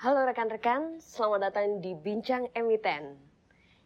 Halo 0.00 0.24
rekan-rekan, 0.24 0.96
selamat 0.96 1.52
datang 1.52 1.84
di 1.84 1.92
Bincang 1.92 2.48
Emiten. 2.56 3.20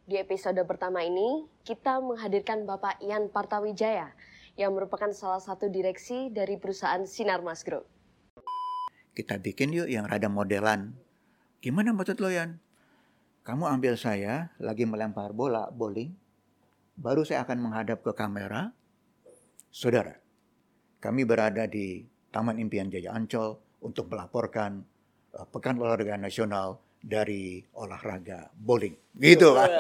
Di 0.07 0.15
episode 0.15 0.63
pertama 0.63 1.03
ini, 1.03 1.43
kita 1.67 1.99
menghadirkan 1.99 2.63
Bapak 2.71 3.03
Ian 3.03 3.27
Partawijaya 3.27 4.15
yang 4.55 4.79
merupakan 4.79 5.11
salah 5.11 5.43
satu 5.43 5.67
direksi 5.67 6.31
dari 6.31 6.55
perusahaan 6.55 7.03
Sinar 7.03 7.43
Mas 7.43 7.67
Group. 7.67 7.91
Kita 9.11 9.43
bikin 9.43 9.75
yuk 9.75 9.91
yang 9.91 10.07
rada 10.07 10.31
modelan. 10.31 10.95
Gimana 11.59 11.91
maksud 11.91 12.23
lo, 12.23 12.31
Yan? 12.31 12.63
Kamu 13.43 13.67
ambil 13.67 13.99
saya 13.99 14.55
lagi 14.63 14.87
melempar 14.87 15.35
bola 15.35 15.67
bowling, 15.75 16.15
baru 16.95 17.27
saya 17.27 17.43
akan 17.43 17.59
menghadap 17.59 18.07
ke 18.07 18.15
kamera. 18.15 18.71
Saudara, 19.75 20.15
kami 21.03 21.27
berada 21.27 21.67
di 21.67 22.07
Taman 22.31 22.63
Impian 22.63 22.87
Jaya 22.87 23.19
Ancol 23.19 23.59
untuk 23.83 24.15
melaporkan 24.15 24.94
Pekan 25.51 25.83
Olahraga 25.83 26.15
Nasional 26.15 26.79
dari 27.03 27.61
olahraga 27.75 28.49
bowling. 28.55 28.95
Gitu 29.19 29.59
kan? 29.59 29.71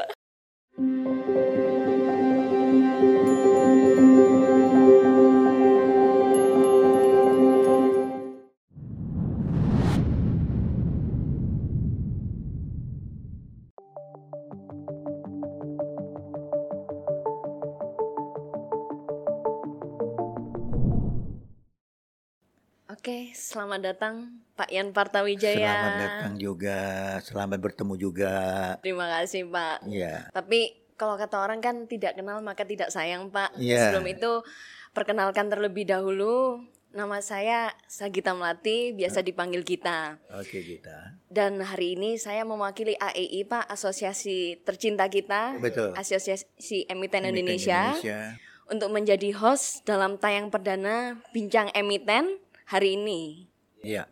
Selamat 23.55 23.81
datang 23.87 24.15
Pak 24.59 24.67
Ian 24.75 24.91
Partawijaya. 24.91 25.63
Selamat 25.63 25.95
datang 26.03 26.35
juga, 26.43 26.79
selamat 27.23 27.59
bertemu 27.63 27.95
juga. 27.95 28.35
Terima 28.83 29.07
kasih 29.07 29.47
Pak. 29.47 29.87
Iya. 29.87 30.27
Tapi 30.35 30.91
kalau 30.99 31.15
kata 31.15 31.39
orang 31.39 31.63
kan 31.63 31.87
tidak 31.87 32.19
kenal 32.19 32.43
maka 32.43 32.67
tidak 32.67 32.91
sayang 32.91 33.31
Pak. 33.31 33.55
Iya. 33.55 33.95
Sebelum 33.95 34.11
itu 34.11 34.43
perkenalkan 34.91 35.47
terlebih 35.47 35.87
dahulu. 35.87 36.67
Nama 36.95 37.19
saya 37.19 37.75
Sagita 37.91 38.39
Melati, 38.39 38.95
biasa 38.95 39.23
dipanggil 39.23 39.67
Gita. 39.67 40.19
Oke 40.31 40.63
kita. 40.63 41.19
Dan 41.27 41.59
hari 41.59 41.99
ini 41.99 42.15
saya 42.23 42.47
mewakili 42.47 42.95
AEI 42.95 43.51
Pak, 43.51 43.67
Asosiasi 43.67 44.63
Tercinta 44.63 45.11
Kita. 45.11 45.59
Betul. 45.59 45.91
Asosiasi 45.99 46.87
Emiten 46.87 47.27
Emiten 47.27 47.35
Indonesia. 47.35 47.99
Indonesia. 47.99 48.39
Untuk 48.71 48.95
menjadi 48.95 49.35
host 49.35 49.83
dalam 49.83 50.23
tayang 50.23 50.55
perdana 50.55 51.19
Bincang 51.35 51.75
Emiten 51.75 52.44
hari 52.65 52.97
ini. 52.97 53.49
Iya. 53.85 54.09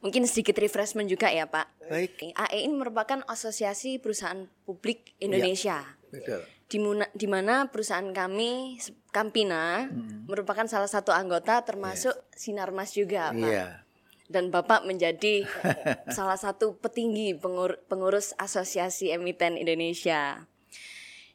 Mungkin 0.00 0.24
sedikit 0.24 0.56
refreshment 0.56 1.04
juga 1.06 1.28
ya 1.28 1.44
Pak. 1.44 1.92
Baik. 1.92 2.32
AEI 2.32 2.72
merupakan 2.72 3.20
Asosiasi 3.28 4.00
Perusahaan 4.00 4.48
Publik 4.64 5.12
Indonesia. 5.20 5.84
Betul. 6.08 6.40
Di, 6.70 6.78
muna- 6.80 7.12
di 7.12 7.26
mana 7.28 7.68
perusahaan 7.68 8.06
kami 8.08 8.80
Campina 9.10 9.84
merupakan 10.24 10.64
salah 10.64 10.88
satu 10.88 11.12
anggota 11.12 11.60
termasuk 11.60 12.14
Sinarmas 12.32 12.96
juga, 12.96 13.28
Pak. 13.30 13.44
Iya. 13.44 13.84
Dan 14.30 14.48
Bapak 14.48 14.86
menjadi 14.86 15.44
salah 16.16 16.38
satu 16.38 16.78
petinggi 16.78 17.34
pengur- 17.36 17.82
pengurus 17.90 18.32
Asosiasi 18.38 19.10
Emiten 19.10 19.58
Indonesia. 19.58 20.46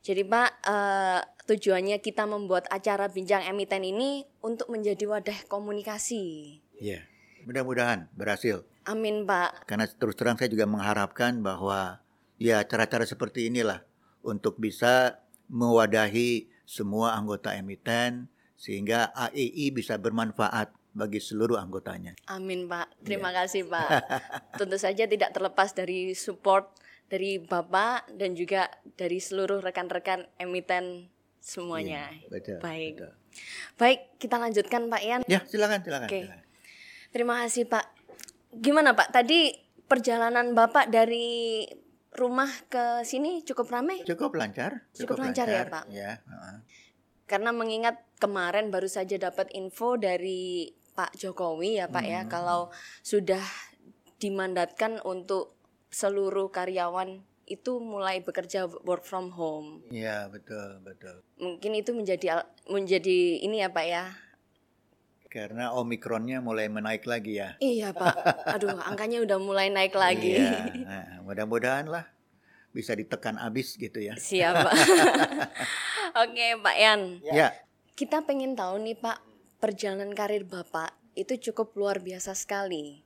Jadi 0.06 0.22
Pak, 0.22 0.50
eh, 0.70 1.20
tujuannya 1.50 1.98
kita 1.98 2.30
membuat 2.30 2.70
acara 2.70 3.09
bincang 3.09 3.42
emiten 3.42 3.81
ini 3.81 4.22
untuk 4.45 4.70
menjadi 4.70 5.09
wadah 5.09 5.50
komunikasi. 5.50 6.62
Iya. 6.78 7.02
Mudah-mudahan 7.50 8.14
berhasil. 8.14 8.62
Amin 8.86 9.25
Pak. 9.25 9.66
Karena 9.66 9.89
terus 9.89 10.14
terang 10.14 10.38
saya 10.38 10.50
juga 10.53 10.70
mengharapkan 10.70 11.42
bahwa 11.42 12.06
ya 12.38 12.62
cara-cara 12.70 13.09
seperti 13.09 13.50
inilah 13.50 13.81
untuk 14.22 14.62
bisa 14.62 15.25
mewadahi 15.50 16.53
semua 16.69 17.17
anggota 17.17 17.58
emiten 17.58 18.30
sehingga 18.57 19.09
AEI 19.13 19.74
bisa 19.74 19.97
bermanfaat 19.97 20.69
bagi 20.94 21.18
seluruh 21.18 21.57
anggotanya. 21.57 22.13
Amin 22.30 22.69
Pak, 22.69 23.03
terima 23.06 23.34
kasih 23.34 23.66
Pak. 23.68 23.90
Tentu 24.62 24.78
saja 24.78 25.09
tidak 25.09 25.34
terlepas 25.34 25.74
dari 25.74 26.13
support 26.13 26.72
dari 27.06 27.38
Bapak 27.38 28.14
dan 28.18 28.34
juga 28.34 28.68
dari 28.98 29.22
seluruh 29.22 29.62
rekan-rekan 29.62 30.26
emiten 30.42 31.10
semuanya. 31.38 32.10
Iya, 32.10 32.30
betul, 32.34 32.58
Baik. 32.60 32.94
betul. 32.98 33.12
Baik, 33.78 34.00
kita 34.18 34.36
lanjutkan 34.42 34.82
Pak 34.90 35.02
Ian. 35.06 35.22
Ya, 35.30 35.46
silakan, 35.46 35.86
silakan. 35.86 36.08
Oke. 36.10 36.22
silakan. 36.26 36.42
Terima 37.14 37.34
kasih 37.46 37.64
Pak. 37.70 37.86
Gimana 38.56 38.98
Pak? 38.98 39.14
Tadi 39.14 39.54
perjalanan 39.86 40.58
Bapak 40.58 40.90
dari 40.90 41.64
rumah 42.16 42.50
ke 42.72 43.04
sini 43.04 43.44
cukup 43.46 43.70
ramai? 43.70 44.02
Cukup 44.08 44.34
lancar. 44.40 44.88
Cukup 44.96 45.20
lancar 45.20 45.46
ya, 45.46 45.68
Pak? 45.68 45.84
Ya, 45.92 46.24
heeh. 46.24 46.58
Karena 47.28 47.52
mengingat 47.52 48.02
kemarin 48.18 48.72
baru 48.72 48.88
saja 48.88 49.20
dapat 49.20 49.52
info 49.54 50.00
dari 50.00 50.72
Pak 50.96 51.20
Jokowi 51.20 51.84
ya 51.84 51.92
Pak 51.92 52.06
ya 52.08 52.24
Hmm. 52.24 52.32
kalau 52.32 52.62
sudah 53.04 53.44
dimandatkan 54.16 55.04
untuk 55.04 55.55
seluruh 55.95 56.51
karyawan 56.51 57.23
itu 57.47 57.79
mulai 57.79 58.19
bekerja 58.19 58.67
work 58.83 59.07
from 59.07 59.31
home. 59.31 59.79
Iya, 59.88 60.28
betul, 60.28 60.83
betul. 60.83 61.23
Mungkin 61.39 61.72
itu 61.79 61.95
menjadi 61.95 62.44
menjadi 62.67 63.39
ini 63.39 63.63
ya 63.63 63.72
Pak 63.72 63.85
ya. 63.88 64.06
Karena 65.31 65.72
omikronnya 65.72 66.44
mulai 66.44 66.67
menaik 66.67 67.07
lagi 67.07 67.39
ya. 67.39 67.56
Iya 67.63 67.95
Pak. 67.95 68.16
Aduh, 68.59 68.75
angkanya 68.89 69.23
udah 69.23 69.38
mulai 69.39 69.72
naik 69.72 69.95
lagi. 69.95 70.35
Iya, 70.35 70.67
nah, 70.89 71.07
mudah-mudahan 71.23 71.88
lah 71.88 72.03
bisa 72.75 72.91
ditekan 72.91 73.39
habis 73.39 73.79
gitu 73.79 74.03
ya. 74.03 74.19
Siap 74.19 74.51
Pak. 74.51 74.73
Oke 76.27 76.59
Pak 76.59 76.75
Yan. 76.75 77.23
Ya, 77.23 77.56
Kita 77.95 78.27
pengen 78.27 78.59
tahu 78.59 78.83
nih 78.83 79.00
Pak, 79.00 79.23
perjalanan 79.63 80.12
karir 80.12 80.44
Bapak 80.44 80.91
itu 81.16 81.39
cukup 81.51 81.72
luar 81.79 82.03
biasa 82.03 82.35
sekali. 82.35 83.05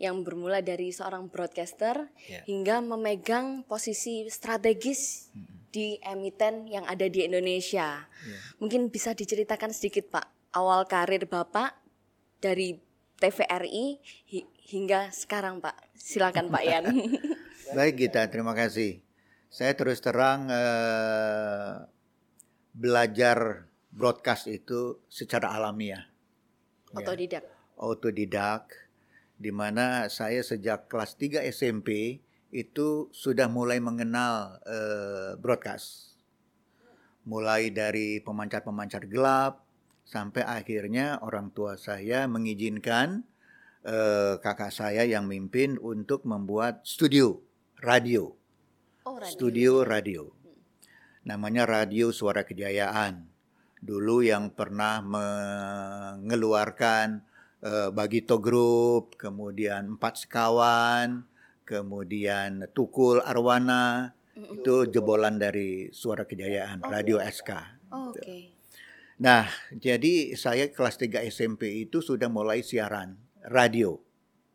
Yang 0.00 0.16
bermula 0.24 0.64
dari 0.64 0.90
seorang 0.90 1.28
broadcaster 1.28 2.08
Ya. 2.24 2.40
hingga 2.48 2.80
memegang 2.80 3.62
posisi 3.62 4.24
strategis 4.26 5.28
di 5.68 6.00
emiten 6.02 6.66
yang 6.66 6.82
ada 6.82 7.04
di 7.04 7.22
Indonesia. 7.22 8.08
Ya. 8.08 8.38
Mungkin 8.58 8.88
bisa 8.88 9.12
diceritakan 9.12 9.70
sedikit 9.70 10.08
Pak, 10.08 10.26
awal 10.50 10.88
karir 10.88 11.28
Bapak 11.28 11.76
dari 12.40 12.80
TVRI 13.14 14.00
hi- 14.26 14.48
hingga 14.66 15.12
sekarang 15.12 15.60
Pak. 15.60 15.76
Silakan 15.92 16.48
Pak 16.48 16.64
Yan. 16.64 16.84
Baik 17.76 18.00
Gita, 18.00 18.24
terima 18.26 18.56
kasih. 18.56 19.04
Saya 19.46 19.76
terus 19.76 20.00
terang 20.00 20.48
eh, 20.48 21.86
belajar 22.72 23.66
broadcast 23.90 24.46
itu 24.46 25.02
secara 25.06 25.50
alamiah, 25.52 26.06
Otodidak. 26.90 27.42
autodidak, 27.76 28.70
di 29.40 29.48
mana 29.48 30.12
saya 30.12 30.44
sejak 30.44 30.92
kelas 30.92 31.16
3 31.16 31.40
SMP 31.48 32.20
itu 32.52 33.08
sudah 33.08 33.48
mulai 33.48 33.80
mengenal 33.80 34.60
eh, 34.68 35.32
broadcast. 35.40 36.12
Mulai 37.24 37.72
dari 37.72 38.20
pemancar-pemancar 38.20 39.08
gelap 39.08 39.64
sampai 40.04 40.44
akhirnya 40.44 41.24
orang 41.24 41.56
tua 41.56 41.80
saya 41.80 42.28
mengizinkan 42.28 43.24
eh, 43.88 44.36
kakak 44.44 44.76
saya 44.76 45.08
yang 45.08 45.24
mimpin 45.24 45.80
untuk 45.80 46.28
membuat 46.28 46.84
studio 46.84 47.40
radio 47.80 48.36
Oh, 49.08 49.16
radio. 49.16 49.32
studio 49.32 49.80
radio. 49.80 50.28
Namanya 51.24 51.64
Radio 51.64 52.12
Suara 52.12 52.44
Kejayaan. 52.44 53.24
Dulu 53.80 54.20
yang 54.20 54.52
pernah 54.52 55.00
mengeluarkan 55.00 57.24
eh, 57.64 57.88
Bagito 57.92 58.40
Group, 58.40 59.16
kemudian 59.16 59.96
Empat 59.96 60.26
Sekawan, 60.26 61.24
kemudian 61.64 62.66
Tukul 62.72 63.22
Arwana, 63.22 64.16
itu 64.34 64.88
jebolan 64.88 65.36
dari 65.36 65.92
Suara 65.92 66.24
Kejayaan, 66.24 66.80
Radio 66.82 67.20
SK. 67.20 67.50
Oh, 67.92 68.14
Oke. 68.14 68.56
Nah, 69.20 69.44
jadi 69.76 70.32
saya 70.32 70.72
kelas 70.72 70.96
3 70.96 71.28
SMP 71.28 71.84
itu 71.84 72.00
sudah 72.00 72.32
mulai 72.32 72.64
siaran 72.64 73.20
radio. 73.44 74.00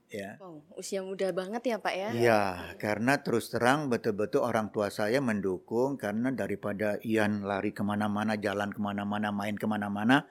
Ya. 0.09 0.41
Wow, 0.41 0.63
usia 0.79 1.05
muda 1.05 1.29
banget 1.35 1.75
ya 1.75 1.77
Pak 1.77 1.93
ya. 1.93 2.09
Iya, 2.15 2.41
karena 2.81 3.19
terus 3.21 3.51
terang 3.51 3.91
betul-betul 3.91 4.41
orang 4.41 4.71
tua 4.73 4.89
saya 4.89 5.19
mendukung 5.21 6.01
karena 6.01 6.31
daripada 6.31 6.97
Ian 7.03 7.43
lari 7.43 7.75
ke 7.75 7.83
mana-mana, 7.85 8.39
jalan 8.39 8.71
ke 8.71 8.79
mana-mana, 8.79 9.29
main 9.29 9.53
ke 9.59 9.67
mana-mana, 9.67 10.25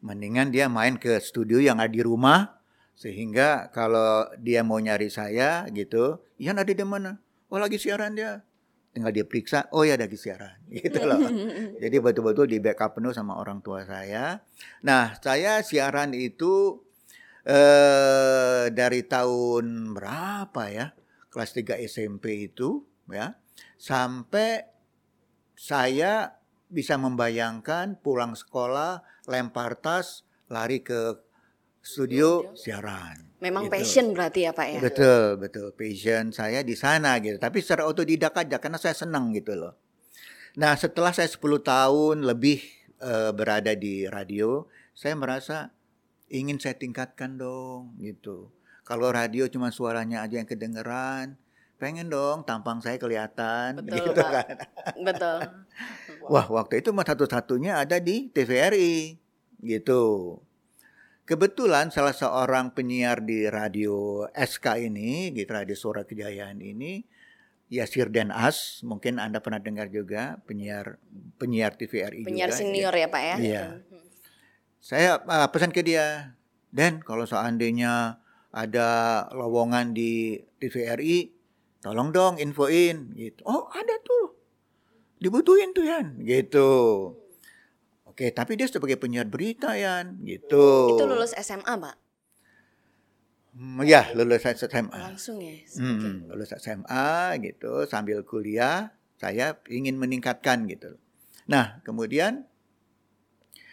mendingan 0.00 0.54
dia 0.54 0.70
main 0.70 0.96
ke 0.96 1.18
studio 1.18 1.58
yang 1.58 1.82
ada 1.82 1.90
di 1.90 2.02
rumah, 2.02 2.60
sehingga 2.94 3.70
kalau 3.74 4.26
dia 4.38 4.62
mau 4.62 4.78
nyari 4.78 5.10
saya 5.10 5.66
gitu, 5.70 6.22
Ian 6.38 6.58
ada 6.58 6.70
di 6.70 6.84
mana? 6.86 7.18
Oh 7.48 7.58
lagi 7.58 7.80
siaran 7.80 8.14
dia. 8.14 8.42
Tinggal 8.94 9.12
dia 9.12 9.24
periksa, 9.28 9.68
oh 9.70 9.84
ya 9.84 9.94
lagi 9.94 10.16
siaran, 10.16 10.58
gitu 10.74 11.02
loh. 11.04 11.18
Jadi 11.82 11.96
betul-betul 11.98 12.46
di 12.50 12.58
backup 12.58 12.98
penuh 12.98 13.14
sama 13.14 13.38
orang 13.38 13.62
tua 13.62 13.84
saya. 13.84 14.42
Nah, 14.86 15.14
saya 15.18 15.62
siaran 15.62 16.14
itu 16.14 16.84
eh 17.48 18.68
dari 18.68 19.06
tahun 19.08 19.96
berapa 19.96 20.64
ya? 20.68 20.92
kelas 21.28 21.54
3 21.54 21.86
SMP 21.86 22.50
itu 22.50 22.82
ya 23.12 23.36
sampai 23.76 24.64
saya 25.54 26.37
bisa 26.68 27.00
membayangkan 27.00 27.96
pulang 28.00 28.36
sekolah 28.36 29.00
lempar 29.24 29.76
tas 29.80 30.24
lari 30.48 30.84
ke 30.84 31.16
studio 31.80 32.52
siaran. 32.52 33.28
Memang 33.38 33.70
Gitu. 33.70 33.74
passion 33.74 34.06
berarti 34.12 34.40
ya 34.44 34.52
Pak 34.52 34.66
ya. 34.66 34.80
Betul, 34.82 35.38
betul. 35.38 35.68
Passion 35.72 36.34
saya 36.34 36.60
di 36.66 36.74
sana 36.74 37.16
gitu. 37.22 37.38
Tapi 37.38 37.62
secara 37.62 37.86
otodidak 37.86 38.34
aja 38.34 38.58
karena 38.58 38.76
saya 38.76 38.92
senang 38.98 39.30
gitu 39.32 39.54
loh. 39.54 39.78
Nah, 40.58 40.74
setelah 40.74 41.14
saya 41.14 41.30
10 41.30 41.62
tahun 41.62 42.26
lebih 42.26 42.58
eh, 42.98 43.30
berada 43.30 43.78
di 43.78 44.10
radio, 44.10 44.66
saya 44.90 45.14
merasa 45.14 45.70
ingin 46.28 46.58
saya 46.58 46.74
tingkatkan 46.74 47.38
dong 47.38 47.94
gitu. 48.02 48.50
Kalau 48.82 49.12
radio 49.14 49.46
cuma 49.46 49.70
suaranya 49.70 50.26
aja 50.26 50.42
yang 50.42 50.48
kedengeran, 50.50 51.38
pengen 51.78 52.10
dong 52.10 52.42
tampang 52.42 52.82
saya 52.82 52.98
kelihatan 52.98 53.78
Betul, 53.86 53.94
gitu 53.94 54.10
Pak. 54.18 54.30
kan. 54.34 54.56
Betul. 54.98 55.38
Wah, 56.34 56.46
waktu 56.50 56.82
itu 56.82 56.90
mah 56.90 57.06
satu-satunya 57.06 57.78
ada 57.80 58.02
di 58.02 58.28
TVRI 58.28 59.16
gitu. 59.62 60.36
Kebetulan 61.24 61.92
salah 61.92 62.16
seorang 62.16 62.72
penyiar 62.72 63.20
di 63.20 63.46
radio 63.46 64.24
SK 64.32 64.80
ini, 64.88 65.28
di 65.28 65.44
Radio 65.44 65.76
Suara 65.76 66.00
Kejayaan 66.02 66.56
ini, 66.64 67.04
Yasir 67.68 68.08
Den 68.08 68.32
As, 68.32 68.80
mungkin 68.80 69.20
Anda 69.20 69.44
pernah 69.44 69.60
dengar 69.60 69.92
juga 69.92 70.40
penyiar 70.48 70.96
penyiar 71.36 71.76
TVRI 71.76 72.24
Penyiar 72.24 72.48
juga. 72.48 72.58
senior 72.64 72.94
ya 72.96 73.08
Pak 73.12 73.22
ya. 73.22 73.36
Iya. 73.36 73.64
Saya 74.80 75.20
uh, 75.20 75.48
pesan 75.52 75.68
ke 75.68 75.84
dia, 75.84 76.32
Den, 76.72 77.04
kalau 77.04 77.28
seandainya 77.28 78.24
ada 78.48 78.88
lowongan 79.36 79.92
di 79.92 80.40
TVRI, 80.64 81.37
tolong 81.80 82.10
dong 82.10 82.40
infoin 82.42 83.14
gitu. 83.14 83.42
Oh, 83.46 83.70
ada 83.70 83.94
tuh. 84.02 84.34
Dibutuhin 85.18 85.74
tuh 85.74 85.82
Yan, 85.86 86.22
gitu. 86.22 86.70
Oke, 88.06 88.30
tapi 88.30 88.54
dia 88.54 88.70
sebagai 88.70 88.98
penyiar 88.98 89.26
berita 89.26 89.74
Yan, 89.74 90.22
gitu. 90.22 90.94
Itu 90.94 91.04
lulus 91.06 91.34
SMA 91.38 91.74
Pak. 91.74 91.96
Hmm, 93.58 93.82
ya, 93.82 94.10
lulus 94.14 94.46
SMA. 94.46 94.94
Langsung 94.94 95.42
ya. 95.42 95.58
Hmm, 95.78 96.30
lulus 96.30 96.54
SMA 96.54 97.34
gitu, 97.42 97.82
sambil 97.90 98.22
kuliah 98.22 98.94
saya 99.18 99.58
ingin 99.66 99.98
meningkatkan 99.98 100.70
gitu. 100.70 100.94
Nah, 101.50 101.82
kemudian 101.82 102.46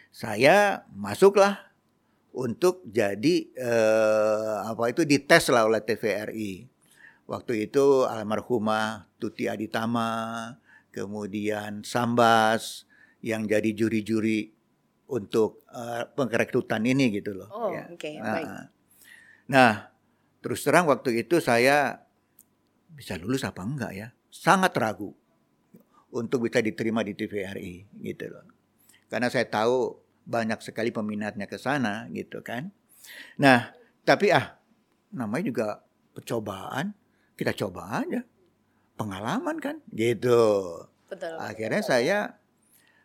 saya 0.09 0.89
masuklah 0.89 1.69
untuk 2.33 2.81
jadi 2.89 3.35
eh, 3.53 4.55
apa 4.65 4.89
itu 4.89 5.05
dites 5.05 5.53
lah 5.53 5.69
oleh 5.69 5.85
TVRI. 5.85 6.74
Waktu 7.25 7.69
itu 7.69 8.05
almarhumah 8.05 9.09
Tuti 9.17 9.49
Aditama, 9.49 10.53
kemudian 10.93 11.81
Sambas 11.81 12.85
yang 13.25 13.49
jadi 13.49 13.73
juri-juri 13.73 14.53
untuk 15.09 15.65
eh, 15.73 16.05
pengrekrutan 16.13 16.85
ini 16.85 17.09
gitu 17.09 17.33
loh. 17.33 17.49
Oh, 17.49 17.73
ya. 17.73 17.89
oke, 17.89 18.09
Nah, 18.21 18.33
baik. 18.37 18.49
Nah, 19.45 19.73
terus 20.41 20.61
terang 20.65 20.85
waktu 20.89 21.25
itu 21.25 21.41
saya 21.41 22.05
bisa 22.93 23.17
lulus 23.17 23.41
apa 23.41 23.61
enggak 23.65 23.91
ya? 23.93 24.07
Sangat 24.29 24.73
ragu 24.77 25.13
untuk 26.13 26.47
bisa 26.47 26.61
diterima 26.61 27.01
di 27.01 27.17
TVRI 27.17 28.01
gitu 28.05 28.25
loh. 28.29 28.45
Karena 29.09 29.27
saya 29.29 29.45
tahu 29.45 29.99
banyak 30.25 30.57
sekali 30.61 30.89
peminatnya 30.89 31.45
ke 31.45 31.61
sana 31.61 32.09
gitu 32.09 32.41
kan. 32.41 32.73
Nah, 33.37 33.69
tapi 34.01 34.33
ah 34.33 34.57
namanya 35.13 35.45
juga 35.45 35.67
percobaan, 36.15 36.95
kita 37.35 37.51
coba 37.55 38.03
aja. 38.03 38.23
Pengalaman 38.95 39.59
kan 39.59 39.83
gitu. 39.91 40.79
Betul. 41.11 41.35
Akhirnya 41.39 41.83
saya 41.83 42.17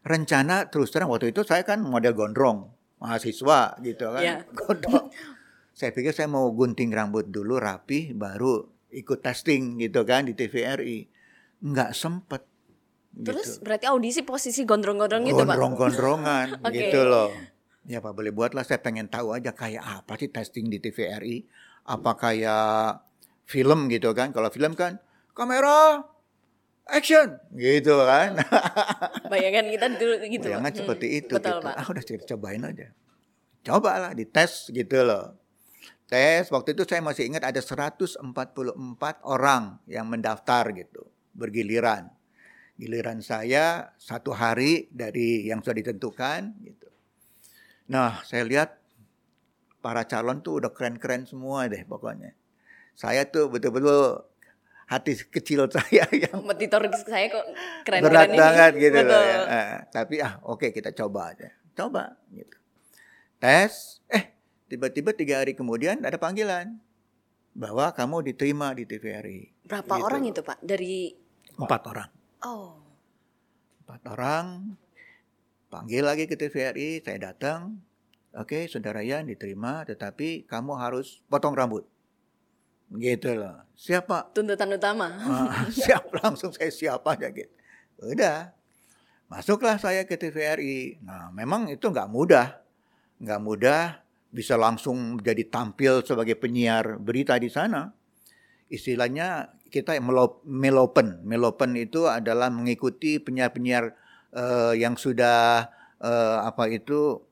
rencana 0.06 0.72
terus 0.72 0.88
terang 0.94 1.12
waktu 1.12 1.34
itu 1.34 1.44
saya 1.44 1.60
kan 1.66 1.84
model 1.84 2.16
gondrong 2.16 2.70
mahasiswa 3.00 3.80
gitu 3.82 4.06
kan. 4.12 4.22
Iya. 4.22 4.36
Gondrong. 4.58 5.08
saya 5.70 5.96
pikir 5.96 6.12
saya 6.12 6.28
mau 6.28 6.44
gunting 6.52 6.92
rambut 6.92 7.32
dulu 7.32 7.56
rapi 7.56 8.12
baru 8.12 8.68
ikut 8.92 9.24
testing 9.24 9.80
gitu 9.80 10.04
kan 10.04 10.28
di 10.28 10.36
TVRI. 10.36 11.08
Nggak 11.64 11.90
sempet. 11.96 12.44
Terus 13.10 13.58
gitu. 13.58 13.66
berarti 13.66 13.86
audisi 13.90 14.20
posisi 14.22 14.62
gondrong-gondrong 14.68 15.24
itu 15.26 15.40
Pak. 15.40 15.56
Gondrong-gondrongan 15.56 16.46
Oke. 16.66 16.76
gitu 16.76 17.00
loh. 17.08 17.32
Ya 17.88 18.04
Pak 18.04 18.12
boleh 18.12 18.30
buatlah 18.30 18.62
saya 18.62 18.84
pengen 18.84 19.08
tahu 19.08 19.32
aja 19.32 19.56
kayak 19.56 19.82
apa 19.82 20.20
sih 20.20 20.28
testing 20.28 20.68
di 20.68 20.78
TVRI. 20.78 21.48
Apa 21.88 22.12
kayak 22.14 23.09
film 23.50 23.90
gitu 23.90 24.14
kan. 24.14 24.30
Kalau 24.30 24.46
film 24.48 24.78
kan 24.78 25.02
kamera 25.34 26.06
action 26.86 27.34
gitu 27.52 27.98
kan. 28.00 28.38
Bayangan 29.32 29.66
kita 29.66 29.86
dulu 29.98 30.14
gitu. 30.24 30.46
Bayangan 30.46 30.70
Hmm, 30.70 30.78
seperti 30.78 31.06
itu 31.18 31.34
Betul 31.34 31.58
gitu. 31.58 31.66
Pak. 31.66 31.74
Ah 31.74 31.86
udah 31.86 32.02
coba- 32.06 32.26
cobain 32.30 32.62
aja. 32.62 32.86
Cobalah 33.60 34.12
dites 34.14 34.70
gitu 34.70 35.02
loh. 35.02 35.34
Tes 36.06 36.50
waktu 36.50 36.74
itu 36.74 36.82
saya 36.82 36.98
masih 37.00 37.26
ingat 37.26 37.46
ada 37.46 37.62
144 37.62 38.18
orang 39.22 39.78
yang 39.86 40.10
mendaftar 40.10 40.66
gitu, 40.74 41.06
bergiliran. 41.30 42.10
Giliran 42.74 43.22
saya 43.22 43.94
satu 43.94 44.34
hari 44.34 44.90
dari 44.90 45.46
yang 45.46 45.62
sudah 45.62 45.76
ditentukan 45.76 46.50
gitu. 46.64 46.88
Nah, 47.86 48.18
saya 48.24 48.42
lihat 48.42 48.74
para 49.78 50.02
calon 50.02 50.40
tuh 50.40 50.58
udah 50.58 50.72
keren-keren 50.72 51.28
semua 51.28 51.68
deh 51.68 51.84
pokoknya. 51.84 52.34
Saya 53.00 53.24
tuh 53.24 53.48
betul-betul 53.48 54.28
hati 54.84 55.16
kecil 55.16 55.64
saya 55.72 56.04
yang 56.12 56.36
Kompetitor 56.36 56.84
saya 57.00 57.32
kok 57.32 57.46
keren-keren 57.86 58.04
berat 58.04 58.28
ini. 58.28 58.36
banget 58.36 58.72
gitu 58.76 58.98
loh 58.98 59.08
Betul. 59.08 59.24
ya. 59.24 59.38
Eh, 59.48 59.74
tapi 59.88 60.14
ah 60.20 60.34
oke 60.44 60.66
kita 60.68 60.92
coba 60.92 61.32
aja. 61.32 61.48
Coba 61.72 62.20
gitu. 62.28 62.56
Tes, 63.40 64.04
eh 64.06 64.36
tiba-tiba 64.68 65.16
tiga 65.16 65.40
hari 65.40 65.56
kemudian 65.56 66.04
ada 66.04 66.20
panggilan 66.20 66.76
bahwa 67.50 67.88
kamu 67.90 68.20
diterima 68.26 68.76
di 68.76 68.84
TVRI. 68.84 69.64
Berapa 69.64 69.94
Gitu. 69.96 70.04
orang 70.04 70.22
itu 70.28 70.40
Pak? 70.44 70.58
Dari 70.60 70.94
Empat 71.56 71.82
orang. 71.86 72.10
oh 72.42 72.76
Empat 73.80 74.02
orang 74.06 74.46
panggil 75.66 76.04
lagi 76.04 76.26
ke 76.26 76.34
TVRI, 76.34 77.00
saya 77.00 77.32
datang. 77.32 77.80
Oke, 78.30 78.66
saudara 78.66 79.02
Yan 79.02 79.26
diterima, 79.26 79.82
tetapi 79.82 80.46
kamu 80.46 80.78
harus 80.78 81.18
potong 81.26 81.54
rambut. 81.54 81.82
Gitu 82.90 83.30
loh. 83.38 83.62
Siapa? 83.78 84.34
tuntutan 84.34 84.66
utama. 84.74 85.08
Ah, 85.22 85.64
siap 85.70 86.10
langsung 86.20 86.50
saya 86.50 86.68
siap 86.74 87.06
aja 87.06 87.30
gitu. 87.30 87.52
Udah. 88.02 88.50
Masuklah 89.30 89.78
saya 89.78 90.02
ke 90.02 90.18
TVRI. 90.18 90.98
Nah, 91.06 91.30
memang 91.30 91.70
itu 91.70 91.86
nggak 91.86 92.10
mudah. 92.10 92.58
Nggak 93.22 93.40
mudah 93.40 93.82
bisa 94.34 94.58
langsung 94.58 95.22
jadi 95.22 95.46
tampil 95.46 96.02
sebagai 96.02 96.34
penyiar 96.34 96.98
berita 96.98 97.38
di 97.38 97.46
sana. 97.46 97.94
Istilahnya 98.66 99.54
kita 99.70 99.94
melop, 100.02 100.42
melopen. 100.42 101.22
Melopen 101.22 101.78
itu 101.78 102.10
adalah 102.10 102.50
mengikuti 102.50 103.22
penyiar-penyiar 103.22 103.94
eh, 104.34 104.74
yang 104.82 104.98
sudah 104.98 105.70
eh, 106.02 106.38
apa 106.42 106.66
itu 106.66 107.22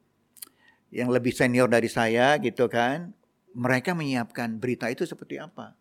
yang 0.95 1.11
lebih 1.11 1.35
senior 1.35 1.67
dari 1.67 1.91
saya 1.91 2.39
gitu 2.39 2.71
kan. 2.71 3.11
Mereka 3.59 3.91
menyiapkan 3.99 4.63
berita 4.63 4.87
itu 4.87 5.03
seperti 5.03 5.43
apa 5.43 5.75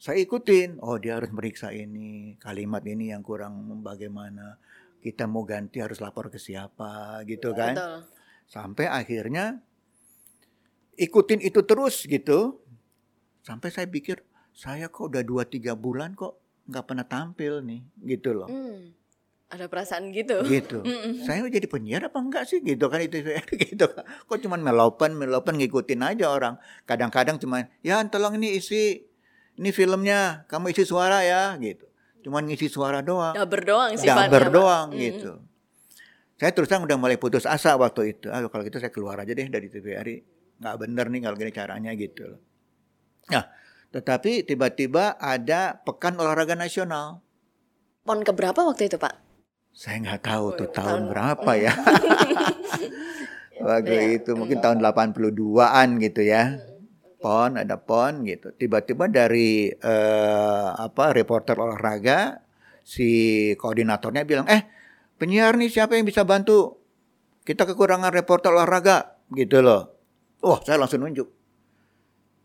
saya 0.00 0.16
ikutin 0.24 0.80
oh 0.80 0.96
dia 0.96 1.20
harus 1.20 1.28
meriksa 1.28 1.76
ini 1.76 2.32
kalimat 2.40 2.80
ini 2.88 3.12
yang 3.12 3.20
kurang 3.20 3.84
bagaimana 3.84 4.56
kita 5.04 5.28
mau 5.28 5.44
ganti 5.44 5.76
harus 5.84 6.00
lapor 6.00 6.32
ke 6.32 6.40
siapa 6.40 7.20
gitu 7.28 7.52
kan 7.52 7.76
Betul. 7.76 7.96
sampai 8.48 8.88
akhirnya 8.88 9.60
ikutin 10.96 11.44
itu 11.44 11.60
terus 11.68 12.08
gitu 12.08 12.64
sampai 13.44 13.68
saya 13.68 13.84
pikir 13.92 14.24
saya 14.56 14.88
kok 14.88 15.12
udah 15.12 15.20
dua 15.20 15.44
tiga 15.44 15.76
bulan 15.76 16.16
kok 16.16 16.40
nggak 16.64 16.84
pernah 16.88 17.04
tampil 17.04 17.60
nih 17.60 17.84
gitu 18.08 18.32
loh 18.32 18.48
Hmm. 18.48 18.96
Ada 19.50 19.66
perasaan 19.66 20.14
gitu. 20.14 20.46
gitu. 20.46 20.78
Mm-mm. 20.86 21.26
saya 21.26 21.42
jadi 21.50 21.66
penyiar 21.66 22.06
apa 22.06 22.22
enggak 22.22 22.46
sih? 22.46 22.62
Gitu 22.62 22.86
kan 22.86 23.02
itu 23.02 23.18
gitu 23.66 23.84
kok 23.90 24.38
cuman 24.38 24.62
melopen 24.62 25.18
melopen 25.18 25.58
ngikutin 25.58 26.06
aja 26.06 26.30
orang. 26.30 26.54
Kadang-kadang 26.86 27.42
cuman 27.42 27.66
ya 27.82 27.98
tolong 28.06 28.38
ini 28.38 28.54
isi 28.56 29.10
ini 29.58 29.70
filmnya 29.74 30.46
kamu 30.46 30.70
isi 30.70 30.86
suara 30.86 31.26
ya 31.26 31.58
gitu. 31.58 31.84
Cuman 32.20 32.46
ngisi 32.46 32.70
suara 32.70 33.02
doang. 33.02 33.34
Daber 33.34 33.66
doang 33.66 33.90
sih 33.98 34.06
Daber 34.06 34.48
Pak. 34.48 34.52
doang 34.54 34.88
Mm. 34.94 35.00
gitu. 35.02 35.32
Saya 36.38 36.56
terus 36.56 36.70
terang 36.72 36.88
udah 36.88 36.96
mulai 36.96 37.18
putus 37.18 37.44
asa 37.44 37.74
waktu 37.76 38.16
itu. 38.16 38.30
Ah 38.30 38.40
kalau 38.46 38.62
gitu 38.62 38.78
saya 38.78 38.88
keluar 38.88 39.18
aja 39.18 39.34
deh 39.34 39.48
dari 39.50 39.66
TVRI 39.66 40.16
nggak 40.60 40.76
bener 40.76 41.08
nih 41.08 41.20
kalau 41.24 41.36
gini 41.36 41.52
caranya 41.52 41.90
gitu 41.96 42.22
loh. 42.28 42.40
Nah 43.28 43.44
tetapi 43.90 44.46
tiba-tiba 44.46 45.18
ada 45.18 45.82
pekan 45.82 46.14
olahraga 46.14 46.54
nasional. 46.54 47.24
Pon 48.00 48.22
keberapa 48.22 48.62
waktu 48.62 48.86
itu 48.86 48.96
Pak? 48.96 49.29
Saya 49.70 49.96
nggak 50.00 50.22
tahu 50.22 50.44
Oh, 50.46 50.56
tuh 50.56 50.68
tahun- 50.68 51.08
tahun 51.08 51.10
berapa 51.10 51.50
ya. 51.64 51.72
Waktu 53.60 53.92
Iya. 53.92 54.16
itu 54.18 54.30
mungkin 54.34 54.58
tahun 54.58 54.80
82-an 54.80 55.88
gitu 56.00 56.22
ya. 56.22 56.44
pon 57.20 57.60
ada 57.60 57.76
pon 57.76 58.24
gitu. 58.24 58.48
Tiba-tiba 58.56 59.04
dari 59.04 59.68
eh, 59.68 60.68
apa 60.72 61.12
reporter 61.12 61.52
olahraga 61.52 62.40
si 62.80 63.04
koordinatornya 63.60 64.24
bilang 64.24 64.48
eh 64.48 64.64
penyiar 65.20 65.52
nih 65.60 65.68
siapa 65.68 66.00
yang 66.00 66.08
bisa 66.08 66.24
bantu? 66.24 66.80
Kita 67.44 67.68
kekurangan 67.68 68.08
reporter 68.08 68.56
olahraga. 68.56 69.20
Gitu 69.28 69.60
loh. 69.60 69.92
Wah 70.40 70.64
saya 70.64 70.80
langsung 70.80 71.04
nunjuk. 71.04 71.28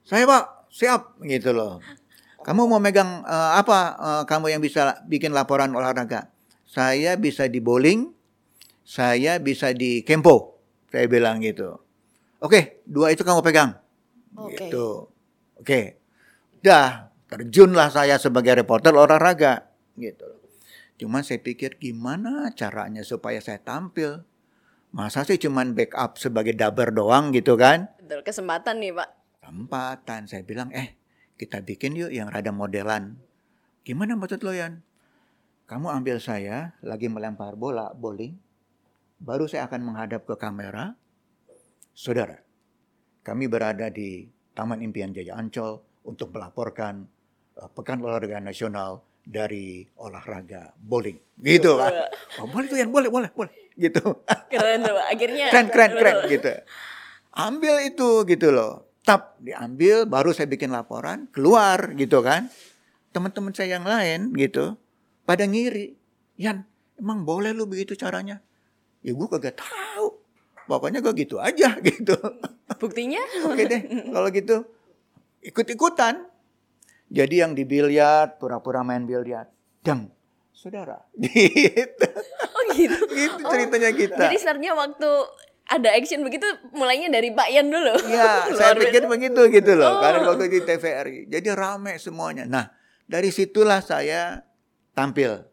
Saya 0.03 0.27
pak 0.27 0.67
siap. 0.67 1.23
Gitu 1.23 1.55
loh. 1.55 1.79
Kamu 2.43 2.67
mau 2.67 2.77
megang 2.77 3.23
uh, 3.23 3.55
apa 3.55 3.79
uh, 3.95 4.23
kamu 4.27 4.51
yang 4.51 4.59
bisa 4.59 4.99
bikin 5.07 5.31
laporan 5.31 5.71
olahraga 5.71 6.34
saya 6.65 7.15
bisa 7.15 7.45
di 7.47 7.61
bowling 7.61 8.11
saya 8.85 9.39
bisa 9.41 9.71
di 9.71 10.01
kempo 10.01 10.57
saya 10.91 11.05
bilang 11.07 11.41
gitu 11.41 11.77
oke 12.41 12.83
dua 12.85 13.13
itu 13.13 13.21
kamu 13.21 13.41
pegang 13.45 13.77
Oke. 14.35 14.69
gitu 14.69 15.09
oke 15.61 15.81
dah 16.59 17.09
terjunlah 17.29 17.89
saya 17.93 18.17
sebagai 18.17 18.57
reporter 18.57 18.91
olahraga 18.93 19.69
gitu 19.95 20.35
Cuma 20.95 21.19
saya 21.27 21.43
pikir 21.43 21.75
gimana 21.75 22.55
caranya 22.55 23.03
supaya 23.03 23.43
saya 23.43 23.59
tampil. 23.59 24.23
Masa 24.95 25.27
sih 25.27 25.35
cuman 25.35 25.75
backup 25.75 26.15
sebagai 26.15 26.55
daber 26.55 26.95
doang 26.95 27.35
gitu 27.35 27.59
kan? 27.59 27.91
Betul, 27.99 28.23
kesempatan 28.23 28.79
nih 28.79 28.95
Pak. 28.95 29.09
Kesempatan. 29.43 30.21
Saya 30.31 30.47
bilang, 30.47 30.71
eh 30.71 30.95
kita 31.35 31.59
bikin 31.59 31.99
yuk 31.99 32.15
yang 32.15 32.31
rada 32.31 32.55
modelan. 32.55 33.19
Gimana 33.83 34.15
maksud 34.15 34.39
lo 34.39 34.55
Yan? 34.55 34.79
Kamu 35.65 35.89
ambil 35.89 36.21
saya 36.21 36.77
lagi 36.85 37.09
melempar 37.09 37.57
bola 37.57 37.89
bowling. 37.89 38.37
Baru 39.17 39.49
saya 39.49 39.65
akan 39.65 39.81
menghadap 39.81 40.21
ke 40.29 40.37
kamera. 40.37 40.93
Saudara, 41.89 42.37
kami 43.25 43.49
berada 43.49 43.89
di 43.89 44.29
Taman 44.53 44.85
Impian 44.85 45.09
Jaya 45.09 45.33
Ancol 45.33 45.81
untuk 46.05 46.29
melaporkan 46.37 47.09
uh, 47.57 47.65
Pekan 47.73 47.97
Olahraga 48.05 48.37
Nasional 48.37 49.01
dari 49.25 49.89
olahraga 49.97 50.69
bowling. 50.77 51.17
Gitu 51.41 51.81
kan. 51.81 52.13
Oh, 52.37 52.45
boleh 52.45 52.69
tuh 52.69 52.77
Yan, 52.77 52.93
boleh, 52.93 53.09
boleh, 53.09 53.33
boleh. 53.33 53.53
Gitu. 53.73 54.05
Keren 54.53 54.85
tuh 54.85 54.93
Pak. 54.93 55.05
Akhirnya 55.17 55.45
keren, 55.49 55.67
keren, 55.73 55.91
keren 55.97 56.15
gitu. 56.29 56.53
Ambil 57.33 57.89
itu 57.89 58.09
gitu 58.29 58.53
loh. 58.53 58.85
Tap, 59.01 59.41
diambil, 59.41 60.05
baru 60.05 60.29
saya 60.29 60.45
bikin 60.45 60.69
laporan, 60.69 61.25
keluar 61.33 61.89
gitu 61.97 62.21
kan. 62.21 62.53
Teman-teman 63.09 63.49
saya 63.49 63.81
yang 63.81 63.85
lain 63.85 64.29
gitu, 64.37 64.77
pada 65.25 65.43
ngiri. 65.43 65.97
Yan, 66.39 66.63
emang 67.01 67.25
boleh 67.25 67.51
lu 67.51 67.65
begitu 67.65 67.97
caranya? 67.97 68.39
Ya 69.01 69.11
gue 69.11 69.27
kagak 69.27 69.59
tahu. 69.59 70.21
Pokoknya 70.65 71.01
gue 71.01 71.13
gitu 71.17 71.37
aja 71.37 71.77
gitu. 71.89 72.15
Buktinya? 72.81 73.21
Oke 73.45 73.65
deh, 73.69 73.81
kalau 74.09 74.29
gitu 74.33 74.65
ikut-ikutan. 75.45 76.25
Jadi 77.05 77.35
yang 77.37 77.53
di 77.53 77.69
biliar, 77.69 78.41
pura-pura 78.41 78.81
main 78.81 79.05
biliar. 79.05 79.45
Dang, 79.85 80.09
saudara. 80.49 80.97
Gitu. 81.21 82.07
Oh 82.49 82.63
gitu. 82.73 82.97
Gitu 83.05 83.41
ceritanya 83.45 83.91
kita. 83.93 84.17
Jadi 84.25 84.35
sebenarnya 84.41 84.73
waktu 84.73 85.09
ada 85.65 85.89
action 85.93 86.25
begitu 86.25 86.49
mulainya 86.73 87.13
dari 87.13 87.29
Pak 87.29 87.49
Yan 87.53 87.69
dulu. 87.69 87.93
Iya, 88.09 88.49
saya 88.57 88.73
pikir 88.73 89.05
begitu 89.05 89.41
gitu 89.53 89.77
loh. 89.77 89.97
Oh. 89.97 90.01
Karena 90.01 90.25
waktu 90.25 90.49
di 90.49 90.59
TVRI. 90.65 91.29
Jadi 91.29 91.47
rame 91.53 92.01
semuanya. 92.01 92.49
Nah, 92.49 92.65
dari 93.05 93.29
situlah 93.29 93.85
saya 93.85 94.41
tampil. 94.95 95.43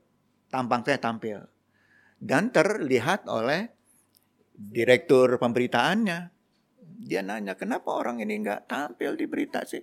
Tampang 0.48 0.86
saya 0.86 1.02
tampil. 1.02 1.42
Dan 2.22 2.54
terlihat 2.54 3.26
oleh 3.26 3.66
direktur 4.54 5.34
pemberitaannya. 5.36 6.30
Dia 7.02 7.20
nanya, 7.26 7.58
kenapa 7.58 7.90
orang 7.90 8.22
ini 8.22 8.38
nggak 8.46 8.70
tampil 8.70 9.18
di 9.18 9.26
berita 9.26 9.66
sih? 9.66 9.82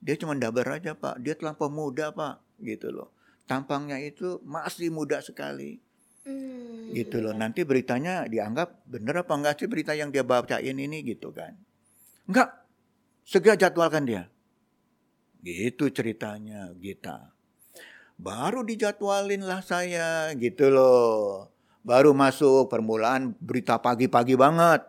Dia 0.00 0.16
cuma 0.16 0.32
dabar 0.32 0.80
aja 0.80 0.96
pak. 0.96 1.20
Dia 1.20 1.36
terlampau 1.36 1.68
muda 1.68 2.08
pak. 2.16 2.40
Gitu 2.56 2.88
loh. 2.88 3.12
Tampangnya 3.44 4.00
itu 4.00 4.40
masih 4.48 4.88
muda 4.88 5.20
sekali. 5.20 5.76
Hmm. 6.24 6.88
Gitu 6.96 7.20
loh. 7.20 7.36
Nanti 7.36 7.68
beritanya 7.68 8.24
dianggap 8.24 8.88
bener 8.88 9.20
apa 9.20 9.32
enggak 9.36 9.60
sih 9.60 9.68
berita 9.68 9.92
yang 9.92 10.08
dia 10.08 10.24
bacain 10.24 10.72
ini 10.72 11.04
gitu 11.04 11.36
kan. 11.36 11.52
Enggak. 12.24 12.64
Segera 13.26 13.60
jadwalkan 13.60 14.08
dia. 14.08 14.24
Gitu 15.44 15.92
ceritanya 15.92 16.72
kita. 16.80 17.35
Baru 18.16 18.64
dijadwalin 18.64 19.44
lah 19.44 19.60
saya 19.60 20.32
gitu 20.40 20.72
loh. 20.72 21.52
Baru 21.84 22.16
masuk 22.16 22.72
permulaan 22.72 23.36
berita 23.38 23.78
pagi-pagi 23.78 24.34
banget. 24.34 24.82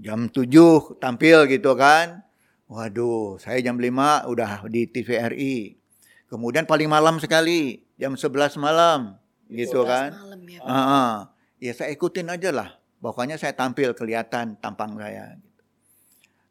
Jam 0.00 0.26
7 0.26 0.98
tampil 0.98 1.46
gitu 1.46 1.76
kan. 1.78 2.24
Waduh, 2.66 3.38
saya 3.38 3.60
jam 3.60 3.76
5 3.78 4.26
udah 4.26 4.66
di 4.66 4.88
TVRI. 4.88 5.78
Kemudian 6.26 6.66
paling 6.66 6.90
malam 6.90 7.22
sekali, 7.22 7.84
jam 8.00 8.16
11 8.18 8.58
malam. 8.58 9.14
Gitu 9.46 9.84
11 9.84 9.86
kan. 9.86 10.10
Malam 10.16 10.42
ya. 10.48 10.58
Pak. 10.58 10.72
Ah, 10.72 10.80
ah. 10.80 11.12
ya 11.60 11.72
saya 11.76 11.92
ikutin 11.94 12.32
aja 12.32 12.50
lah. 12.50 12.80
Pokoknya 12.98 13.36
saya 13.36 13.52
tampil 13.52 13.92
kelihatan 13.92 14.56
tampang 14.58 14.96
saya. 14.96 15.36
gitu. 15.36 15.62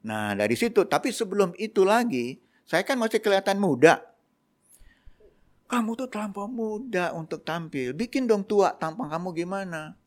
Nah 0.05 0.38
dari 0.38 0.53
situ, 0.53 0.86
tapi 0.86 1.10
sebelum 1.10 1.58
itu 1.58 1.82
lagi, 1.82 2.38
saya 2.63 2.86
kan 2.86 3.01
masih 3.01 3.20
kelihatan 3.20 3.58
muda. 3.58 4.12
Kamu 5.74 5.98
tuh 5.98 6.06
terlampau 6.06 6.46
muda 6.46 7.18
untuk 7.18 7.42
tampil. 7.42 7.98
Bikin 7.98 8.30
dong 8.30 8.46
tua 8.46 8.77
tampang 8.77 9.10
kamu 9.10 9.34
gimana? 9.34 9.98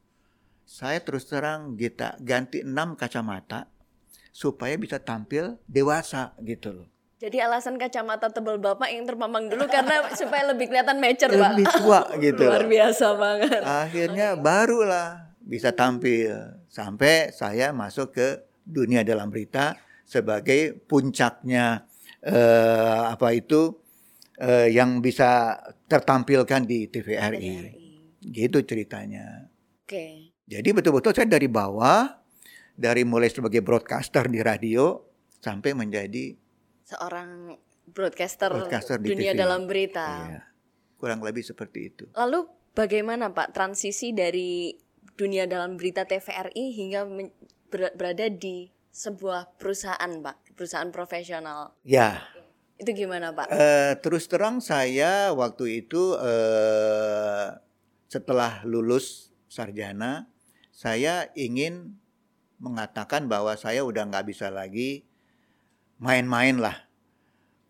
Saya 0.63 1.03
terus 1.03 1.27
terang 1.27 1.75
kita 1.75 2.15
ganti 2.23 2.63
6 2.63 2.95
kacamata 2.95 3.67
supaya 4.31 4.79
bisa 4.79 5.03
tampil 5.03 5.59
dewasa 5.67 6.39
gitu 6.47 6.71
loh. 6.71 6.87
Jadi 7.19 7.43
alasan 7.43 7.83
kacamata 7.83 8.31
tebal 8.31 8.63
Bapak 8.63 8.95
yang 8.95 9.11
terpampang 9.11 9.51
dulu 9.51 9.67
karena 9.67 10.07
supaya 10.21 10.55
lebih 10.55 10.71
kelihatan 10.71 11.03
mature, 11.03 11.35
Pak. 11.35 11.51
Lebih 11.59 11.67
tua 11.83 12.01
gitu 12.31 12.45
Luar 12.47 12.67
biasa 12.71 13.07
banget. 13.19 13.63
Akhirnya 13.67 14.29
barulah 14.39 15.35
bisa 15.43 15.75
tampil 15.75 16.63
sampai 16.71 17.35
saya 17.35 17.75
masuk 17.75 18.15
ke 18.15 18.47
dunia 18.63 19.03
dalam 19.03 19.35
berita 19.35 19.75
sebagai 20.07 20.79
puncaknya 20.87 21.83
eh, 22.23 23.03
apa 23.11 23.35
itu 23.35 23.83
eh, 24.41 24.69
yang 24.73 25.01
bisa 25.01 25.57
tertampilkan 25.89 26.65
di 26.65 26.89
TVRI. 26.89 27.41
TVRI. 27.41 27.87
Gitu 28.21 28.59
ceritanya. 28.65 29.49
Oke. 29.85 30.35
Jadi 30.47 30.69
betul-betul 30.71 31.13
saya 31.15 31.27
dari 31.27 31.51
bawah 31.51 32.23
dari 32.77 33.03
mulai 33.03 33.33
sebagai 33.33 33.65
broadcaster 33.65 34.29
di 34.29 34.45
radio 34.45 35.01
sampai 35.41 35.73
menjadi 35.73 36.37
Seorang 36.87 37.57
broadcaster, 37.91 38.53
broadcaster 38.53 39.03
di 39.03 39.11
dunia 39.11 39.33
TV. 39.35 39.41
dalam 39.41 39.67
berita. 39.67 40.07
Iya. 40.31 40.43
Kurang 41.01 41.21
lebih 41.25 41.43
seperti 41.43 41.79
itu. 41.91 42.05
Lalu 42.15 42.47
bagaimana 42.77 43.33
Pak 43.35 43.57
transisi 43.57 44.15
dari 44.15 44.71
dunia 45.17 45.49
dalam 45.49 45.75
berita 45.81 46.05
TVRI 46.07 46.65
hingga 46.77 47.09
berada 47.73 48.27
di 48.31 48.71
sebuah 48.93 49.59
perusahaan 49.59 50.13
Pak, 50.23 50.57
perusahaan 50.57 50.89
profesional. 50.95 51.75
Ya, 51.83 52.23
Itu 52.77 52.93
gimana 52.93 53.33
Pak? 53.33 53.49
Eh, 53.49 53.93
terus 54.05 54.29
terang 54.29 54.61
saya 54.61 55.33
waktu 55.33 55.85
itu 55.85 56.13
eh, 56.21 57.57
setelah 58.13 58.61
lulus 58.69 59.33
sarjana, 59.49 60.29
saya 60.69 61.33
ingin 61.33 61.97
mengatakan 62.61 63.29
bahwa 63.29 63.57
saya 63.57 63.85
udah 63.85 64.05
nggak 64.09 64.29
bisa 64.29 64.49
lagi 64.53 65.05
main-main 65.97 66.61
lah 66.61 66.77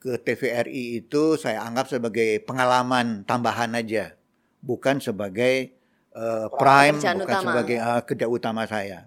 ke 0.03 0.19
TVRI 0.23 1.03
itu 1.03 1.39
saya 1.39 1.63
anggap 1.67 1.87
sebagai 1.91 2.43
pengalaman 2.43 3.23
tambahan 3.23 3.75
aja, 3.79 4.15
bukan 4.63 4.99
sebagai 4.99 5.75
eh, 6.15 6.47
prime, 6.59 6.99
Pekerjaan 6.99 7.19
bukan 7.23 7.35
utama. 7.39 7.51
sebagai 7.55 7.79
eh, 7.79 8.03
kerja 8.03 8.27
utama 8.27 8.63
saya. 8.67 9.07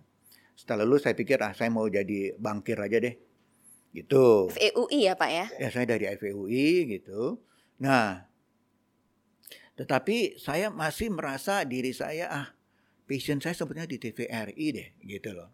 Setelah 0.56 0.84
lulus 0.84 1.08
saya 1.08 1.16
pikir 1.16 1.40
ah 1.40 1.52
saya 1.56 1.72
mau 1.72 1.88
jadi 1.88 2.36
bankir 2.36 2.76
aja 2.80 3.00
deh, 3.00 3.16
gitu. 3.94 4.50
FEUI 4.54 5.10
ya 5.10 5.14
Pak 5.18 5.30
ya? 5.30 5.46
Ya 5.58 5.70
saya 5.74 5.86
dari 5.90 6.06
FEUI 6.14 7.00
gitu. 7.00 7.42
Nah, 7.82 8.30
tetapi 9.80 10.36
saya 10.36 10.68
masih 10.68 11.08
merasa 11.08 11.64
diri 11.64 11.96
saya 11.96 12.28
ah 12.28 12.48
passion 13.08 13.40
saya 13.40 13.56
sebenarnya 13.56 13.96
di 13.96 13.98
TVRI 13.98 14.66
deh 14.76 14.90
gitu 15.08 15.32
loh. 15.32 15.50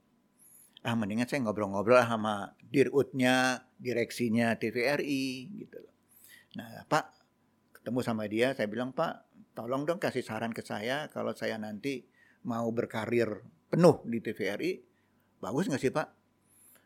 Ah 0.82 0.98
mendingan 0.98 1.30
saya 1.30 1.46
ngobrol-ngobrol 1.46 2.02
sama 2.02 2.58
dirutnya, 2.66 3.70
direksinya 3.78 4.58
TVRI 4.58 5.26
gitu 5.62 5.78
loh. 5.78 5.94
Nah 6.58 6.90
Pak 6.90 7.06
ketemu 7.78 8.00
sama 8.02 8.26
dia 8.26 8.58
saya 8.58 8.66
bilang 8.66 8.98
Pak 8.98 9.30
tolong 9.54 9.86
dong 9.86 10.02
kasih 10.02 10.26
saran 10.26 10.52
ke 10.58 10.66
saya 10.66 11.06
kalau 11.14 11.38
saya 11.38 11.62
nanti 11.62 12.02
mau 12.50 12.66
berkarir 12.74 13.46
penuh 13.70 14.02
di 14.10 14.26
TVRI 14.26 14.72
bagus 15.38 15.70
nggak 15.70 15.82
sih 15.86 15.94
Pak? 15.94 16.25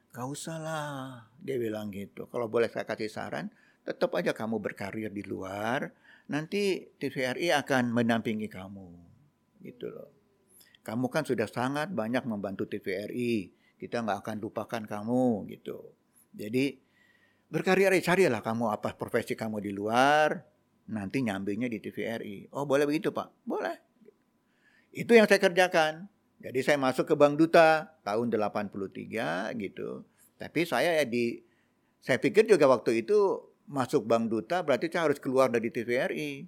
Gak 0.09 0.25
usah 0.25 0.57
lah, 0.57 1.29
dia 1.37 1.61
bilang 1.61 1.93
gitu. 1.93 2.25
Kalau 2.33 2.49
boleh 2.49 2.65
saya 2.65 2.83
kasih 2.83 3.13
saran, 3.13 3.53
tetap 3.85 4.09
aja 4.17 4.33
kamu 4.33 4.57
berkarir 4.57 5.13
di 5.13 5.21
luar, 5.21 5.93
nanti 6.33 6.89
TVRI 6.97 7.53
akan 7.53 7.93
mendampingi 7.93 8.49
kamu. 8.49 8.89
Gitu 9.61 9.85
loh. 9.85 10.09
Kamu 10.81 11.13
kan 11.13 11.21
sudah 11.29 11.45
sangat 11.45 11.93
banyak 11.93 12.25
membantu 12.25 12.65
TVRI, 12.65 13.53
kita 13.77 14.01
nggak 14.01 14.25
akan 14.25 14.35
lupakan 14.41 14.83
kamu 14.89 15.45
gitu. 15.53 15.93
Jadi 16.33 16.81
berkarir 17.49 17.93
carilah 18.01 18.41
kamu 18.41 18.73
apa 18.73 18.97
profesi 18.97 19.37
kamu 19.37 19.61
di 19.61 19.71
luar, 19.73 20.41
nanti 20.89 21.21
nyambinya 21.21 21.69
di 21.69 21.77
TVRI. 21.77 22.49
Oh 22.57 22.65
boleh 22.65 22.89
begitu 22.89 23.13
pak? 23.13 23.29
Boleh. 23.45 23.77
Itu 24.89 25.13
yang 25.13 25.29
saya 25.29 25.37
kerjakan. 25.37 26.09
Jadi 26.39 26.59
saya 26.63 26.79
masuk 26.79 27.03
ke 27.03 27.15
Bank 27.19 27.35
Duta 27.35 27.99
tahun 28.07 28.31
83 28.31 29.51
gitu. 29.59 30.07
Tapi 30.39 30.59
saya 30.63 31.03
ya 31.03 31.05
di 31.05 31.43
saya 31.99 32.15
pikir 32.15 32.47
juga 32.47 32.63
waktu 32.71 33.03
itu 33.03 33.43
masuk 33.67 34.07
Bank 34.07 34.31
Duta 34.31 34.63
berarti 34.63 34.87
saya 34.87 35.11
harus 35.11 35.19
keluar 35.19 35.51
dari 35.51 35.67
TVRI. 35.67 36.47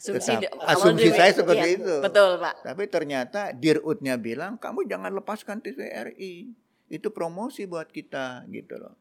Asumsi, 0.00 0.32
Tetap, 0.32 0.56
asumsi 0.64 1.08
dulu- 1.12 1.18
saya 1.20 1.32
seperti 1.32 1.68
iya, 1.72 1.76
itu. 1.76 1.94
Betul, 2.00 2.40
Pak. 2.40 2.54
Tapi 2.64 2.84
ternyata 2.88 3.52
Dirutnya 3.52 4.16
bilang 4.16 4.56
kamu 4.56 4.88
jangan 4.88 5.12
lepaskan 5.12 5.60
TVRI. 5.60 6.52
Itu 6.88 7.12
promosi 7.12 7.68
buat 7.68 7.88
kita 7.92 8.48
gitu 8.48 8.80
loh. 8.80 8.96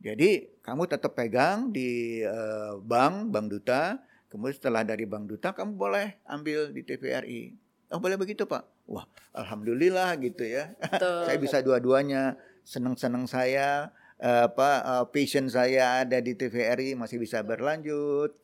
Jadi 0.00 0.60
kamu 0.60 0.88
tetap 0.88 1.16
pegang 1.16 1.72
di 1.72 2.20
eh, 2.20 2.72
bank, 2.80 3.32
Bank 3.32 3.46
Duta. 3.48 4.00
Kemudian 4.28 4.56
setelah 4.56 4.84
dari 4.84 5.08
Bank 5.08 5.28
Duta 5.32 5.56
kamu 5.56 5.76
boleh 5.76 6.20
ambil 6.28 6.72
di 6.72 6.80
TVRI. 6.84 7.65
Oh 7.88 8.02
boleh 8.02 8.18
begitu 8.18 8.44
Pak? 8.44 8.66
Wah 8.90 9.06
Alhamdulillah 9.30 10.16
gitu 10.18 10.42
ya. 10.42 10.74
Saya 10.98 11.38
bisa 11.38 11.62
dua-duanya. 11.62 12.34
Senang-senang 12.66 13.30
saya, 13.30 13.94
eh, 14.18 14.50
apa 14.50 14.70
eh, 14.82 15.04
passion 15.14 15.46
saya 15.46 16.02
ada 16.02 16.18
di 16.18 16.34
TVRI 16.34 16.98
masih 16.98 17.22
bisa 17.22 17.46
berlanjut. 17.46 18.34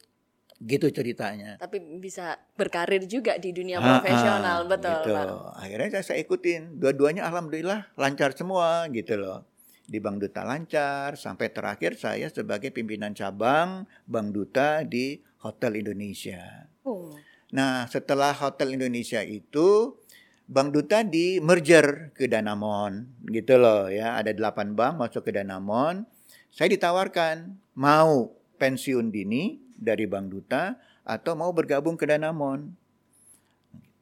Gitu 0.63 0.87
ceritanya. 0.95 1.59
Tapi 1.59 1.83
bisa 1.99 2.39
berkarir 2.55 3.03
juga 3.11 3.35
di 3.35 3.51
dunia 3.51 3.83
Ah, 3.83 3.99
profesional, 3.99 4.59
betul, 4.71 4.95
gitu. 5.03 5.11
Pak. 5.11 5.59
Akhirnya 5.59 5.89
saya, 5.99 6.05
saya 6.07 6.19
ikutin. 6.23 6.79
Dua-duanya 6.79 7.27
alhamdulillah 7.27 7.91
lancar 7.99 8.31
semua 8.39 8.87
gitu 8.95 9.19
loh. 9.19 9.43
Di 9.83 9.99
Bank 9.99 10.23
Duta 10.23 10.47
lancar 10.47 11.19
sampai 11.19 11.51
terakhir 11.51 11.99
saya 11.99 12.31
sebagai 12.31 12.71
pimpinan 12.71 13.11
cabang 13.11 13.91
Bank 14.07 14.31
Duta 14.31 14.87
di 14.87 15.19
Hotel 15.43 15.83
Indonesia. 15.83 16.71
Oh, 16.87 17.11
Nah, 17.53 17.85
setelah 17.85 18.33
Hotel 18.33 18.81
Indonesia 18.81 19.21
itu 19.21 20.01
Bank 20.49 20.73
Duta 20.73 21.05
di 21.05 21.37
merger 21.39 22.11
ke 22.17 22.25
Danamon 22.25 23.09
gitu 23.29 23.61
loh 23.61 23.93
ya. 23.93 24.17
Ada 24.17 24.33
delapan 24.33 24.73
bank 24.73 25.01
masuk 25.01 25.29
ke 25.29 25.37
Danamon. 25.37 26.09
Saya 26.49 26.73
ditawarkan 26.73 27.57
mau 27.77 28.33
pensiun 28.57 29.13
dini 29.13 29.61
dari 29.77 30.09
Bank 30.09 30.33
Duta 30.33 30.77
atau 31.05 31.33
mau 31.37 31.53
bergabung 31.53 31.97
ke 32.01 32.09
Danamon. 32.09 32.73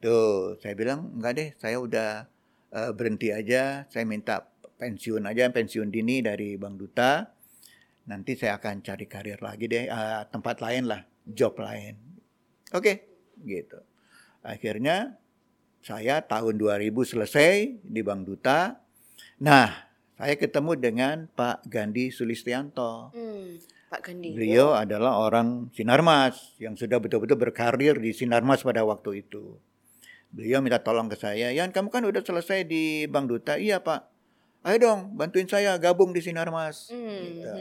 Tuh, 0.01 0.57
saya 0.57 0.73
bilang 0.73 1.13
enggak 1.13 1.33
deh, 1.37 1.49
saya 1.59 1.77
udah 1.77 2.09
eh, 2.71 2.91
berhenti 2.95 3.35
aja. 3.35 3.85
Saya 3.91 4.07
minta 4.07 4.47
pensiun 4.79 5.27
aja, 5.27 5.51
pensiun 5.51 5.91
dini 5.91 6.23
dari 6.23 6.55
Bank 6.55 6.75
Duta. 6.79 7.27
Nanti 8.07 8.33
saya 8.33 8.57
akan 8.57 8.81
cari 8.81 9.05
karir 9.05 9.39
lagi 9.43 9.67
deh, 9.67 9.91
eh, 9.91 10.21
tempat 10.31 10.59
lain 10.63 10.87
lah, 10.87 11.03
job 11.27 11.55
lain. 11.59 11.95
Oke, 12.71 13.10
gitu. 13.43 13.79
Akhirnya 14.41 15.17
saya 15.81 16.21
tahun 16.21 16.57
2000 16.61 16.93
selesai 17.05 17.81
di 17.81 18.01
Bank 18.05 18.29
Duta. 18.29 18.77
Nah, 19.41 19.69
saya 20.17 20.37
ketemu 20.37 20.77
dengan 20.77 21.15
Pak 21.33 21.65
Gandhi 21.65 22.13
Sulistianto. 22.13 23.09
hmm, 23.13 23.57
Pak 23.89 24.01
Gandhi. 24.05 24.37
Beliau 24.37 24.77
adalah 24.77 25.17
orang 25.17 25.73
Sinarmas 25.73 26.55
yang 26.61 26.77
sudah 26.77 27.01
betul-betul 27.01 27.37
berkarir 27.37 27.97
di 27.97 28.13
Sinarmas 28.13 28.61
pada 28.61 28.85
waktu 28.85 29.25
itu. 29.25 29.57
Beliau 30.31 30.63
minta 30.63 30.79
tolong 30.79 31.11
ke 31.11 31.19
saya, 31.19 31.51
Yan 31.51 31.75
kamu 31.75 31.91
kan 31.91 32.07
udah 32.07 32.23
selesai 32.23 32.63
di 32.63 33.03
Bank 33.09 33.27
Duta. 33.27 33.59
Iya 33.59 33.83
Pak, 33.83 34.01
ayo 34.63 34.77
dong 34.79 34.99
bantuin 35.17 35.49
saya 35.49 35.75
gabung 35.75 36.15
di 36.15 36.21
Sinarmas. 36.23 36.87
Hmm, 36.87 37.19
Gitu. 37.41 37.51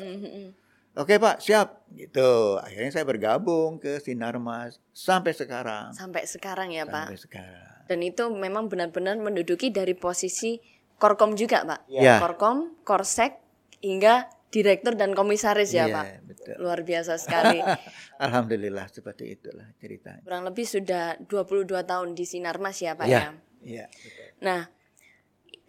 Oke 0.98 1.22
Pak, 1.22 1.38
siap. 1.38 1.86
Gitu. 1.94 2.58
Akhirnya 2.58 2.90
saya 2.90 3.06
bergabung 3.06 3.78
ke 3.78 4.02
Sinarmas 4.02 4.82
sampai 4.90 5.30
sekarang. 5.34 5.94
Sampai 5.94 6.26
sekarang 6.26 6.74
ya, 6.74 6.82
Pak. 6.86 7.06
Sampai 7.10 7.18
sekarang. 7.18 7.68
Dan 7.86 7.98
itu 8.02 8.26
memang 8.30 8.66
benar-benar 8.70 9.18
menduduki 9.18 9.70
dari 9.70 9.94
posisi 9.94 10.58
Korkom 10.98 11.38
juga, 11.38 11.62
Pak. 11.62 11.80
Iya. 11.90 12.18
Korkom, 12.18 12.82
Korsek, 12.82 13.38
hingga 13.82 14.28
direktur 14.50 14.98
dan 14.98 15.14
komisaris 15.14 15.70
ya, 15.70 15.86
Iya, 15.86 15.94
Pak. 15.94 16.06
betul. 16.26 16.54
Luar 16.58 16.82
biasa 16.82 17.16
sekali. 17.22 17.62
Alhamdulillah 18.26 18.90
seperti 18.90 19.38
itulah 19.38 19.70
ceritanya. 19.78 20.20
Kurang 20.26 20.42
lebih 20.42 20.66
sudah 20.66 21.16
22 21.22 21.70
tahun 21.86 22.18
di 22.18 22.24
Sinarmas 22.26 22.82
ya, 22.82 22.98
Pak 22.98 23.06
Iya. 23.06 23.18
ya. 23.18 23.30
Iya, 23.62 23.84
betul. 23.88 24.26
Nah, 24.42 24.60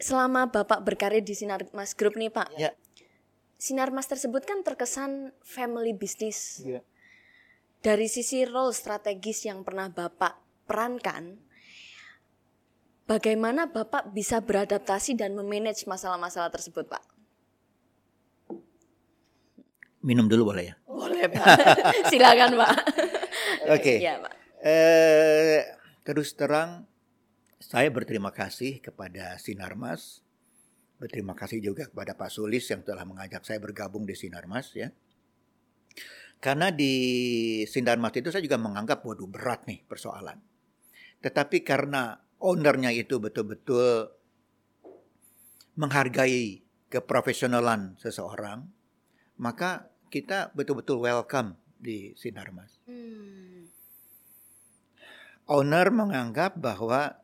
selama 0.01 0.49
Bapak 0.49 0.81
berkarir 0.81 1.21
di 1.21 1.37
Sinarmas 1.37 1.93
Group 1.93 2.17
nih, 2.17 2.33
Pak. 2.33 2.47
Ya. 2.57 2.73
Sinarmas 3.61 4.09
tersebut 4.09 4.41
kan 4.41 4.65
terkesan 4.65 5.37
family 5.45 5.93
business. 5.93 6.65
Iya. 6.65 6.81
Dari 7.85 8.09
sisi 8.09 8.41
role 8.41 8.73
strategis 8.73 9.45
yang 9.45 9.61
pernah 9.61 9.85
Bapak 9.85 10.65
perankan, 10.65 11.37
bagaimana 13.05 13.69
Bapak 13.69 14.17
bisa 14.17 14.41
beradaptasi 14.41 15.13
dan 15.13 15.37
memanage 15.37 15.85
masalah-masalah 15.85 16.49
tersebut, 16.49 16.89
Pak? 16.89 17.05
Minum 20.01 20.25
dulu 20.25 20.57
boleh 20.57 20.73
ya? 20.73 20.75
Boleh, 20.89 21.29
Pak. 21.29 21.45
Silakan, 22.09 22.57
Pak. 22.57 22.75
Oke. 23.77 24.01
Iya, 24.01 24.25
Pak. 24.25 24.33
Eh, 24.65 25.61
terus 26.01 26.33
terang 26.33 26.89
saya 27.61 27.93
berterima 27.93 28.33
kasih 28.33 28.81
kepada 28.81 29.37
Sinarmas. 29.37 30.25
Berterima 31.01 31.33
kasih 31.33 31.65
juga 31.65 31.89
kepada 31.89 32.13
Pak 32.13 32.29
Sulis 32.29 32.61
yang 32.69 32.85
telah 32.85 33.01
mengajak 33.09 33.41
saya 33.41 33.57
bergabung 33.57 34.05
di 34.05 34.13
Sinarmas 34.13 34.69
ya. 34.77 34.93
Karena 36.37 36.69
di 36.69 36.93
Sinarmas 37.65 38.13
itu 38.13 38.29
saya 38.29 38.45
juga 38.45 38.61
menganggap 38.61 39.01
waduh 39.01 39.25
berat 39.25 39.65
nih 39.65 39.81
persoalan. 39.89 40.37
Tetapi 41.25 41.65
karena 41.65 42.21
ownernya 42.37 42.93
itu 42.93 43.17
betul-betul 43.17 44.13
menghargai 45.73 46.61
keprofesionalan 46.93 47.97
seseorang, 47.97 48.69
maka 49.41 49.89
kita 50.13 50.53
betul-betul 50.53 51.01
welcome 51.01 51.57
di 51.81 52.13
Sinarmas 52.13 52.77
Hmm. 52.85 53.65
owner 55.49 55.89
menganggap 55.89 56.61
bahwa 56.61 57.17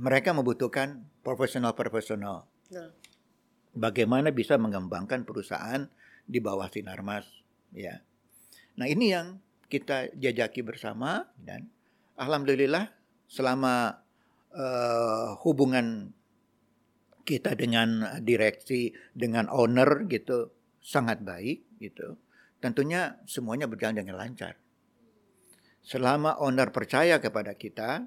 mereka 0.00 0.32
membutuhkan 0.32 1.04
profesional-profesional. 1.20 2.48
Bagaimana 3.78 4.34
bisa 4.34 4.58
mengembangkan 4.58 5.22
perusahaan 5.22 5.86
di 6.26 6.42
bawah 6.42 6.66
Sinarmas, 6.66 7.24
ya. 7.70 8.02
Nah 8.74 8.86
ini 8.90 9.14
yang 9.14 9.38
kita 9.70 10.10
jajaki 10.18 10.66
bersama 10.66 11.30
dan 11.38 11.70
alhamdulillah 12.18 12.90
selama 13.30 14.02
eh, 14.50 15.28
hubungan 15.46 16.10
kita 17.22 17.54
dengan 17.54 18.18
direksi, 18.18 18.90
dengan 19.14 19.46
owner 19.46 20.10
gitu 20.10 20.50
sangat 20.82 21.22
baik 21.22 21.78
gitu. 21.78 22.18
Tentunya 22.58 23.22
semuanya 23.30 23.70
berjalan 23.70 24.02
dengan 24.02 24.18
lancar 24.18 24.58
selama 25.88 26.36
owner 26.44 26.68
percaya 26.68 27.16
kepada 27.16 27.56
kita 27.56 28.04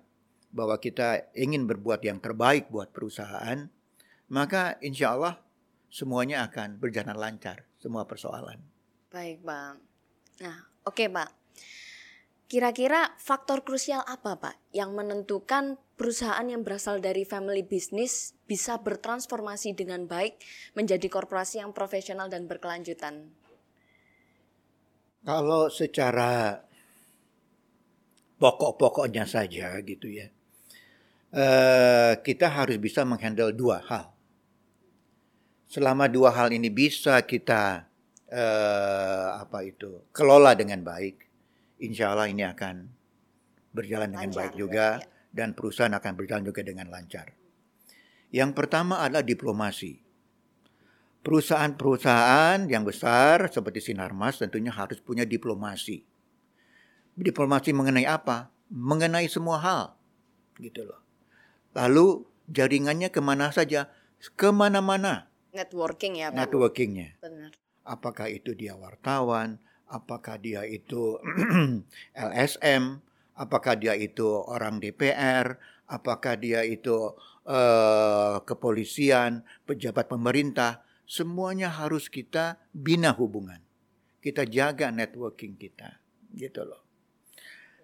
bahwa 0.53 0.77
kita 0.77 1.33
ingin 1.33 1.65
berbuat 1.65 2.05
yang 2.05 2.21
terbaik 2.21 2.69
buat 2.69 2.93
perusahaan, 2.93 3.65
maka 4.29 4.77
insya 4.85 5.17
Allah 5.17 5.41
semuanya 5.91 6.47
akan 6.47 6.79
berjalan 6.79 7.19
lancar, 7.19 7.67
semua 7.77 8.07
persoalan. 8.07 8.63
Baik, 9.11 9.43
Pak. 9.43 9.75
Nah, 10.39 10.57
oke, 10.87 11.05
Pak. 11.11 11.29
Kira-kira 12.47 13.15
faktor 13.19 13.63
krusial 13.63 14.03
apa, 14.07 14.39
Pak, 14.39 14.55
yang 14.71 14.95
menentukan 14.95 15.79
perusahaan 15.95 16.43
yang 16.43 16.63
berasal 16.63 16.99
dari 17.03 17.27
family 17.27 17.63
business 17.63 18.35
bisa 18.47 18.79
bertransformasi 18.79 19.75
dengan 19.75 20.07
baik 20.07 20.39
menjadi 20.75 21.07
korporasi 21.07 21.63
yang 21.63 21.71
profesional 21.71 22.27
dan 22.27 22.47
berkelanjutan? 22.51 23.31
Kalau 25.23 25.71
secara 25.71 26.59
pokok-pokoknya 28.41 29.23
saja 29.29 29.77
gitu 29.85 30.11
ya, 30.11 30.27
eh, 31.31 32.13
kita 32.19 32.51
harus 32.51 32.81
bisa 32.81 33.07
menghandle 33.07 33.55
dua 33.55 33.79
hal. 33.85 34.11
Selama 35.71 36.11
dua 36.11 36.35
hal 36.35 36.51
ini 36.51 36.67
bisa 36.67 37.15
kita 37.23 37.87
eh, 38.27 39.29
apa 39.39 39.63
itu 39.63 40.03
kelola 40.11 40.51
dengan 40.51 40.83
baik, 40.83 41.23
insya 41.79 42.11
Allah 42.11 42.27
ini 42.27 42.43
akan 42.43 42.91
berjalan 43.71 44.11
dengan 44.11 44.35
Lancar, 44.35 44.51
baik 44.51 44.53
juga 44.59 44.87
ya. 44.99 45.07
dan 45.31 45.55
perusahaan 45.55 45.95
akan 45.95 46.11
berjalan 46.19 46.43
juga 46.43 46.59
dengan 46.59 46.91
lancar. 46.91 47.31
Yang 48.35 48.51
pertama 48.51 48.99
adalah 48.99 49.23
diplomasi. 49.23 50.03
Perusahaan-perusahaan 51.23 52.67
yang 52.67 52.83
besar 52.83 53.47
seperti 53.47 53.79
Sinarmas 53.79 54.43
tentunya 54.43 54.75
harus 54.75 54.99
punya 54.99 55.23
diplomasi. 55.23 56.03
Diplomasi 57.15 57.71
mengenai 57.71 58.03
apa? 58.03 58.51
Mengenai 58.67 59.31
semua 59.31 59.63
hal. 59.63 59.83
Gitu 60.59 60.83
loh. 60.83 60.99
Lalu 61.71 62.27
jaringannya 62.51 63.07
ke 63.07 63.23
mana 63.23 63.55
saja? 63.55 63.87
Ke 64.35 64.51
mana-mana 64.51 65.30
Networking 65.51 66.13
ya, 66.19 66.27
Pak. 66.31 66.37
networkingnya. 66.37 67.09
Benar. 67.19 67.51
apakah 67.81 68.29
itu 68.29 68.53
dia 68.53 68.77
wartawan, 68.77 69.57
apakah 69.89 70.37
dia 70.37 70.63
itu 70.63 71.17
LSM, 72.15 73.01
apakah 73.35 73.73
dia 73.75 73.97
itu 73.97 74.25
orang 74.47 74.79
DPR, 74.79 75.57
apakah 75.89 76.39
dia 76.39 76.63
itu 76.63 77.17
uh, 77.49 78.39
kepolisian, 78.47 79.43
pejabat 79.67 80.07
pemerintah, 80.07 80.85
semuanya 81.03 81.67
harus 81.73 82.07
kita 82.07 82.61
bina 82.71 83.11
hubungan. 83.11 83.59
Kita 84.21 84.45
jaga 84.45 84.93
networking 84.93 85.57
kita, 85.57 85.99
gitu 86.37 86.63
loh. 86.63 86.85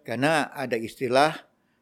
Karena 0.08 0.53
ada 0.56 0.80
istilah 0.80 1.36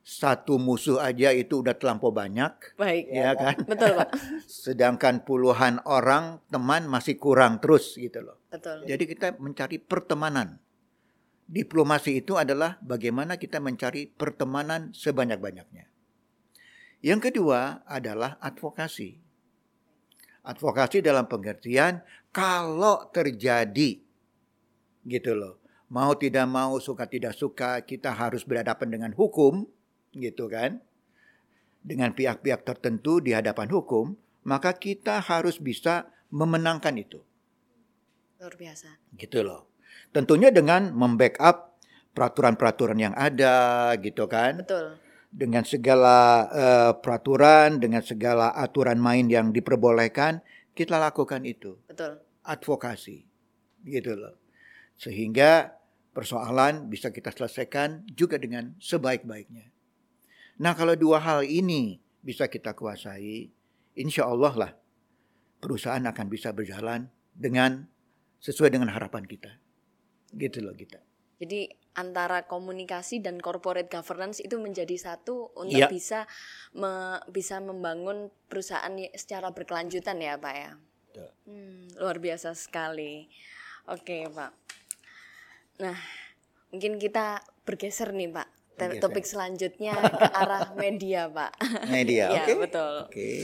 satu 0.06 0.62
musuh 0.62 1.02
aja 1.02 1.34
itu 1.34 1.66
udah 1.66 1.74
terlampau 1.74 2.14
banyak. 2.14 2.78
Baik. 2.78 3.10
Ya, 3.10 3.34
kan? 3.34 3.58
Betul, 3.66 3.98
Pak. 3.98 4.10
Sedangkan 4.70 5.26
puluhan 5.26 5.82
orang 5.90 6.46
teman 6.54 6.86
masih 6.86 7.18
kurang 7.18 7.58
terus 7.58 7.98
gitu 7.98 8.22
loh. 8.22 8.38
Betul. 8.54 8.86
Jadi 8.86 9.04
kita 9.10 9.34
mencari 9.42 9.82
pertemanan. 9.82 10.62
Diplomasi 11.50 12.22
itu 12.22 12.38
adalah 12.38 12.78
bagaimana 12.86 13.42
kita 13.42 13.58
mencari 13.58 14.06
pertemanan 14.06 14.94
sebanyak-banyaknya. 14.94 15.90
Yang 17.02 17.34
kedua 17.34 17.82
adalah 17.90 18.38
advokasi. 18.38 19.18
Advokasi 20.46 21.02
dalam 21.02 21.26
pengertian 21.26 22.06
kalau 22.30 23.10
terjadi 23.10 24.06
gitu 25.02 25.34
loh. 25.34 25.62
Mau 25.90 26.14
tidak 26.18 26.46
mau, 26.50 26.78
suka 26.82 27.06
tidak 27.06 27.38
suka, 27.38 27.82
kita 27.86 28.10
harus 28.10 28.42
berhadapan 28.42 28.90
dengan 28.90 29.12
hukum, 29.14 29.70
gitu 30.18 30.48
kan. 30.50 30.82
Dengan 31.86 32.18
pihak-pihak 32.18 32.66
tertentu 32.66 33.22
di 33.22 33.36
hadapan 33.36 33.70
hukum, 33.70 34.18
maka 34.48 34.74
kita 34.74 35.22
harus 35.22 35.62
bisa 35.62 36.10
memenangkan 36.34 36.98
itu. 36.98 37.22
Luar 38.42 38.58
biasa. 38.58 38.98
Gitu 39.14 39.46
loh. 39.46 39.70
Tentunya 40.10 40.50
dengan 40.50 40.90
membackup 40.96 41.78
peraturan-peraturan 42.16 42.98
yang 42.98 43.14
ada, 43.14 43.92
gitu 44.00 44.26
kan. 44.26 44.66
Betul. 44.66 44.98
Dengan 45.36 45.68
segala 45.68 46.48
uh, 46.48 46.92
peraturan, 46.96 47.78
dengan 47.84 48.00
segala 48.00 48.56
aturan 48.56 48.98
main 48.98 49.28
yang 49.28 49.52
diperbolehkan, 49.52 50.40
kita 50.72 50.96
lakukan 50.96 51.44
itu. 51.44 51.76
Betul. 51.92 52.24
Advokasi, 52.48 53.28
gitu 53.84 54.16
loh. 54.16 54.40
Sehingga 54.96 55.76
persoalan 56.16 56.88
bisa 56.88 57.12
kita 57.12 57.36
selesaikan 57.36 58.08
juga 58.16 58.40
dengan 58.40 58.80
sebaik-baiknya. 58.80 59.75
Nah 60.62 60.72
kalau 60.76 60.96
dua 60.96 61.20
hal 61.20 61.44
ini 61.44 62.00
bisa 62.24 62.48
kita 62.48 62.72
kuasai, 62.72 63.52
insya 64.00 64.28
Allah 64.28 64.54
lah 64.56 64.72
perusahaan 65.60 66.04
akan 66.04 66.28
bisa 66.32 66.56
berjalan 66.56 67.10
dengan 67.36 67.84
sesuai 68.40 68.72
dengan 68.72 68.94
harapan 68.94 69.26
kita. 69.26 69.52
Gitu 70.32 70.62
loh 70.64 70.78
kita. 70.78 71.02
Jadi 71.36 71.68
antara 71.96 72.48
komunikasi 72.48 73.20
dan 73.24 73.40
corporate 73.40 73.92
governance 73.92 74.40
itu 74.40 74.56
menjadi 74.60 74.96
satu 74.96 75.52
untuk 75.56 75.80
ya. 75.80 75.88
bisa 75.92 76.28
me, 76.76 77.20
bisa 77.32 77.60
membangun 77.60 78.32
perusahaan 78.48 78.92
secara 79.16 79.52
berkelanjutan 79.52 80.20
ya 80.20 80.40
Pak 80.40 80.56
ya. 80.56 80.72
Hmm, 81.48 81.88
luar 82.00 82.20
biasa 82.20 82.56
sekali. 82.56 83.28
Oke 83.88 84.28
Pak. 84.32 84.52
Nah, 85.80 85.98
mungkin 86.72 87.00
kita 87.00 87.44
bergeser 87.68 88.12
nih 88.16 88.32
Pak. 88.32 88.48
Bergeser. 88.76 89.02
Topik 89.02 89.26
selanjutnya 89.26 89.96
ke 89.96 90.28
arah 90.32 90.72
media 90.84 91.32
Pak. 91.32 91.52
Media, 91.88 92.28
ya, 92.28 92.30
oke. 92.36 92.44
Okay. 92.44 92.56
betul. 92.60 92.94
Oke. 93.08 93.10
Okay. 93.12 93.40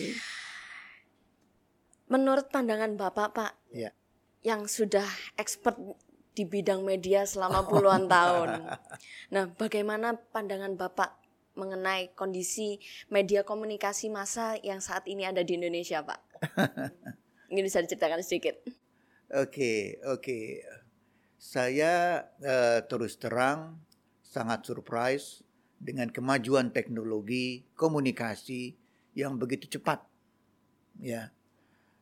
Menurut 2.12 2.52
pandangan 2.52 2.91
Bapak 3.00 3.28
Pak, 3.32 3.52
ya. 3.72 3.96
yang 4.44 4.67
sudah 4.67 5.08
expert 5.39 5.80
di 6.36 6.44
bidang 6.44 6.84
media 6.84 7.24
selama 7.24 7.63
puluhan 7.63 8.08
tahun. 8.12 8.76
Nah, 9.32 9.44
bagaimana 9.56 10.20
pandangan 10.36 10.76
Bapak 10.76 11.15
mengenai 11.56 12.12
kondisi 12.15 12.80
media 13.12 13.44
komunikasi 13.48 14.12
massa 14.12 14.60
yang 14.63 14.84
saat 14.84 15.08
ini 15.08 15.24
ada 15.24 15.44
di 15.44 15.56
Indonesia, 15.56 16.04
Pak? 16.04 16.20
Ini 17.52 17.67
bisa 17.67 17.84
diceritakan 17.84 18.24
sedikit. 18.24 18.63
Oke, 18.63 19.44
okay, 19.44 19.80
oke. 20.08 20.24
Okay 20.24 20.44
saya 21.41 22.22
uh, 22.46 22.86
terus 22.86 23.17
terang 23.17 23.82
sangat 24.32 24.63
surprise 24.63 25.44
dengan 25.76 26.08
kemajuan 26.08 26.72
teknologi 26.72 27.67
komunikasi 27.76 28.80
yang 29.12 29.36
begitu 29.36 29.67
cepat 29.67 30.00
ya. 31.04 31.28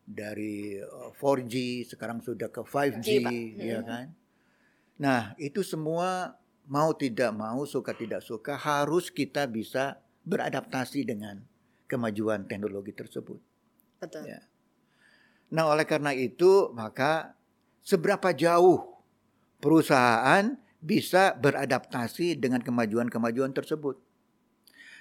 Dari 0.10 0.82
4G 1.22 1.54
eh, 1.54 1.74
sekarang 1.86 2.22
sudah 2.22 2.50
ke 2.50 2.62
5G 2.62 3.10
ya 3.58 3.82
kan? 3.82 4.13
Nah 5.02 5.34
itu 5.42 5.65
semua 5.65 6.38
mau 6.70 6.94
tidak 6.94 7.34
mau 7.34 7.65
suka 7.65 7.94
tidak 7.98 8.22
suka 8.22 8.58
harus 8.58 9.10
kita 9.10 9.50
bisa 9.50 9.98
beradaptasi 10.26 11.06
dengan 11.06 11.42
kemajuan 11.89 12.46
teknologi 12.46 12.94
tersebut. 12.94 13.42
Betul. 14.02 14.30
Ya. 14.30 14.46
Nah 15.50 15.70
oleh 15.70 15.86
karena 15.86 16.13
itu 16.13 16.70
maka 16.74 17.34
seberapa 17.82 18.30
jauh 18.34 19.02
perusahaan 19.58 20.58
bisa 20.80 21.36
beradaptasi 21.36 22.39
dengan 22.39 22.63
kemajuan-kemajuan 22.63 23.52
tersebut. 23.52 24.00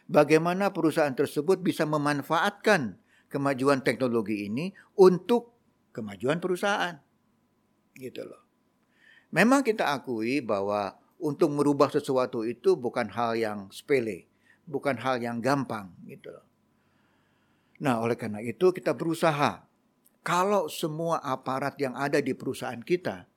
Bagaimana 0.08 0.74
perusahaan 0.74 1.14
tersebut 1.14 1.62
bisa 1.62 1.86
memanfaatkan 1.86 2.98
kemajuan 3.28 3.84
teknologi 3.84 4.48
ini 4.48 4.72
untuk 4.98 5.54
kemajuan 5.92 6.40
perusahaan. 6.42 6.96
Gitu 7.94 8.22
loh. 8.24 8.42
Memang 9.30 9.60
kita 9.60 9.92
akui 9.92 10.40
bahwa 10.40 10.96
untuk 11.20 11.52
merubah 11.52 11.92
sesuatu 11.92 12.46
itu 12.46 12.78
bukan 12.78 13.12
hal 13.12 13.36
yang 13.36 13.68
sepele, 13.68 14.30
bukan 14.64 14.96
hal 14.96 15.20
yang 15.20 15.44
gampang 15.44 15.92
gitu 16.08 16.32
loh. 16.32 16.46
Nah, 17.78 18.02
oleh 18.02 18.18
karena 18.18 18.42
itu 18.42 18.74
kita 18.74 18.96
berusaha 18.96 19.68
kalau 20.24 20.66
semua 20.66 21.22
aparat 21.22 21.78
yang 21.78 21.94
ada 21.94 22.18
di 22.18 22.34
perusahaan 22.34 22.80
kita 22.80 23.28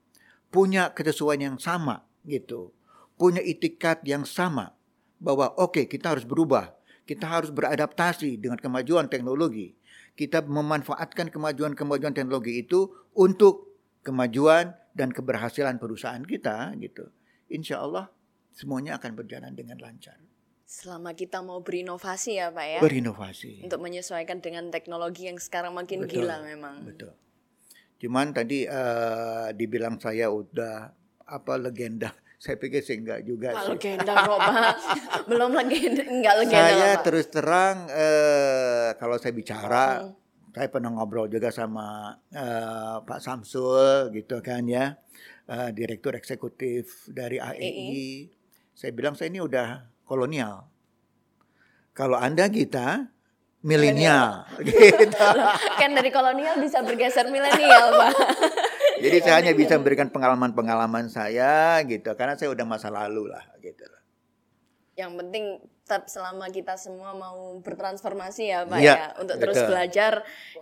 punya 0.49 0.95
kesesuaian 0.95 1.53
yang 1.53 1.59
sama 1.61 2.10
gitu. 2.25 2.73
Punya 3.15 3.41
itikat 3.41 4.01
yang 4.05 4.25
sama 4.25 4.73
bahwa 5.21 5.53
oke 5.57 5.77
okay, 5.77 5.85
kita 5.85 6.17
harus 6.17 6.25
berubah. 6.25 6.73
Kita 7.05 7.27
harus 7.27 7.51
beradaptasi 7.53 8.39
dengan 8.39 8.57
kemajuan 8.57 9.11
teknologi. 9.11 9.75
Kita 10.15 10.45
memanfaatkan 10.45 11.33
kemajuan-kemajuan 11.33 12.13
teknologi 12.13 12.61
itu 12.61 12.89
untuk 13.17 13.71
kemajuan 14.05 14.73
dan 14.95 15.09
keberhasilan 15.11 15.77
perusahaan 15.77 16.21
kita 16.21 16.73
gitu. 16.79 17.09
Insya 17.51 17.83
Allah 17.83 18.11
semuanya 18.55 18.99
akan 18.99 19.11
berjalan 19.17 19.51
dengan 19.55 19.79
lancar. 19.79 20.19
Selama 20.71 21.11
kita 21.11 21.43
mau 21.43 21.59
berinovasi 21.59 22.39
ya 22.39 22.47
Pak 22.47 22.65
ya. 22.65 22.79
Berinovasi. 22.79 23.67
Untuk 23.67 23.83
menyesuaikan 23.83 24.39
dengan 24.39 24.71
teknologi 24.71 25.27
yang 25.27 25.35
sekarang 25.35 25.75
makin 25.75 26.07
betul, 26.07 26.23
gila 26.23 26.39
memang. 26.47 26.87
Betul. 26.87 27.11
Cuman 27.99 28.31
tadi 28.31 28.65
uh, 28.65 29.51
dibilang 29.51 29.99
saya 29.99 30.31
udah 30.31 30.95
apa 31.31 31.55
legenda. 31.55 32.11
Saya 32.43 32.57
pikir 32.57 32.81
sih 32.81 32.97
enggak 32.97 33.21
juga 33.21 33.53
Pak 33.53 33.61
sih. 33.63 33.69
legenda 33.71 34.13
kok 34.17 34.39
Pak. 34.39 34.73
Belum 35.29 35.53
legenda, 35.53 36.03
enggak 36.03 36.35
legenda 36.41 36.57
Saya 36.67 36.89
Pak. 36.91 37.01
terus 37.05 37.25
terang 37.29 37.77
uh, 37.87 38.87
kalau 38.97 39.15
saya 39.15 39.31
bicara 39.31 39.85
Hmm. 40.01 40.17
saya 40.51 40.67
pernah 40.67 40.91
ngobrol 40.91 41.31
juga 41.31 41.47
sama 41.47 42.11
uh, 42.33 42.97
Pak 43.01 43.19
Samsul 43.21 44.11
gitu 44.11 44.41
kan 44.41 44.65
ya. 44.65 44.97
Uh, 45.45 45.69
Direktur 45.69 46.11
Eksekutif 46.13 47.07
dari 47.07 47.37
AEI. 47.37 48.27
Saya 48.73 48.91
bilang 48.91 49.13
saya 49.13 49.29
ini 49.29 49.39
udah 49.39 49.85
kolonial. 50.03 50.65
Kalau 51.93 52.17
Anda 52.17 52.47
kita 52.47 53.05
milenial 53.61 54.49
gitu. 54.65 55.13
kan 55.77 55.93
dari 55.93 56.09
kolonial 56.09 56.57
bisa 56.57 56.81
bergeser 56.81 57.29
milenial, 57.29 57.93
Pak. 57.93 58.13
Jadi 59.01 59.17
saya 59.25 59.35
hanya 59.41 59.53
bisa 59.57 59.75
memberikan 59.81 60.13
pengalaman-pengalaman 60.13 61.09
saya 61.09 61.81
gitu 61.89 62.13
karena 62.13 62.37
saya 62.37 62.53
udah 62.53 62.65
masa 62.69 62.93
lalu 62.93 63.27
lah 63.27 63.43
gitu. 63.59 63.83
Yang 64.95 65.11
penting 65.17 65.45
tetap 65.91 66.07
selama 66.07 66.47
kita 66.47 66.79
semua 66.79 67.11
mau 67.11 67.59
bertransformasi 67.59 68.43
ya, 68.47 68.63
Pak 68.63 68.79
ya, 68.79 68.95
ya, 68.95 69.07
untuk 69.19 69.35
betul. 69.35 69.43
terus 69.43 69.59
belajar. 69.67 70.13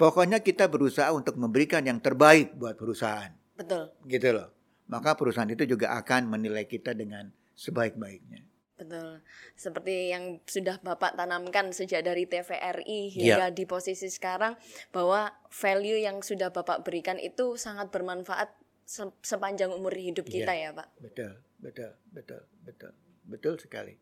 Pokoknya 0.01 0.41
kita 0.41 0.65
berusaha 0.65 1.13
untuk 1.13 1.37
memberikan 1.37 1.85
yang 1.85 2.01
terbaik 2.01 2.57
buat 2.57 2.73
perusahaan. 2.73 3.29
Betul. 3.53 3.93
Gitu 4.09 4.33
loh. 4.33 4.49
Maka 4.89 5.13
perusahaan 5.13 5.45
itu 5.45 5.69
juga 5.69 5.93
akan 5.93 6.33
menilai 6.33 6.65
kita 6.65 6.97
dengan 6.97 7.29
sebaik-baiknya. 7.53 8.48
Betul. 8.79 9.19
Seperti 9.59 10.15
yang 10.15 10.39
sudah 10.47 10.79
Bapak 10.79 11.19
tanamkan 11.19 11.75
sejak 11.75 12.01
dari 12.01 12.23
TVRI 12.23 13.11
hingga 13.11 13.51
Ya. 13.51 13.53
di 13.53 13.67
posisi 13.67 14.07
sekarang 14.07 14.55
bahwa 14.89 15.35
value 15.51 15.99
yang 15.99 16.23
sudah 16.23 16.47
Bapak 16.49 16.87
berikan 16.87 17.19
itu 17.19 17.59
sangat 17.59 17.91
bermanfaat 17.91 18.55
se- 18.87 19.19
sepanjang 19.19 19.69
umur 19.69 19.91
hidup 19.91 20.23
Ya. 20.25 20.33
kita 20.41 20.53
ya, 20.55 20.69
Pak. 20.71 20.87
Betul, 20.97 21.31
betul, 21.59 21.91
betul, 22.09 22.41
betul. 22.63 22.91
Betul 23.27 23.53
sekali. 23.59 23.93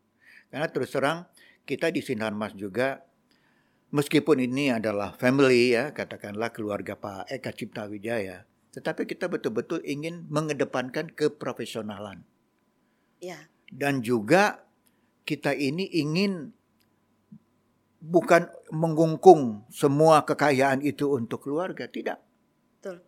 Karena 0.48 0.70
terus 0.70 0.88
terang 0.88 1.26
kita 1.66 1.90
di 1.90 2.00
Sinar 2.00 2.32
Mas 2.32 2.54
juga 2.54 3.04
meskipun 3.90 4.40
ini 4.40 4.72
adalah 4.72 5.12
family 5.12 5.74
ya, 5.76 5.92
katakanlah 5.92 6.54
keluarga 6.54 6.96
Pak 6.96 7.28
Eka 7.28 7.52
Cipta 7.52 7.84
Wijaya, 7.84 8.48
tetapi 8.72 9.04
kita 9.04 9.28
betul-betul 9.28 9.84
ingin 9.84 10.24
mengedepankan 10.28 11.12
keprofesionalan. 11.12 12.24
Ya. 13.20 13.50
Dan 13.68 14.00
juga 14.00 14.64
kita 15.28 15.52
ini 15.52 15.84
ingin 15.92 16.56
bukan 18.00 18.48
mengungkung 18.72 19.68
semua 19.68 20.24
kekayaan 20.24 20.80
itu 20.80 21.12
untuk 21.12 21.44
keluarga, 21.44 21.84
tidak. 21.84 22.24
Betul. 22.80 23.04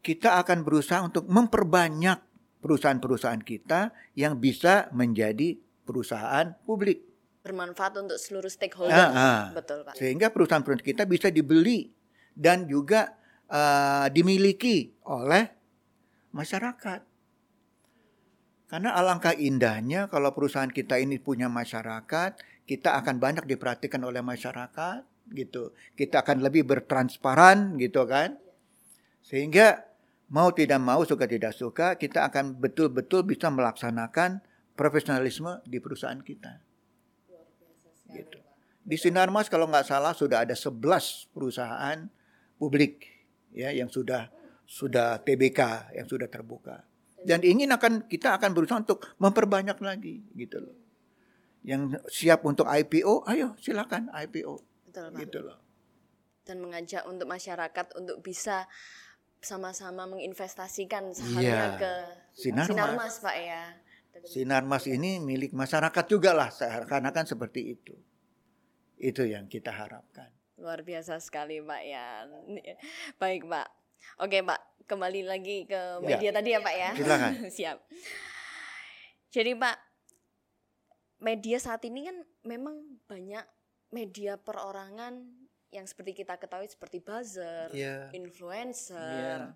Kita 0.00 0.40
akan 0.40 0.64
berusaha 0.64 1.04
untuk 1.04 1.28
memperbanyak 1.28 2.24
perusahaan-perusahaan 2.64 3.44
kita 3.44 3.92
yang 4.16 4.40
bisa 4.40 4.88
menjadi 4.96 5.60
perusahaan 5.84 6.56
publik. 6.64 7.04
Bermanfaat 7.44 8.00
untuk 8.00 8.18
seluruh 8.18 8.50
stakeholder. 8.50 8.96
Ah, 8.96 9.12
ah. 9.12 9.42
Betul, 9.52 9.84
Pak. 9.84 9.94
Sehingga 9.94 10.32
perusahaan-perusahaan 10.32 10.82
kita 10.82 11.04
bisa 11.06 11.28
dibeli 11.28 11.92
dan 12.32 12.66
juga 12.66 13.14
uh, 13.52 14.08
dimiliki 14.10 14.96
oleh 15.06 15.46
masyarakat. 16.34 17.15
Karena 18.66 18.98
alangkah 18.98 19.30
indahnya 19.30 20.10
kalau 20.10 20.34
perusahaan 20.34 20.70
kita 20.70 20.98
ini 20.98 21.22
punya 21.22 21.46
masyarakat, 21.46 22.34
kita 22.66 22.98
akan 22.98 23.22
banyak 23.22 23.46
diperhatikan 23.46 24.02
oleh 24.02 24.26
masyarakat 24.26 25.06
gitu. 25.30 25.70
Kita 25.94 26.26
akan 26.26 26.42
lebih 26.42 26.66
bertransparan 26.66 27.78
gitu 27.78 28.02
kan. 28.10 28.34
Sehingga 29.22 29.86
mau 30.34 30.50
tidak 30.50 30.82
mau 30.82 31.06
suka 31.06 31.30
tidak 31.30 31.54
suka 31.54 31.94
kita 31.94 32.26
akan 32.26 32.58
betul-betul 32.58 33.22
bisa 33.22 33.46
melaksanakan 33.50 34.42
profesionalisme 34.74 35.62
di 35.62 35.78
perusahaan 35.78 36.18
kita. 36.18 36.58
Gitu. 38.10 38.38
Di 38.86 38.96
Sinarmas 38.98 39.50
kalau 39.50 39.66
nggak 39.66 39.86
salah 39.86 40.14
sudah 40.14 40.46
ada 40.46 40.54
11 40.54 41.30
perusahaan 41.34 42.06
publik 42.58 43.02
ya 43.50 43.74
yang 43.74 43.90
sudah 43.90 44.30
sudah 44.66 45.22
TBK 45.22 45.94
yang 45.94 46.06
sudah 46.06 46.30
terbuka 46.30 46.85
dan 47.26 47.42
ingin 47.42 47.68
akan 47.74 48.06
kita 48.06 48.38
akan 48.38 48.50
berusaha 48.54 48.78
untuk 48.80 49.02
memperbanyak 49.18 49.76
lagi 49.82 50.22
gitu 50.38 50.62
loh. 50.62 50.76
Yang 51.66 51.98
siap 52.06 52.46
untuk 52.46 52.70
IPO, 52.70 53.26
ayo 53.26 53.58
silakan 53.58 54.06
IPO. 54.14 54.62
Betul, 54.86 55.06
Pak. 55.10 55.18
Gitu 55.26 55.38
loh. 55.42 55.58
Dan 56.46 56.62
mengajak 56.62 57.02
untuk 57.10 57.26
masyarakat 57.26 57.86
untuk 57.98 58.22
bisa 58.22 58.70
sama-sama 59.42 60.06
menginvestasikan 60.06 61.10
sahamnya 61.10 61.76
Iya. 61.76 61.78
ke 61.78 61.92
Sinarmas. 62.38 62.70
Sinarmas, 62.70 63.14
Pak 63.18 63.36
ya. 63.36 63.62
Sinarmas 64.24 64.84
ini 64.88 65.20
milik 65.20 65.52
masyarakat 65.52 66.04
juga 66.08 66.32
lah 66.32 66.48
seakan-akan 66.48 67.26
seperti 67.28 67.76
itu. 67.76 67.94
Itu 68.96 69.28
yang 69.28 69.50
kita 69.50 69.74
harapkan. 69.74 70.32
Luar 70.56 70.80
biasa 70.80 71.20
sekali 71.20 71.60
Pak 71.60 71.82
ya. 71.84 72.24
Baik 73.20 73.44
Pak. 73.44 73.68
Oke 74.16 74.40
Pak, 74.40 74.60
kembali 74.86 75.26
lagi 75.26 75.66
ke 75.66 76.00
media 76.00 76.30
tadi 76.32 76.54
ya 76.54 76.60
Pak 76.62 76.74
ya. 76.74 76.90
Silakan. 76.96 77.32
Siap. 77.56 77.76
Jadi 79.28 79.52
Pak, 79.52 79.76
media 81.20 81.58
saat 81.60 81.82
ini 81.84 82.08
kan 82.08 82.16
memang 82.46 82.80
banyak 83.04 83.44
media 83.92 84.40
perorangan 84.40 85.20
yang 85.74 85.84
seperti 85.84 86.24
kita 86.24 86.40
ketahui 86.40 86.70
seperti 86.70 87.04
buzzer, 87.04 87.68
Iya. 87.74 88.08
influencer, 88.16 89.52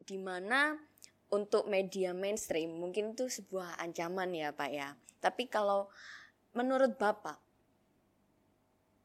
di 0.00 0.16
mana 0.16 0.78
untuk 1.28 1.66
media 1.66 2.14
mainstream 2.14 2.78
mungkin 2.78 3.12
itu 3.12 3.26
sebuah 3.28 3.76
ancaman 3.82 4.32
ya 4.32 4.54
Pak 4.54 4.70
ya. 4.70 4.96
Tapi 5.20 5.50
kalau 5.50 5.90
menurut 6.54 6.94
Bapak, 6.96 7.43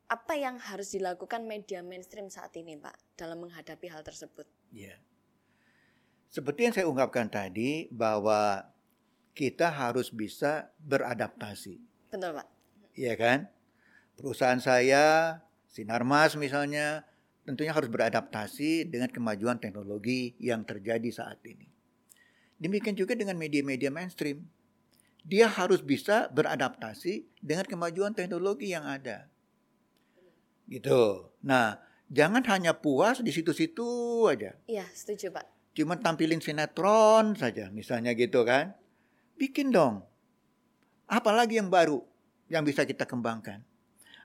apa 0.09 0.33
yang 0.33 0.57
harus 0.57 0.97
dilakukan 0.97 1.45
media 1.45 1.85
mainstream 1.85 2.33
saat 2.33 2.49
ini 2.57 2.73
Pak 2.73 2.97
dalam 3.13 3.45
menghadapi 3.45 3.93
hal 3.93 4.01
tersebut? 4.01 4.49
Iya. 4.73 4.97
Seperti 6.33 6.65
yang 6.65 6.73
saya 6.73 6.89
ungkapkan 6.89 7.29
tadi 7.29 7.85
bahwa 7.93 8.65
kita 9.37 9.69
harus 9.69 10.09
bisa 10.09 10.73
beradaptasi. 10.81 11.77
Betul 12.09 12.41
Pak? 12.41 12.47
Iya 12.97 13.13
kan? 13.15 13.39
Perusahaan 14.17 14.59
saya, 14.59 15.37
Sinarmas 15.69 16.33
misalnya, 16.35 17.05
tentunya 17.45 17.71
harus 17.71 17.87
beradaptasi 17.87 18.89
dengan 18.89 19.13
kemajuan 19.13 19.61
teknologi 19.61 20.33
yang 20.41 20.65
terjadi 20.65 21.07
saat 21.13 21.37
ini. 21.45 21.69
Demikian 22.57 22.97
juga 22.97 23.13
dengan 23.13 23.37
media-media 23.37 23.93
mainstream. 23.93 24.43
Dia 25.21 25.45
harus 25.45 25.85
bisa 25.85 26.27
beradaptasi 26.33 27.29
dengan 27.39 27.69
kemajuan 27.69 28.17
teknologi 28.17 28.73
yang 28.73 28.83
ada. 28.83 29.29
Gitu. 30.69 31.33
Nah, 31.41 31.81
jangan 32.13 32.45
hanya 32.45 32.77
puas 32.77 33.25
di 33.25 33.33
situ-situ 33.33 33.89
aja. 34.29 34.53
Iya 34.69 34.85
setuju 34.93 35.33
Pak. 35.33 35.73
Cuma 35.73 35.97
tampilin 35.97 36.37
sinetron 36.37 37.33
saja 37.33 37.73
misalnya 37.73 38.13
gitu 38.13 38.45
kan. 38.45 38.77
Bikin 39.41 39.73
dong. 39.73 40.05
Apalagi 41.09 41.57
yang 41.57 41.73
baru 41.73 42.05
yang 42.53 42.61
bisa 42.61 42.85
kita 42.85 43.09
kembangkan. 43.09 43.65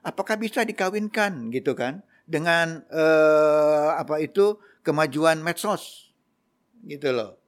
Apakah 0.05 0.37
bisa 0.37 0.61
dikawinkan 0.61 1.49
gitu 1.49 1.73
kan 1.73 2.05
dengan 2.29 2.85
eh, 2.93 3.89
apa 3.97 4.21
itu 4.21 4.61
kemajuan 4.85 5.41
medsos 5.41 6.13
gitu 6.85 7.09
loh. 7.09 7.41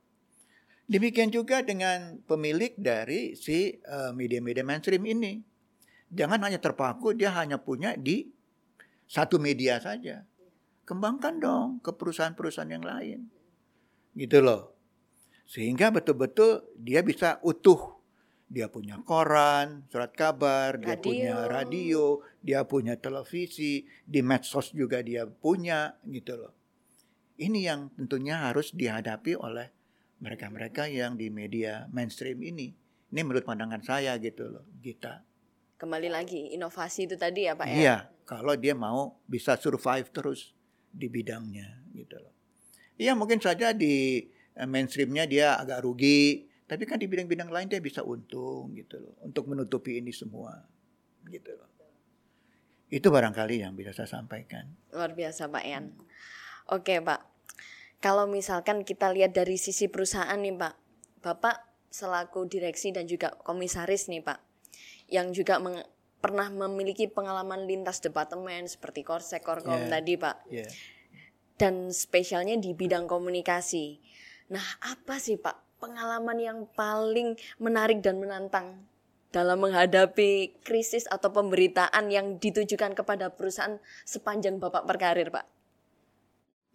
Demikian 0.88 1.29
juga 1.29 1.62
dengan 1.62 2.17
pemilik 2.25 2.73
dari 2.73 3.38
si 3.38 3.77
eh, 3.77 4.12
media-media 4.17 4.65
mainstream 4.65 5.05
ini. 5.05 5.38
Jangan 6.07 6.39
hanya 6.49 6.57
terpaku 6.57 7.13
dia 7.13 7.36
hanya 7.36 7.60
punya 7.60 7.93
di 7.93 8.37
satu 9.08 9.39
media 9.39 9.80
saja. 9.80 10.28
Kembangkan 10.84 11.39
dong 11.39 11.67
ke 11.84 11.91
perusahaan-perusahaan 11.96 12.72
yang 12.72 12.84
lain. 12.84 13.28
Gitu 14.15 14.39
loh. 14.39 14.76
Sehingga 15.48 15.91
betul-betul 15.91 16.63
dia 16.76 17.00
bisa 17.02 17.39
utuh. 17.43 17.96
Dia 18.48 18.72
punya 18.72 18.96
koran, 19.04 19.84
surat 19.91 20.15
kabar, 20.15 20.80
dia 20.80 20.96
Radio. 20.96 21.04
punya 21.04 21.36
radio, 21.52 22.06
dia 22.39 22.63
punya 22.63 22.96
televisi, 22.96 23.84
di 24.08 24.24
medsos 24.24 24.72
juga 24.72 25.04
dia 25.04 25.28
punya 25.28 26.00
gitu 26.08 26.39
loh. 26.39 26.56
Ini 27.36 27.60
yang 27.60 27.91
tentunya 28.00 28.48
harus 28.48 28.72
dihadapi 28.72 29.36
oleh 29.36 29.67
mereka-mereka 30.24 30.88
yang 30.88 31.20
di 31.20 31.28
media 31.28 31.91
mainstream 31.91 32.39
ini. 32.39 32.72
Ini 33.12 33.20
menurut 33.20 33.43
pandangan 33.43 33.84
saya 33.84 34.15
gitu 34.15 34.48
loh, 34.48 34.63
kita. 34.80 35.28
Kembali 35.76 36.08
lagi 36.08 36.56
inovasi 36.56 37.06
itu 37.06 37.20
tadi 37.20 37.52
ya 37.52 37.54
Pak 37.54 37.67
ya. 37.67 37.76
Iya, 37.76 37.98
kalau 38.27 38.59
dia 38.59 38.75
mau 38.75 39.15
bisa 39.23 39.55
survive 39.55 40.11
terus 40.11 40.51
di 40.91 41.07
bidangnya 41.07 41.79
gitu 41.95 42.19
loh. 42.19 42.35
Iya 42.99 43.15
mungkin 43.15 43.39
saja 43.39 43.71
di 43.71 44.27
eh, 44.53 44.67
mainstreamnya 44.67 45.23
dia 45.23 45.55
agak 45.55 45.87
rugi, 45.87 46.43
tapi 46.67 46.83
kan 46.83 46.99
di 46.99 47.07
bidang-bidang 47.07 47.47
lain 47.47 47.71
dia 47.71 47.79
bisa 47.79 48.03
untung 48.03 48.75
gitu 48.75 48.99
loh 48.99 49.15
untuk 49.23 49.47
menutupi 49.47 50.03
ini 50.03 50.11
semua 50.11 50.59
gitu 51.31 51.55
loh. 51.55 51.71
Itu 52.87 53.11
barangkali 53.11 53.63
yang 53.63 53.75
bisa 53.75 53.91
saya 53.91 54.07
sampaikan. 54.07 54.67
Luar 54.95 55.11
biasa 55.11 55.47
Pak 55.47 55.63
Yan. 55.63 55.91
Oke 56.71 56.99
Pak, 56.99 57.23
kalau 58.03 58.27
misalkan 58.27 58.83
kita 58.83 59.11
lihat 59.11 59.35
dari 59.35 59.55
sisi 59.55 59.87
perusahaan 59.87 60.35
nih 60.35 60.55
Pak, 60.55 60.75
Bapak 61.23 61.63
selaku 61.91 62.47
direksi 62.47 62.91
dan 62.91 63.07
juga 63.07 63.35
komisaris 63.43 64.11
nih 64.11 64.23
Pak, 64.23 64.39
yang 65.11 65.31
juga 65.31 65.59
pernah 66.17 66.49
memiliki 66.49 67.06
pengalaman 67.06 67.69
lintas 67.69 68.01
departemen 68.01 68.65
seperti 68.65 69.06
Korsek, 69.06 69.45
Korkom 69.45 69.86
Yeah. 69.86 69.91
tadi 69.91 70.13
Pak, 70.17 70.36
Ya. 70.49 70.65
dan 71.58 71.93
spesialnya 71.93 72.58
di 72.58 72.73
bidang 72.73 73.06
komunikasi. 73.06 74.01
Nah 74.49 74.65
apa 74.82 75.21
sih 75.21 75.38
Pak 75.38 75.77
pengalaman 75.77 76.38
yang 76.41 76.60
paling 76.73 77.38
menarik 77.62 78.01
dan 78.01 78.17
menantang 78.17 78.82
dalam 79.30 79.62
menghadapi 79.62 80.58
krisis 80.65 81.06
atau 81.06 81.30
pemberitaan 81.30 82.10
yang 82.10 82.41
ditujukan 82.41 82.97
kepada 82.97 83.30
perusahaan 83.30 83.77
sepanjang 84.01 84.58
Bapak 84.58 84.88
berkarir 84.89 85.30
Pak? 85.30 85.45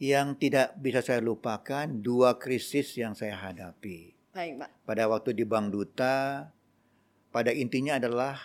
Yang 0.03 0.29
tidak 0.43 0.75
bisa 0.83 0.99
saya 1.03 1.23
lupakan 1.23 1.87
dua 1.87 2.39
krisis 2.39 2.95
yang 2.99 3.15
saya 3.15 3.39
hadapi. 3.39 4.15
Baik 4.33 4.65
Pak. 4.65 4.71
pada 4.89 5.05
waktu 5.13 5.37
di 5.37 5.45
Bank 5.45 5.77
Duta 5.77 6.49
pada 7.29 7.53
intinya 7.53 8.01
adalah 8.01 8.41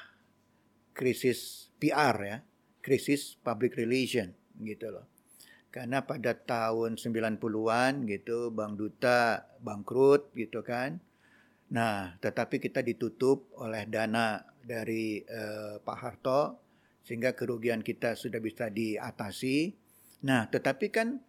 krisis 0.98 1.70
PR 1.78 2.18
ya, 2.26 2.38
krisis 2.82 3.38
public 3.38 3.78
relation 3.78 4.34
gitu 4.58 4.90
loh. 4.90 5.06
Karena 5.70 6.02
pada 6.02 6.34
tahun 6.34 6.98
90-an 6.98 8.10
gitu 8.10 8.50
Bank 8.50 8.82
Duta 8.82 9.46
bangkrut 9.62 10.34
gitu 10.34 10.66
kan. 10.66 10.98
Nah, 11.70 12.18
tetapi 12.18 12.58
kita 12.58 12.82
ditutup 12.82 13.54
oleh 13.62 13.86
dana 13.86 14.42
dari 14.66 15.22
eh, 15.22 15.78
Pak 15.78 15.98
Harto 16.02 16.42
sehingga 17.06 17.38
kerugian 17.38 17.86
kita 17.86 18.18
sudah 18.18 18.42
bisa 18.42 18.74
diatasi. 18.74 19.76
Nah, 20.26 20.50
tetapi 20.50 20.88
kan 20.90 21.22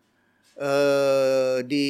eh, 0.57 1.59
di 1.67 1.87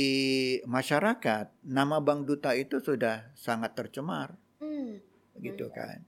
masyarakat 0.67 1.47
nama 1.69 2.03
Bank 2.03 2.27
Duta 2.27 2.59
itu 2.59 2.83
sudah 2.83 3.31
sangat 3.39 3.79
tercemar 3.79 4.35
Hmm. 4.59 4.99
gitu 5.39 5.71
kan. 5.71 6.03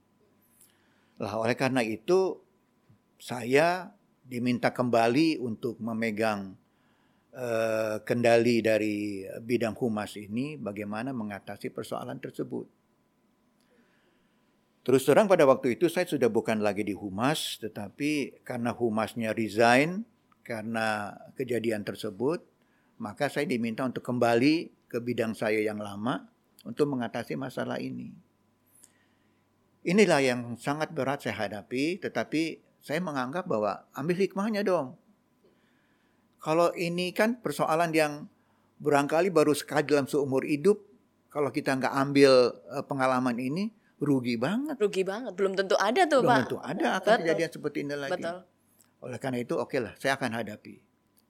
Lah 1.21 1.37
oleh 1.37 1.53
karena 1.53 1.85
itu 1.85 2.41
saya 3.21 3.93
diminta 4.25 4.73
kembali 4.73 5.37
untuk 5.37 5.77
memegang 5.77 6.57
eh, 7.29 8.01
kendali 8.01 8.65
dari 8.65 9.21
bidang 9.37 9.77
humas 9.77 10.17
ini 10.17 10.57
bagaimana 10.57 11.13
mengatasi 11.13 11.69
persoalan 11.69 12.17
tersebut. 12.17 12.65
Terus 14.81 15.05
terang 15.05 15.29
pada 15.29 15.45
waktu 15.45 15.77
itu 15.77 15.85
saya 15.93 16.09
sudah 16.09 16.25
bukan 16.25 16.57
lagi 16.57 16.81
di 16.81 16.97
humas, 16.97 17.61
tetapi 17.61 18.41
karena 18.41 18.73
humasnya 18.73 19.29
resign 19.29 20.01
karena 20.41 21.13
kejadian 21.37 21.85
tersebut, 21.85 22.41
maka 22.97 23.29
saya 23.29 23.45
diminta 23.45 23.85
untuk 23.85 24.01
kembali 24.01 24.73
ke 24.89 24.97
bidang 24.97 25.37
saya 25.37 25.61
yang 25.61 25.77
lama 25.77 26.25
untuk 26.65 26.89
mengatasi 26.89 27.37
masalah 27.37 27.77
ini. 27.77 28.30
Inilah 29.81 30.21
yang 30.21 30.61
sangat 30.61 30.93
berat 30.93 31.25
saya 31.25 31.49
hadapi, 31.49 31.97
tetapi 31.97 32.61
saya 32.77 33.01
menganggap 33.01 33.49
bahwa 33.49 33.81
ambil 33.97 34.17
hikmahnya 34.21 34.61
dong. 34.61 34.93
Kalau 36.37 36.69
ini 36.77 37.13
kan 37.13 37.41
persoalan 37.41 37.89
yang 37.93 38.29
barangkali 38.81 39.33
baru 39.33 39.53
sekali 39.57 39.85
dalam 39.89 40.05
seumur 40.05 40.45
hidup, 40.45 40.81
kalau 41.33 41.49
kita 41.49 41.77
nggak 41.77 41.93
ambil 41.97 42.53
eh, 42.53 42.83
pengalaman 42.85 43.37
ini, 43.41 43.73
rugi 43.97 44.37
banget. 44.37 44.77
Rugi 44.77 45.01
banget, 45.01 45.33
belum 45.33 45.53
tentu 45.57 45.77
ada 45.81 46.05
tuh 46.05 46.21
Belum 46.25 46.29
Pak. 46.29 46.39
tentu 46.45 46.57
ada 46.61 46.87
akan 46.97 47.01
Betul. 47.01 47.21
kejadian 47.25 47.51
seperti 47.53 47.77
ini 47.81 47.95
lagi. 47.97 48.13
Betul. 48.17 48.37
Oleh 49.01 49.17
karena 49.17 49.37
itu, 49.41 49.53
oke 49.57 49.77
lah, 49.81 49.93
saya 49.97 50.13
akan 50.13 50.29
hadapi. 50.41 50.75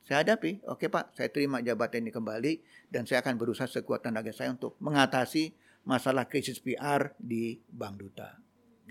Saya 0.03 0.27
hadapi, 0.27 0.59
oke 0.67 0.91
Pak, 0.91 1.15
saya 1.15 1.31
terima 1.31 1.63
jabatan 1.63 2.03
ini 2.03 2.11
kembali 2.11 2.53
dan 2.91 3.07
saya 3.07 3.23
akan 3.23 3.39
berusaha 3.39 3.69
sekuat 3.69 4.03
tenaga 4.03 4.35
saya 4.35 4.51
untuk 4.51 4.75
mengatasi 4.83 5.55
masalah 5.87 6.27
krisis 6.27 6.59
PR 6.59 7.13
di 7.15 7.61
Bank 7.69 7.95
Duta. 8.01 8.40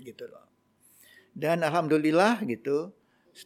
Gitu 0.01 0.25
loh. 0.27 0.45
Dan 1.31 1.63
alhamdulillah 1.63 2.43
gitu, 2.43 2.91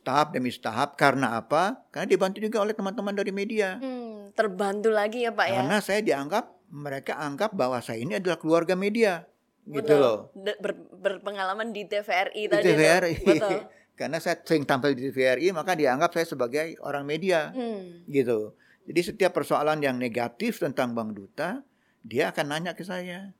tahap 0.01 0.33
demi 0.33 0.49
tahap 0.49 0.97
karena 0.97 1.37
apa? 1.37 1.85
Karena 1.93 2.09
dibantu 2.09 2.41
juga 2.41 2.65
oleh 2.65 2.73
teman-teman 2.73 3.13
dari 3.13 3.29
media. 3.29 3.77
Hmm, 3.77 4.33
terbantu 4.33 4.89
lagi 4.89 5.27
ya 5.27 5.31
Pak 5.35 5.47
ya. 5.51 5.59
Karena 5.61 5.77
saya 5.83 6.01
dianggap 6.01 6.45
mereka 6.73 7.21
anggap 7.21 7.53
bahwa 7.53 7.77
saya 7.85 8.01
ini 8.01 8.17
adalah 8.17 8.41
keluarga 8.41 8.73
media. 8.73 9.29
Gitu 9.65 9.81
Betul. 9.81 9.99
loh. 10.01 10.17
Ber- 10.33 10.89
berpengalaman 10.97 11.73
di 11.73 11.85
TVRI 11.85 12.49
Di 12.49 12.51
tadi. 12.53 12.65
TVRI. 12.65 13.15
Betul. 13.21 13.59
Karena 13.99 14.17
saya 14.19 14.35
sering 14.43 14.67
tampil 14.67 14.91
di 14.91 15.07
TVRI, 15.07 15.55
maka 15.55 15.71
dianggap 15.71 16.11
saya 16.11 16.27
sebagai 16.27 16.75
orang 16.83 17.07
media. 17.07 17.53
Hmm. 17.55 18.03
gitu. 18.09 18.57
Jadi 18.85 19.01
setiap 19.01 19.33
persoalan 19.33 19.81
yang 19.81 19.97
negatif 19.97 20.61
tentang 20.61 20.93
Bank 20.93 21.17
Duta, 21.17 21.65
dia 22.05 22.29
akan 22.29 22.45
nanya 22.53 22.77
ke 22.77 22.85
saya. 22.85 23.33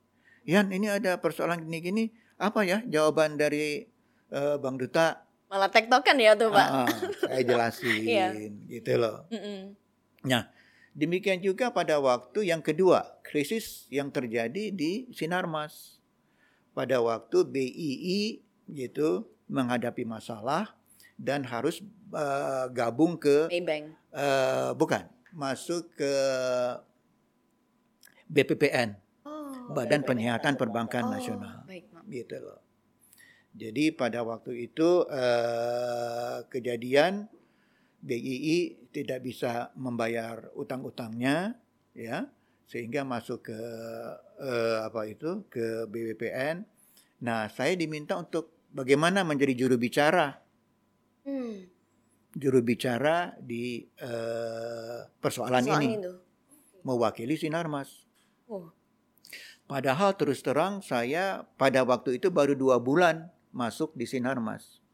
Yan, 0.46 0.70
ini 0.70 0.86
ada 0.86 1.18
persoalan 1.18 1.66
gini-gini, 1.66 2.14
apa 2.38 2.62
ya 2.62 2.86
jawaban 2.86 3.34
dari 3.34 3.90
eh, 4.30 4.56
Bank 4.62 4.78
Duta? 4.78 5.26
Malah 5.50 5.70
tektokan 5.74 6.18
ya 6.22 6.38
tuh 6.38 6.54
Pak. 6.54 6.68
Ah, 6.70 6.90
saya 7.26 7.42
jelasin, 7.42 8.02
Iya. 8.14 8.28
gitu 8.70 8.94
loh. 8.98 9.26
Mm-mm. 9.34 9.74
Nah, 10.26 10.50
demikian 10.94 11.42
juga 11.42 11.70
pada 11.74 11.98
waktu 11.98 12.50
yang 12.50 12.62
kedua, 12.62 13.18
krisis 13.26 13.90
yang 13.90 14.10
terjadi 14.14 14.70
di 14.74 15.10
Sinarmas. 15.14 15.98
Pada 16.76 17.00
waktu 17.00 17.48
BII 17.48 18.44
gitu 18.68 19.32
menghadapi 19.48 20.04
masalah 20.04 20.76
dan 21.16 21.42
harus 21.48 21.80
eh, 22.12 22.66
gabung 22.70 23.16
ke 23.18 23.48
Maybank. 23.50 23.96
Eh, 24.12 24.72
bukan, 24.76 25.08
masuk 25.32 25.88
ke 25.96 26.14
BPPN, 28.26 28.98
Badan. 29.72 30.02
Penyihatan 30.04 30.54
Perbankan 30.56 31.10
Oh, 31.10 31.12
Nasional, 31.12 31.66
Baik, 31.66 31.90
Pak. 31.90 32.04
gitu 32.08 32.38
loh. 32.38 32.60
Jadi 33.56 33.96
pada 33.96 34.20
waktu 34.22 34.68
itu 34.68 35.08
eh, 35.08 36.44
kejadian 36.46 37.32
BII 38.04 38.92
tidak 38.92 39.24
bisa 39.24 39.72
membayar 39.74 40.52
utang-utangnya, 40.54 41.56
ya, 41.96 42.28
sehingga 42.68 43.02
masuk 43.02 43.48
ke 43.48 43.60
eh, 44.44 44.78
apa 44.84 45.08
itu 45.08 45.48
ke 45.48 45.88
BPPN. 45.88 46.68
Nah, 47.24 47.48
saya 47.48 47.74
diminta 47.74 48.20
untuk 48.20 48.52
bagaimana 48.70 49.24
menjadi 49.24 49.56
juru 49.56 49.80
bicara 49.80 50.36
Hmm. 51.26 51.66
juru 52.38 52.62
bicara 52.62 53.34
di 53.42 53.82
eh, 53.98 55.00
persoalan 55.18 55.64
Soal 55.66 55.82
ini, 55.82 55.98
itu. 55.98 56.14
mewakili 56.84 57.34
Sinarmas. 57.34 58.06
Oh. 58.46 58.70
Padahal 59.66 60.14
terus 60.14 60.46
terang 60.46 60.86
saya 60.86 61.50
pada 61.58 61.82
waktu 61.82 62.22
itu 62.22 62.30
baru 62.30 62.54
dua 62.54 62.78
bulan 62.78 63.34
masuk 63.50 63.98
di 63.98 64.06
Sinarmas 64.06 64.86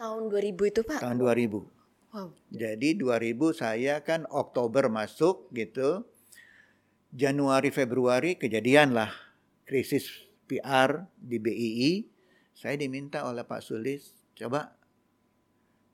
Tahun 0.00 0.32
2000 0.32 0.56
itu 0.72 0.80
Pak. 0.80 1.00
tahun 1.04 1.20
2000. 1.20 1.60
Wow. 2.16 2.32
Jadi 2.48 2.96
2000 2.96 3.52
saya 3.52 4.00
kan 4.00 4.24
Oktober 4.32 4.88
masuk 4.88 5.52
gitu. 5.52 6.08
Januari 7.12 7.68
Februari 7.68 8.40
kejadianlah 8.40 9.12
krisis 9.68 10.08
PR 10.48 11.04
di 11.20 11.36
BII. 11.36 11.92
Saya 12.56 12.80
diminta 12.80 13.28
oleh 13.28 13.44
Pak 13.44 13.60
Sulis 13.60 14.16
coba 14.32 14.72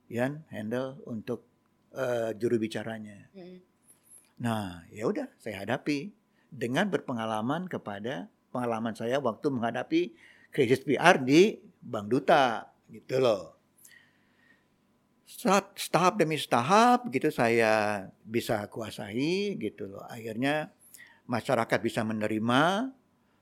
Yan 0.06 0.46
handle 0.54 1.02
untuk 1.10 1.42
eh, 1.90 2.30
juru 2.38 2.62
bicaranya. 2.62 3.26
Hmm. 3.34 3.58
Nah, 4.38 4.86
ya 4.94 5.10
udah 5.10 5.26
saya 5.42 5.66
hadapi 5.66 6.14
dengan 6.50 6.88
berpengalaman 6.88 7.68
kepada 7.68 8.30
pengalaman 8.54 8.96
saya 8.96 9.20
waktu 9.20 9.46
menghadapi 9.52 10.16
krisis 10.48 10.80
PR 10.80 11.20
di 11.20 11.60
Bank 11.84 12.08
Duta 12.08 12.72
gitu 12.88 13.20
loh. 13.20 13.60
Saat 15.26 15.76
tahap 15.92 16.16
demi 16.16 16.38
tahap 16.40 17.10
gitu 17.12 17.28
saya 17.28 18.06
bisa 18.24 18.64
kuasai 18.72 19.58
gitu 19.60 19.90
loh. 19.90 20.02
Akhirnya 20.08 20.72
masyarakat 21.28 21.78
bisa 21.82 22.06
menerima 22.06 22.94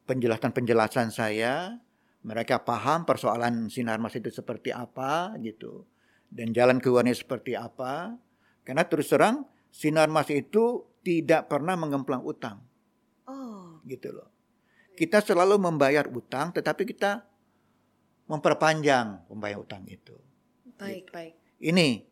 penjelasan-penjelasan 0.08 1.14
saya. 1.14 1.78
Mereka 2.24 2.64
paham 2.64 3.04
persoalan 3.04 3.68
Sinarmas 3.68 4.16
itu 4.16 4.32
seperti 4.32 4.72
apa 4.72 5.36
gitu. 5.44 5.84
Dan 6.32 6.56
jalan 6.56 6.80
keluarnya 6.80 7.12
seperti 7.12 7.52
apa. 7.54 8.16
Karena 8.64 8.82
terus 8.88 9.12
terang 9.12 9.44
Sinarmas 9.68 10.32
itu 10.32 10.88
tidak 11.04 11.52
pernah 11.52 11.76
mengemplang 11.76 12.24
utang. 12.24 12.64
Gitu 13.84 14.12
loh. 14.12 14.28
Kita 14.94 15.20
selalu 15.20 15.60
membayar 15.60 16.06
utang 16.08 16.50
tetapi 16.54 16.88
kita 16.88 17.24
memperpanjang 18.26 19.28
pembayar 19.28 19.60
utang 19.60 19.84
itu. 19.86 20.16
Baik, 20.80 21.12
baik. 21.12 21.34
Ini 21.60 22.02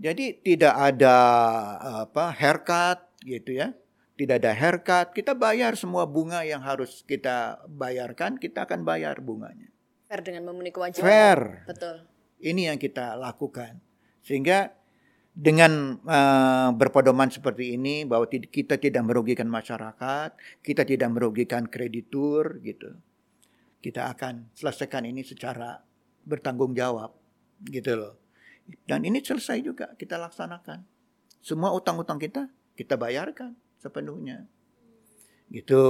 jadi 0.00 0.40
tidak 0.40 0.74
ada 0.74 1.16
apa 2.08 2.32
haircut 2.32 2.98
gitu 3.20 3.60
ya. 3.60 3.76
Tidak 4.16 4.36
ada 4.36 4.52
haircut, 4.52 5.16
kita 5.16 5.32
bayar 5.32 5.80
semua 5.80 6.04
bunga 6.04 6.44
yang 6.44 6.60
harus 6.60 7.00
kita 7.08 7.64
bayarkan, 7.64 8.36
kita 8.36 8.68
akan 8.68 8.84
bayar 8.84 9.16
bunganya. 9.16 9.72
Fair 10.12 10.20
dengan 10.20 10.44
memenuhi 10.44 10.76
kewajiban. 10.76 11.08
Fair. 11.08 11.64
Betul. 11.64 12.04
Ini 12.36 12.68
yang 12.68 12.76
kita 12.76 13.16
lakukan. 13.16 13.80
Sehingga 14.20 14.76
dengan 15.40 15.96
eh, 16.04 16.68
berpedoman 16.76 17.32
seperti 17.32 17.80
ini 17.80 18.04
bahwa 18.04 18.28
kita 18.28 18.76
tidak 18.76 19.02
merugikan 19.08 19.48
masyarakat, 19.48 20.36
kita 20.60 20.84
tidak 20.84 21.08
merugikan 21.08 21.64
kreditur 21.64 22.60
gitu. 22.60 22.92
Kita 23.80 24.12
akan 24.12 24.52
selesaikan 24.52 25.08
ini 25.08 25.24
secara 25.24 25.80
bertanggung 26.28 26.76
jawab 26.76 27.16
gitu 27.64 27.96
loh. 27.96 28.14
Dan 28.84 29.08
ini 29.08 29.24
selesai 29.24 29.64
juga 29.64 29.96
kita 29.96 30.20
laksanakan. 30.20 30.84
Semua 31.40 31.72
utang-utang 31.72 32.20
kita 32.20 32.52
kita 32.76 33.00
bayarkan 33.00 33.56
sepenuhnya. 33.80 34.44
Gitu. 35.48 35.84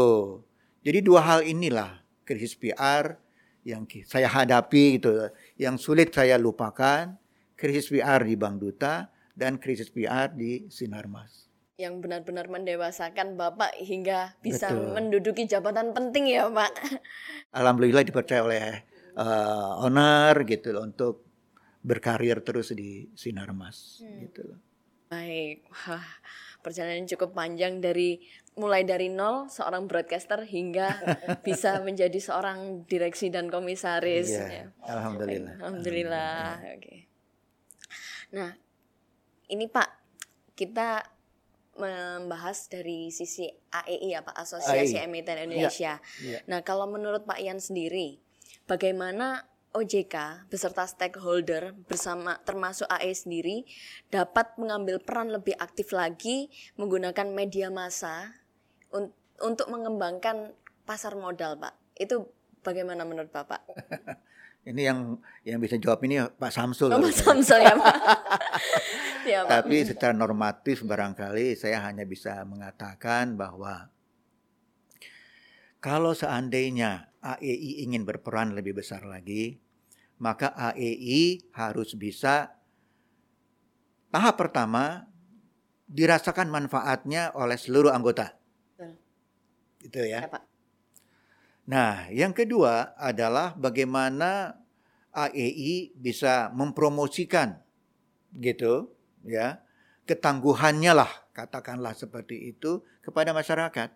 Jadi 0.87 0.99
dua 1.03 1.27
hal 1.27 1.41
inilah 1.43 2.07
krisis 2.23 2.55
PR 2.55 3.19
yang 3.67 3.83
saya 4.07 4.31
hadapi 4.31 5.03
gitu. 5.03 5.27
Yang 5.59 5.77
sulit 5.83 6.15
saya 6.15 6.39
lupakan 6.39 7.19
krisis 7.59 7.91
PR 7.91 8.23
di 8.23 8.39
Bank 8.39 8.63
Duta 8.63 9.11
dan 9.35 9.57
krisis 9.57 9.89
PR 9.89 10.31
di 10.31 10.67
Sinarmas. 10.69 11.49
Yang 11.81 12.05
benar-benar 12.05 12.47
mendewasakan 12.53 13.41
Bapak 13.41 13.73
hingga 13.81 14.37
bisa 14.45 14.69
Betul. 14.69 14.93
menduduki 14.93 15.49
jabatan 15.49 15.97
penting 15.97 16.29
ya 16.29 16.47
Pak. 16.53 16.73
Alhamdulillah 17.57 18.05
dipercaya 18.05 18.45
oleh 18.45 18.65
eh, 19.11 19.71
owner 19.83 20.35
gitu 20.45 20.77
loh 20.77 20.85
untuk 20.85 21.25
berkarir 21.81 22.45
terus 22.45 22.71
di 22.77 23.09
Sinarmas 23.17 24.05
Hmm. 24.05 24.21
gitu 24.29 24.41
loh. 24.45 24.61
Baik, 25.11 25.67
wah 25.67 26.07
perjalanan 26.63 27.09
cukup 27.09 27.35
panjang 27.35 27.83
dari 27.83 28.23
mulai 28.55 28.85
dari 28.87 29.09
nol 29.11 29.49
seorang 29.51 29.89
broadcaster 29.91 30.45
hingga 30.47 30.87
bisa 31.47 31.81
menjadi 31.83 32.15
seorang 32.21 32.85
direksi 32.87 33.33
dan 33.33 33.51
komisaris. 33.51 34.31
Iya, 34.31 34.47
ya. 34.47 34.65
Alhamdulillah. 34.87 35.55
Baik, 35.57 35.65
Alhamdulillah. 35.65 36.47
Oke. 36.77 36.97
Nah, 38.31 38.51
ini 39.51 39.67
Pak, 39.67 39.89
kita 40.55 41.03
membahas 41.81 42.69
dari 42.69 43.09
sisi 43.11 43.49
AEI 43.73 44.09
ya 44.15 44.21
Pak, 44.23 44.37
Asosiasi 44.37 45.01
AEI. 45.01 45.07
Emiten 45.09 45.39
Indonesia. 45.41 45.99
Iya. 46.23 46.39
Nah, 46.47 46.61
kalau 46.61 46.87
menurut 46.87 47.25
Pak 47.25 47.41
Ian 47.41 47.59
sendiri, 47.59 48.21
bagaimana 48.69 49.49
OJK 49.71 50.51
beserta 50.51 50.83
stakeholder 50.83 51.79
bersama 51.87 52.43
termasuk 52.43 52.91
AE 52.91 53.15
sendiri 53.15 53.63
dapat 54.11 54.59
mengambil 54.59 54.99
peran 54.99 55.31
lebih 55.31 55.55
aktif 55.63 55.95
lagi 55.95 56.51
menggunakan 56.75 57.31
media 57.31 57.71
massa 57.71 58.35
un 58.91 59.15
untuk 59.41 59.71
mengembangkan 59.73 60.53
pasar 60.85 61.17
modal, 61.17 61.57
Pak. 61.57 61.73
Itu 61.97 62.29
bagaimana 62.61 63.07
menurut 63.07 63.31
Bapak? 63.33 63.63
ini 64.69 64.85
yang 64.85 65.17
yang 65.41 65.57
bisa 65.57 65.81
jawab 65.81 66.05
ini 66.05 66.21
Pak 66.21 66.53
Samsul. 66.53 66.93
Oh, 66.93 67.01
Pak 67.01 67.17
Samsul 67.17 67.65
ya, 67.65 67.73
Pak. 67.73 67.97
ya, 69.31 69.39
Pak. 69.49 69.51
Tapi 69.65 69.77
secara 69.89 70.13
normatif 70.13 70.85
barangkali 70.85 71.57
saya 71.57 71.81
hanya 71.89 72.05
bisa 72.05 72.45
mengatakan 72.45 73.41
bahwa 73.41 73.89
kalau 75.81 76.13
seandainya 76.13 77.09
AEI 77.25 77.89
ingin 77.89 78.05
berperan 78.05 78.53
lebih 78.53 78.77
besar 78.77 79.09
lagi, 79.09 79.57
maka 80.21 80.53
AEI 80.53 81.49
harus 81.57 81.97
bisa 81.97 82.53
tahap 84.13 84.37
pertama 84.37 85.09
dirasakan 85.89 86.53
manfaatnya 86.53 87.33
oleh 87.33 87.57
seluruh 87.57 87.97
anggota. 87.97 88.37
Betul. 88.77 88.93
Gitu 89.81 90.01
ya. 90.05 90.29
ya 90.29 90.29
Pak. 90.29 90.50
Nah, 91.69 92.09
yang 92.09 92.33
kedua 92.33 92.97
adalah 92.97 93.53
bagaimana 93.59 94.57
AEI 95.11 95.93
bisa 95.99 96.55
mempromosikan 96.55 97.59
gitu 98.39 98.95
ya 99.27 99.59
ketangguhannya 100.07 100.95
lah 100.95 101.11
katakanlah 101.35 101.99
seperti 101.99 102.55
itu 102.55 102.87
kepada 103.03 103.35
masyarakat 103.35 103.91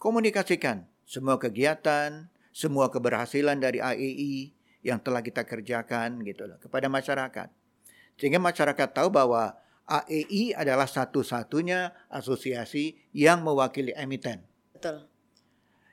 komunikasikan 0.00 0.88
semua 1.06 1.36
kegiatan, 1.36 2.32
semua 2.50 2.88
keberhasilan 2.88 3.60
dari 3.60 3.78
AEI 3.84 4.50
yang 4.82 4.98
telah 4.98 5.22
kita 5.22 5.46
kerjakan 5.46 6.24
gitu 6.26 6.48
loh 6.48 6.58
kepada 6.58 6.88
masyarakat. 6.90 7.48
Sehingga 8.18 8.42
masyarakat 8.42 8.88
tahu 8.90 9.12
bahwa 9.14 9.54
AEI 9.86 10.56
adalah 10.56 10.88
satu-satunya 10.88 11.94
asosiasi 12.10 12.98
yang 13.14 13.44
mewakili 13.44 13.92
emiten. 13.92 14.42
Betul. 14.74 15.11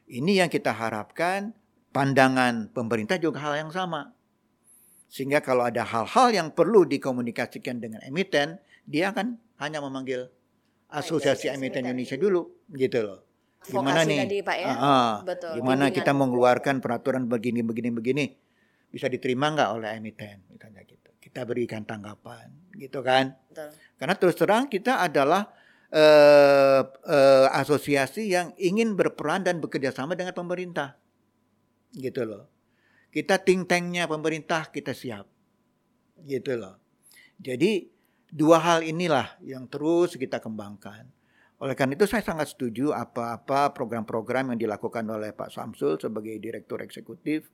Ini 0.10 0.45
yang 0.45 0.49
kita 0.49 0.74
harapkan 0.74 1.53
pandangan 1.93 2.74
pemerintah 2.74 3.22
juga 3.22 3.45
hal 3.45 3.62
yang 3.62 3.72
sama. 3.72 4.12
Sehingga 5.10 5.41
kalau 5.41 5.66
ada 5.66 5.86
hal-hal 5.86 6.34
yang 6.34 6.47
perlu 6.53 6.86
dikomunikasikan 6.86 7.82
dengan 7.82 8.01
emiten, 8.05 8.57
dia 8.86 9.14
akan 9.14 9.38
hanya 9.62 9.82
memanggil 9.82 10.30
Asosiasi 10.89 11.53
Emiten 11.53 11.86
Indonesia 11.86 12.18
dulu 12.18 12.49
gitu 12.74 13.05
loh 13.05 13.30
gimana 13.68 14.01
nih? 14.07 14.20
Tadi, 14.24 14.39
Pak, 14.39 14.55
ya? 14.55 14.68
uh, 14.68 14.74
uh, 14.80 15.12
Betul. 15.28 15.51
Gimana 15.60 15.89
Bimbingan. 15.89 15.97
kita 15.99 16.12
mengeluarkan 16.16 16.76
peraturan 16.80 17.24
begini 17.28 17.60
begini 17.66 17.89
begini 17.91 18.26
bisa 18.89 19.05
diterima 19.05 19.53
nggak 19.53 19.70
oleh 19.76 19.89
emiten 19.99 20.47
misalnya 20.47 20.82
gitu. 20.88 21.12
Kita 21.20 21.43
berikan 21.43 21.84
tanggapan 21.84 22.49
gitu 22.80 23.03
kan? 23.03 23.36
Betul. 23.51 23.70
Karena 23.99 24.16
terus 24.16 24.36
terang 24.39 24.66
kita 24.72 25.03
adalah 25.03 25.51
uh, 25.94 26.82
uh, 26.86 27.48
asosiasi 27.54 28.34
yang 28.34 28.54
ingin 28.58 28.94
berperan 28.98 29.46
dan 29.46 29.62
bekerja 29.62 29.94
sama 29.94 30.18
dengan 30.18 30.34
pemerintah. 30.34 30.98
Gitu 31.94 32.26
loh. 32.26 32.50
Kita 33.10 33.42
think 33.42 33.66
tanknya 33.66 34.06
pemerintah 34.06 34.70
kita 34.70 34.94
siap. 34.94 35.26
Gitu 36.26 36.58
loh. 36.58 36.78
Jadi 37.40 37.90
dua 38.30 38.62
hal 38.62 38.86
inilah 38.86 39.40
yang 39.42 39.66
terus 39.66 40.14
kita 40.14 40.38
kembangkan 40.38 41.10
oleh 41.60 41.76
karena 41.76 42.00
itu 42.00 42.08
saya 42.08 42.24
sangat 42.24 42.56
setuju 42.56 42.96
apa-apa 42.96 43.76
program-program 43.76 44.56
yang 44.56 44.60
dilakukan 44.60 45.04
oleh 45.12 45.36
Pak 45.36 45.52
Samsul 45.52 46.00
sebagai 46.00 46.40
Direktur 46.40 46.80
Eksekutif, 46.80 47.52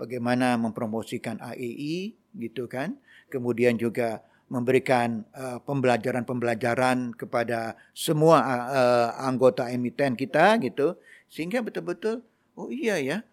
bagaimana 0.00 0.56
mempromosikan 0.56 1.36
AEI 1.36 2.16
gitu 2.32 2.64
kan, 2.64 2.96
kemudian 3.28 3.76
juga 3.76 4.24
memberikan 4.52 5.24
uh, 5.32 5.56
pembelajaran-pembelajaran 5.64 7.16
kepada 7.16 7.72
semua 7.96 8.44
uh, 8.44 9.08
anggota 9.16 9.72
emiten 9.72 10.12
kita 10.12 10.60
gitu, 10.60 11.00
sehingga 11.32 11.64
betul-betul 11.64 12.20
oh 12.52 12.68
iya 12.68 13.00
ya, 13.00 13.24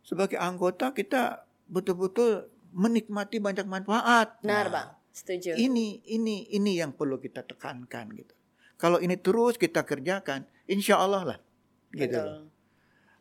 sebagai 0.00 0.40
anggota 0.40 0.96
kita 0.96 1.44
betul-betul 1.68 2.48
menikmati 2.72 3.44
banyak 3.44 3.68
manfaat. 3.68 4.40
Benar, 4.40 4.66
nah, 4.68 4.72
Pak. 4.72 4.86
Setuju. 5.12 5.52
Ini 5.52 6.08
ini 6.08 6.48
ini 6.52 6.80
yang 6.80 6.96
perlu 6.96 7.20
kita 7.20 7.44
tekankan 7.44 8.08
gitu. 8.16 8.32
Kalau 8.80 9.00
ini 9.00 9.20
terus 9.20 9.56
kita 9.56 9.84
kerjakan, 9.84 10.48
insya 10.68 11.00
Allah 11.00 11.22
lah. 11.24 11.38
Gitu 11.92 12.16
loh. 12.16 12.48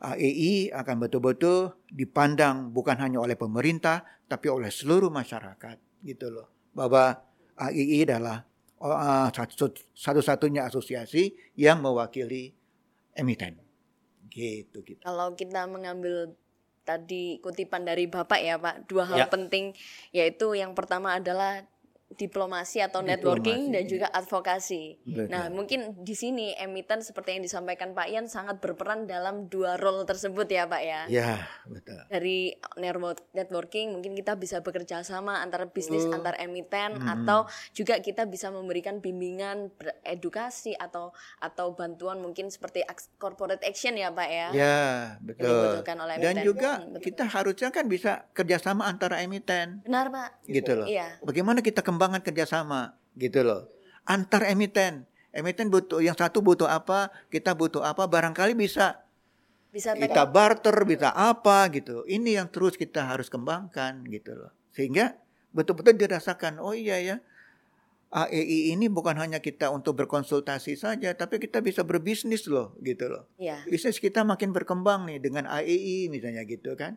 AEI 0.04 0.76
akan 0.76 0.96
betul-betul 1.08 1.76
dipandang 1.88 2.76
bukan 2.76 3.00
hanya 3.00 3.24
oleh 3.24 3.40
pemerintah, 3.40 4.04
tapi 4.28 4.52
oleh 4.52 4.68
seluruh 4.68 5.08
masyarakat. 5.08 5.80
Gitu 6.04 6.28
loh. 6.28 6.55
Bahwa 6.76 7.16
AEI 7.56 8.04
adalah 8.12 8.44
uh, 8.84 9.32
satu-satunya 9.96 10.68
asosiasi 10.68 11.34
yang 11.56 11.80
mewakili 11.80 12.52
emiten. 13.16 13.58
Gitu, 14.28 14.84
gitu. 14.84 15.00
Kalau 15.00 15.32
kita 15.34 15.64
mengambil 15.72 16.36
tadi 16.86 17.40
kutipan 17.42 17.88
dari 17.88 18.06
Bapak 18.06 18.40
ya 18.44 18.60
Pak, 18.60 18.86
dua 18.86 19.08
hal 19.08 19.26
ya. 19.26 19.28
penting 19.32 19.74
yaitu 20.14 20.54
yang 20.54 20.76
pertama 20.78 21.18
adalah 21.18 21.66
diplomasi 22.16 22.80
atau 22.80 23.04
networking 23.04 23.72
dan 23.76 23.84
juga 23.86 24.08
advokasi. 24.12 25.00
Betul. 25.04 25.28
Nah, 25.28 25.52
mungkin 25.52 26.00
di 26.00 26.16
sini 26.16 26.56
emiten 26.56 27.04
seperti 27.04 27.36
yang 27.36 27.44
disampaikan 27.44 27.92
Pak 27.92 28.08
Ian 28.08 28.26
sangat 28.32 28.64
berperan 28.64 29.06
dalam 29.06 29.52
dua 29.52 29.76
role 29.76 30.08
tersebut 30.08 30.48
ya, 30.48 30.64
Pak 30.66 30.82
ya. 30.82 31.02
Ya, 31.12 31.32
betul. 31.68 32.00
Dari 32.08 32.56
networking 33.36 34.00
mungkin 34.00 34.16
kita 34.16 34.40
bisa 34.40 34.64
bekerja 34.64 35.04
sama 35.04 35.44
antara 35.44 35.68
bisnis 35.68 36.08
uh. 36.08 36.16
antar 36.16 36.40
emiten 36.40 37.00
hmm. 37.00 37.14
atau 37.20 37.46
juga 37.76 38.00
kita 38.00 38.24
bisa 38.26 38.50
memberikan 38.50 39.04
bimbingan 39.04 39.70
edukasi 40.08 40.74
atau 40.80 41.12
atau 41.44 41.76
bantuan 41.76 42.24
mungkin 42.24 42.48
seperti 42.48 42.88
corporate 43.20 43.62
action 43.68 44.00
ya, 44.00 44.10
Pak 44.10 44.30
ya. 44.32 44.48
Ya, 44.56 44.84
betul. 45.20 45.84
Oleh 45.84 46.16
emiten. 46.20 46.24
Dan 46.24 46.36
juga 46.48 46.72
hmm, 46.80 47.04
kita 47.04 47.28
harusnya 47.28 47.70
kan 47.76 47.86
bisa 47.92 48.28
kerjasama 48.32 48.88
antara 48.88 49.20
emiten. 49.20 49.84
Benar, 49.84 50.08
Pak. 50.10 50.30
Gitu 50.48 50.72
loh. 50.72 50.88
Iya. 50.88 51.20
Bagaimana 51.20 51.60
kita 51.60 51.84
perkembangan 52.06 52.22
kerjasama 52.22 52.82
gitu 53.18 53.42
loh 53.42 53.66
antar 54.06 54.46
emiten 54.46 55.10
emiten 55.34 55.74
butuh 55.74 55.98
yang 56.06 56.14
satu 56.14 56.46
butuh 56.46 56.70
apa 56.70 57.10
kita 57.34 57.58
butuh 57.58 57.82
apa 57.82 58.06
barangkali 58.06 58.54
bisa 58.54 59.02
bisa 59.74 59.98
kita 59.98 60.30
barter 60.30 60.78
bisa 60.86 61.10
apa 61.12 61.66
gitu 61.74 62.06
ini 62.06 62.38
yang 62.38 62.48
terus 62.54 62.78
kita 62.78 63.10
harus 63.10 63.28
kembangkan 63.28 64.06
gitu 64.14 64.38
loh 64.38 64.54
sehingga 64.70 65.18
betul-betul 65.50 65.98
dirasakan 65.98 66.62
oh 66.62 66.78
iya 66.78 67.02
ya 67.02 67.18
AEI 68.16 68.78
ini 68.78 68.88
bukan 68.88 69.18
hanya 69.20 69.44
kita 69.44 69.68
untuk 69.76 70.00
berkonsultasi 70.00 70.80
saja, 70.80 71.12
tapi 71.20 71.36
kita 71.36 71.60
bisa 71.60 71.84
berbisnis 71.84 72.48
loh, 72.48 72.72
gitu 72.80 73.12
loh. 73.12 73.28
Ya. 73.36 73.60
Bisnis 73.68 74.00
kita 74.00 74.24
makin 74.24 74.56
berkembang 74.56 75.04
nih 75.04 75.20
dengan 75.20 75.44
AEI 75.52 76.08
misalnya 76.08 76.48
gitu 76.48 76.80
kan. 76.80 76.96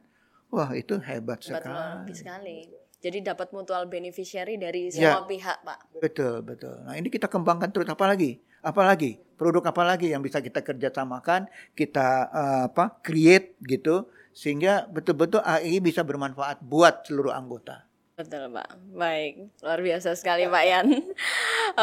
Wah 0.55 0.71
itu 0.79 0.95
hebat, 1.03 1.43
hebat 1.43 1.59
sekali. 1.59 2.13
sekali. 2.15 2.59
Jadi 2.99 3.23
dapat 3.23 3.55
mutual 3.55 3.87
beneficiary 3.87 4.59
dari 4.59 4.91
ya. 4.91 5.15
semua 5.15 5.23
ya, 5.23 5.29
pihak, 5.31 5.59
Pak. 5.63 5.79
Betul, 6.03 6.43
betul. 6.43 6.75
Nah, 6.83 6.99
ini 6.99 7.07
kita 7.07 7.31
kembangkan 7.31 7.71
terus 7.71 7.87
apa 7.87 8.11
lagi? 8.11 8.43
Apa 8.59 8.83
lagi? 8.83 9.23
Produk 9.39 9.71
apa 9.71 9.87
lagi 9.87 10.11
yang 10.11 10.19
bisa 10.19 10.43
kita 10.43 10.67
kerjasamakan, 10.67 11.47
kita 11.79 12.27
uh, 12.35 12.63
apa? 12.67 12.99
create 13.07 13.55
gitu 13.63 14.11
sehingga 14.35 14.91
betul-betul 14.91 15.43
AI 15.47 15.79
bisa 15.79 16.03
bermanfaat 16.03 16.63
buat 16.63 17.07
seluruh 17.07 17.31
anggota. 17.31 17.87
Betul, 18.19 18.51
Pak. 18.51 18.75
Baik, 18.99 19.47
luar 19.63 19.79
biasa 19.79 20.19
sekali, 20.19 20.51
Pak 20.51 20.65
Yan. 20.67 20.87
Oke. 20.99 21.15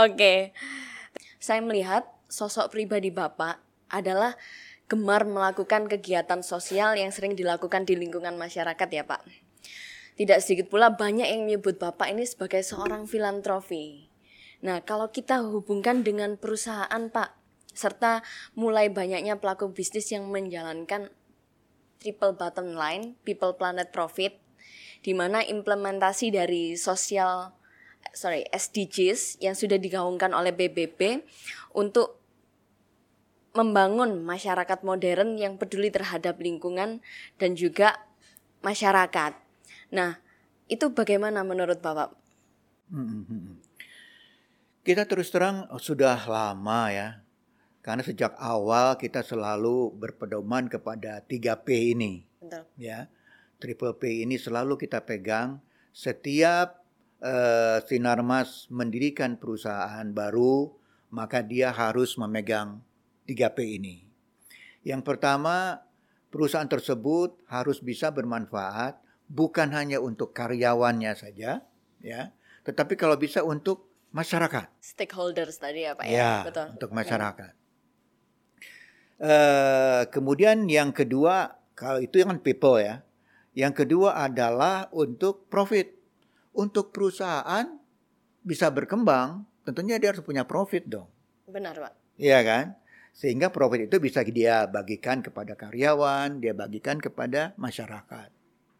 okay. 0.03 0.39
Saya 1.39 1.63
melihat 1.63 2.03
sosok 2.27 2.75
pribadi 2.75 3.07
Bapak 3.07 3.63
adalah 3.87 4.35
gemar 4.91 5.23
melakukan 5.23 5.87
kegiatan 5.87 6.43
sosial 6.43 6.99
yang 6.99 7.15
sering 7.15 7.39
dilakukan 7.39 7.87
di 7.87 7.95
lingkungan 7.95 8.35
masyarakat 8.35 8.89
ya, 8.91 9.07
Pak. 9.07 9.44
Tidak 10.15 10.39
sedikit 10.39 10.71
pula 10.71 10.95
banyak 10.95 11.27
yang 11.27 11.43
menyebut 11.43 11.75
Bapak 11.75 12.15
ini 12.15 12.23
sebagai 12.23 12.63
seorang 12.63 13.03
filantropi. 13.03 14.07
Nah, 14.63 14.79
kalau 14.81 15.11
kita 15.11 15.43
hubungkan 15.43 16.07
dengan 16.07 16.39
perusahaan 16.39 17.11
Pak, 17.11 17.35
serta 17.75 18.23
mulai 18.55 18.87
banyaknya 18.87 19.35
pelaku 19.35 19.75
bisnis 19.75 20.07
yang 20.15 20.31
menjalankan 20.31 21.11
triple 21.99 22.31
bottom 22.31 22.73
line, 22.73 23.19
people 23.27 23.51
planet 23.59 23.91
profit, 23.91 24.39
di 25.03 25.11
mana 25.11 25.43
implementasi 25.43 26.31
dari 26.31 26.79
sosial 26.79 27.51
sorry 28.15 28.47
SDGs 28.49 29.43
yang 29.43 29.53
sudah 29.53 29.75
digaungkan 29.75 30.31
oleh 30.31 30.55
BBB 30.55 31.25
untuk 31.75 32.23
membangun 33.55 34.23
masyarakat 34.23 34.83
modern 34.83 35.39
yang 35.39 35.55
peduli 35.55 35.91
terhadap 35.91 36.39
lingkungan 36.39 36.99
dan 37.39 37.51
juga 37.55 38.03
masyarakat. 38.63 39.44
Nah, 39.95 40.19
itu 40.67 40.91
bagaimana 40.91 41.47
menurut 41.47 41.79
Bapak? 41.79 42.11
Hmm, 42.91 43.07
hmm, 43.07 43.23
hmm. 43.31 43.55
Kita 44.83 45.07
terus 45.07 45.31
terang 45.31 45.71
sudah 45.79 46.19
lama 46.27 46.91
ya, 46.91 47.23
karena 47.79 48.03
sejak 48.03 48.35
awal 48.35 48.99
kita 48.99 49.23
selalu 49.23 49.95
berpedoman 49.95 50.67
kepada 50.67 51.23
3P 51.23 51.95
ini. 51.95 52.27
Betul. 52.43 52.67
Ya, 52.75 53.07
Triple 53.57 53.95
P 53.97 54.27
ini 54.27 54.35
selalu 54.35 54.75
kita 54.77 55.01
pegang 55.07 55.63
setiap 55.95 56.83
uh, 57.23 57.79
Sinarmas 57.87 58.67
mendirikan 58.67 59.39
perusahaan 59.39 60.05
baru, 60.11 60.75
maka 61.09 61.39
dia 61.39 61.71
harus 61.71 62.19
memegang 62.19 62.83
3P 63.25 63.57
ini. 63.79 64.05
Yang 64.85 65.01
pertama, 65.07 65.81
perusahaan 66.29 66.67
tersebut 66.69 67.41
harus 67.49 67.81
bisa 67.81 68.13
bermanfaat 68.13 69.04
bukan 69.27 69.73
hanya 69.73 70.01
untuk 70.01 70.31
karyawannya 70.33 71.13
saja, 71.17 71.65
ya, 72.01 72.21
tetapi 72.65 72.97
kalau 72.97 73.17
bisa 73.17 73.41
untuk 73.41 73.89
masyarakat. 74.15 74.71
Stakeholders 74.79 75.59
tadi 75.59 75.83
ya 75.83 75.97
Pak 75.97 76.05
ya, 76.07 76.15
ya 76.15 76.33
betul. 76.47 76.67
Untuk 76.79 76.91
masyarakat. 76.95 77.51
Hmm. 77.51 77.63
Uh, 79.15 80.01
kemudian 80.11 80.67
yang 80.67 80.91
kedua, 80.91 81.55
kalau 81.75 82.03
itu 82.03 82.19
yang 82.19 82.35
people 82.39 82.79
ya, 82.79 83.03
yang 83.55 83.71
kedua 83.71 84.19
adalah 84.19 84.91
untuk 84.91 85.47
profit. 85.47 85.95
Untuk 86.55 86.95
perusahaan 86.95 87.67
bisa 88.39 88.71
berkembang, 88.71 89.43
tentunya 89.67 89.99
dia 89.99 90.15
harus 90.15 90.23
punya 90.23 90.47
profit 90.47 90.87
dong. 90.87 91.11
Benar, 91.51 91.75
Pak. 91.75 91.93
Iya 92.15 92.39
kan? 92.47 92.65
Sehingga 93.11 93.51
profit 93.51 93.91
itu 93.91 93.99
bisa 93.99 94.23
dia 94.23 94.63
bagikan 94.67 95.19
kepada 95.19 95.55
karyawan, 95.59 96.39
dia 96.39 96.55
bagikan 96.55 96.99
kepada 96.99 97.51
masyarakat. 97.59 98.31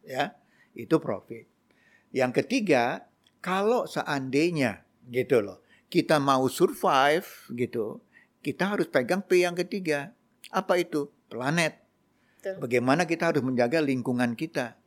Ya, 0.06 0.38
itu 0.78 1.02
profit. 1.02 1.50
Yang 2.14 2.46
ketiga, 2.46 3.10
kalau 3.42 3.90
seandainya 3.90 4.86
gitu 5.10 5.42
loh, 5.42 5.60
kita 5.90 6.22
mau 6.22 6.46
survive 6.48 7.28
gitu, 7.54 8.00
kita 8.46 8.78
harus 8.78 8.88
pegang 8.88 9.26
P 9.26 9.42
yang 9.42 9.58
ketiga. 9.58 10.14
Apa 10.54 10.78
itu? 10.78 11.10
Planet. 11.28 11.82
Bagaimana 12.62 13.10
kita 13.10 13.34
harus 13.34 13.42
menjaga 13.42 13.82
lingkungan 13.82 14.38
kita, 14.38 14.78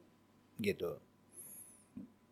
gitu. 0.63 1.03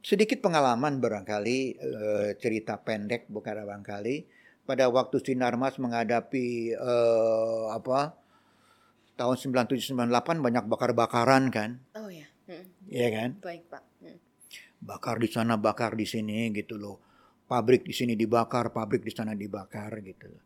Sedikit 0.07 0.39
pengalaman 0.39 1.03
barangkali 1.03 1.59
eh, 1.83 2.31
cerita 2.39 2.79
pendek 2.79 3.27
bukan 3.27 3.67
barangkali 3.67 4.17
pada 4.63 4.87
waktu 4.87 5.19
Sinarmas 5.19 5.83
menghadapi 5.83 6.79
eh, 6.79 7.65
apa 7.75 8.15
tahun 9.19 9.35
9798 9.67 10.47
banyak 10.47 10.65
bakar-bakaran 10.71 11.51
kan? 11.51 11.83
Oh 11.99 12.07
ya. 12.07 12.31
Hmm. 12.31 12.36
Iya 12.87 13.09
kan? 13.13 13.31
Baik 13.43 13.67
pak. 13.69 13.83
Hmm. 14.03 14.19
Bakar 14.83 15.17
di 15.19 15.29
sana, 15.31 15.59
bakar 15.59 15.99
di 15.99 16.07
sini 16.07 16.51
gitu 16.55 16.79
loh. 16.79 17.03
Pabrik 17.47 17.87
di 17.87 17.95
sini 17.95 18.19
dibakar, 18.19 18.75
pabrik 18.75 19.07
di 19.07 19.13
sana 19.15 19.35
dibakar 19.35 20.03
gitu 20.03 20.27
loh. 20.31 20.43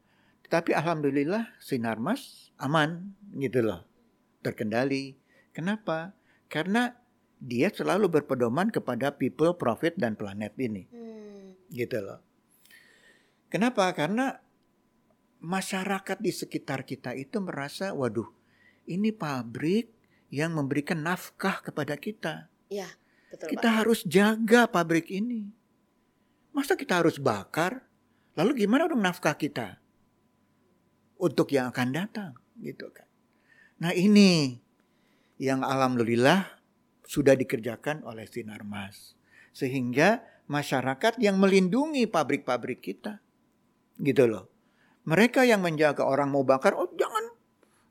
Tapi 0.50 0.74
alhamdulillah 0.74 1.62
Sinarmas 1.62 2.50
aman 2.58 3.14
gitu 3.38 3.62
loh 3.62 3.90
terkendali. 4.40 5.16
Kenapa? 5.52 6.16
Karena 6.50 6.96
dia 7.40 7.72
selalu 7.72 8.20
berpedoman 8.20 8.68
kepada 8.68 9.16
people, 9.16 9.56
profit, 9.56 9.96
dan 9.96 10.16
planet 10.16 10.52
ini. 10.60 10.84
Hmm. 10.90 11.56
Gitu 11.70 12.00
loh. 12.00 12.20
Kenapa? 13.48 13.88
Karena 13.96 14.36
masyarakat 15.40 16.18
di 16.20 16.32
sekitar 16.32 16.84
kita 16.84 17.16
itu 17.16 17.40
merasa, 17.40 17.96
waduh, 17.96 18.28
ini 18.84 19.10
pabrik 19.10 19.99
yang 20.30 20.54
memberikan 20.54 21.02
nafkah 21.02 21.60
kepada 21.60 21.98
kita. 21.98 22.46
Ya, 22.70 22.86
betul. 23.28 23.58
Kita 23.58 23.68
Pak. 23.68 23.76
harus 23.82 24.00
jaga 24.06 24.70
pabrik 24.70 25.10
ini. 25.10 25.50
Masa 26.54 26.78
kita 26.78 27.02
harus 27.02 27.18
bakar? 27.18 27.86
Lalu 28.38 28.64
gimana 28.64 28.86
dong 28.86 29.02
nafkah 29.02 29.34
kita? 29.34 29.78
Untuk 31.20 31.52
yang 31.52 31.68
akan 31.68 31.88
datang, 31.92 32.32
gitu 32.56 32.88
kan. 32.94 33.04
Nah 33.82 33.92
ini 33.92 34.56
yang 35.36 35.60
alhamdulillah 35.60 36.60
sudah 37.04 37.34
dikerjakan 37.34 38.06
oleh 38.06 38.24
Sinarmas. 38.30 39.18
Sehingga 39.50 40.22
masyarakat 40.46 41.18
yang 41.18 41.36
melindungi 41.42 42.06
pabrik-pabrik 42.06 42.80
kita. 42.80 43.18
Gitu 43.98 44.30
loh. 44.30 44.46
Mereka 45.04 45.42
yang 45.42 45.60
menjaga 45.60 46.06
orang 46.06 46.30
mau 46.30 46.46
bakar, 46.46 46.78
oh 46.78 46.86
jangan. 46.94 47.34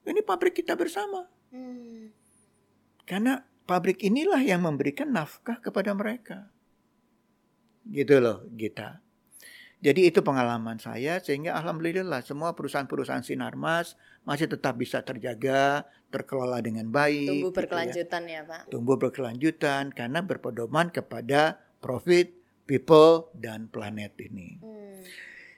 Ini 0.08 0.24
pabrik 0.24 0.56
kita 0.56 0.80
bersama. 0.80 1.28
Hmm. 1.52 2.16
Karena 3.10 3.42
pabrik 3.66 4.06
inilah 4.06 4.38
yang 4.46 4.62
memberikan 4.62 5.10
nafkah 5.10 5.58
kepada 5.58 5.98
mereka. 5.98 6.54
Gitu 7.90 8.22
loh, 8.22 8.46
kita. 8.54 9.02
Jadi 9.80 10.12
itu 10.12 10.20
pengalaman 10.20 10.76
saya 10.76 11.24
sehingga 11.24 11.56
alhamdulillah 11.56 12.20
semua 12.22 12.52
perusahaan-perusahaan 12.52 13.24
Sinarmas 13.24 13.96
masih 14.28 14.52
tetap 14.52 14.76
bisa 14.76 15.00
terjaga, 15.02 15.88
terkelola 16.12 16.60
dengan 16.60 16.92
baik. 16.92 17.48
Tumbuh 17.48 17.54
berkelanjutan 17.56 18.22
gitu 18.28 18.36
ya. 18.36 18.44
ya 18.44 18.50
Pak. 18.52 18.62
Tumbuh 18.68 18.98
berkelanjutan 19.00 19.84
karena 19.96 20.20
berpedoman 20.20 20.92
kepada 20.92 21.64
profit, 21.80 22.36
people, 22.68 23.32
dan 23.34 23.72
planet 23.72 24.20
ini. 24.20 24.60
Hmm. 24.60 25.00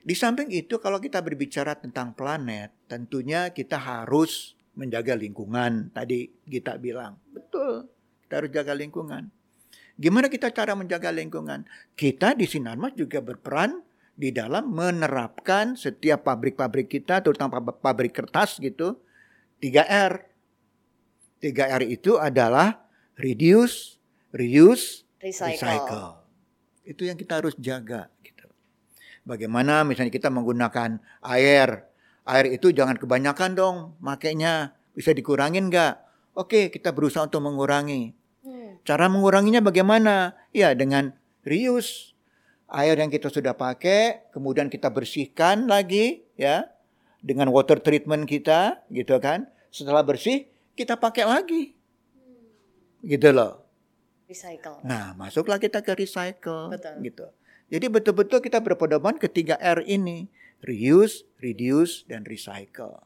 Di 0.06 0.14
samping 0.14 0.54
itu 0.54 0.78
kalau 0.78 1.02
kita 1.02 1.18
berbicara 1.26 1.82
tentang 1.82 2.14
planet, 2.14 2.70
tentunya 2.86 3.49
kita 3.49 3.82
harus 3.82 4.54
menjaga 4.76 5.17
lingkungan. 5.17 5.91
Tadi 5.91 6.32
kita 6.47 6.80
bilang, 6.80 7.19
betul, 7.32 7.89
kita 8.26 8.34
harus 8.43 8.51
jaga 8.51 8.74
lingkungan. 8.76 9.28
Gimana 9.99 10.32
kita 10.32 10.49
cara 10.49 10.74
menjaga 10.74 11.13
lingkungan? 11.13 11.67
Kita 11.93 12.34
di 12.34 12.49
Sinarmas 12.49 12.95
juga 12.97 13.22
berperan 13.22 13.84
di 14.15 14.34
dalam 14.34 14.72
menerapkan 14.72 15.78
setiap 15.78 16.26
pabrik-pabrik 16.26 16.89
kita, 16.89 17.22
terutama 17.22 17.61
pabrik 17.61 18.15
kertas 18.15 18.57
gitu, 18.57 18.97
3R. 19.61 20.26
3R 21.41 21.82
itu 21.86 22.17
adalah 22.22 22.86
reduce, 23.17 23.97
reuse, 24.34 25.05
recycle. 25.22 25.53
recycle. 25.53 26.09
Itu 26.86 27.05
yang 27.05 27.17
kita 27.17 27.41
harus 27.41 27.53
jaga. 27.57 28.09
Gitu. 28.22 28.45
Bagaimana 29.26 29.86
misalnya 29.86 30.13
kita 30.13 30.34
menggunakan 30.34 30.97
air, 31.22 31.90
air 32.28 32.45
itu 32.51 32.69
jangan 32.72 32.97
kebanyakan 32.97 33.57
dong 33.57 33.76
makainya, 34.03 34.76
bisa 34.93 35.15
dikurangin 35.15 35.72
nggak? 35.72 35.99
Oke, 36.38 36.72
kita 36.72 36.95
berusaha 36.95 37.28
untuk 37.28 37.43
mengurangi. 37.43 38.15
Hmm. 38.41 38.80
Cara 38.88 39.11
menguranginya 39.11 39.59
bagaimana? 39.59 40.36
Ya 40.55 40.72
dengan 40.72 41.11
reuse, 41.43 42.15
air 42.72 42.95
yang 42.95 43.11
kita 43.11 43.28
sudah 43.28 43.51
pakai, 43.51 44.32
kemudian 44.32 44.72
kita 44.72 44.88
bersihkan 44.88 45.67
lagi 45.67 46.24
ya 46.39 46.72
dengan 47.19 47.51
water 47.51 47.78
treatment 47.84 48.26
kita, 48.26 48.82
gitu 48.89 49.19
kan. 49.19 49.51
Setelah 49.69 50.01
bersih, 50.01 50.47
kita 50.74 50.95
pakai 50.95 51.28
lagi. 51.28 51.76
Gitu 53.03 53.30
loh. 53.34 53.65
Recycle. 54.32 54.80
Nah, 54.88 55.11
masuklah 55.19 55.59
kita 55.59 55.84
ke 55.84 55.91
recycle 55.91 56.72
Betul. 56.72 56.95
gitu. 57.03 57.28
Jadi 57.72 57.86
betul-betul 57.88 58.39
kita 58.43 58.59
berpedoman 58.59 59.15
ketiga 59.19 59.55
R 59.59 59.84
ini, 59.84 60.28
reuse, 60.62 61.26
reduce 61.41 62.05
dan 62.05 62.26
recycle. 62.26 63.01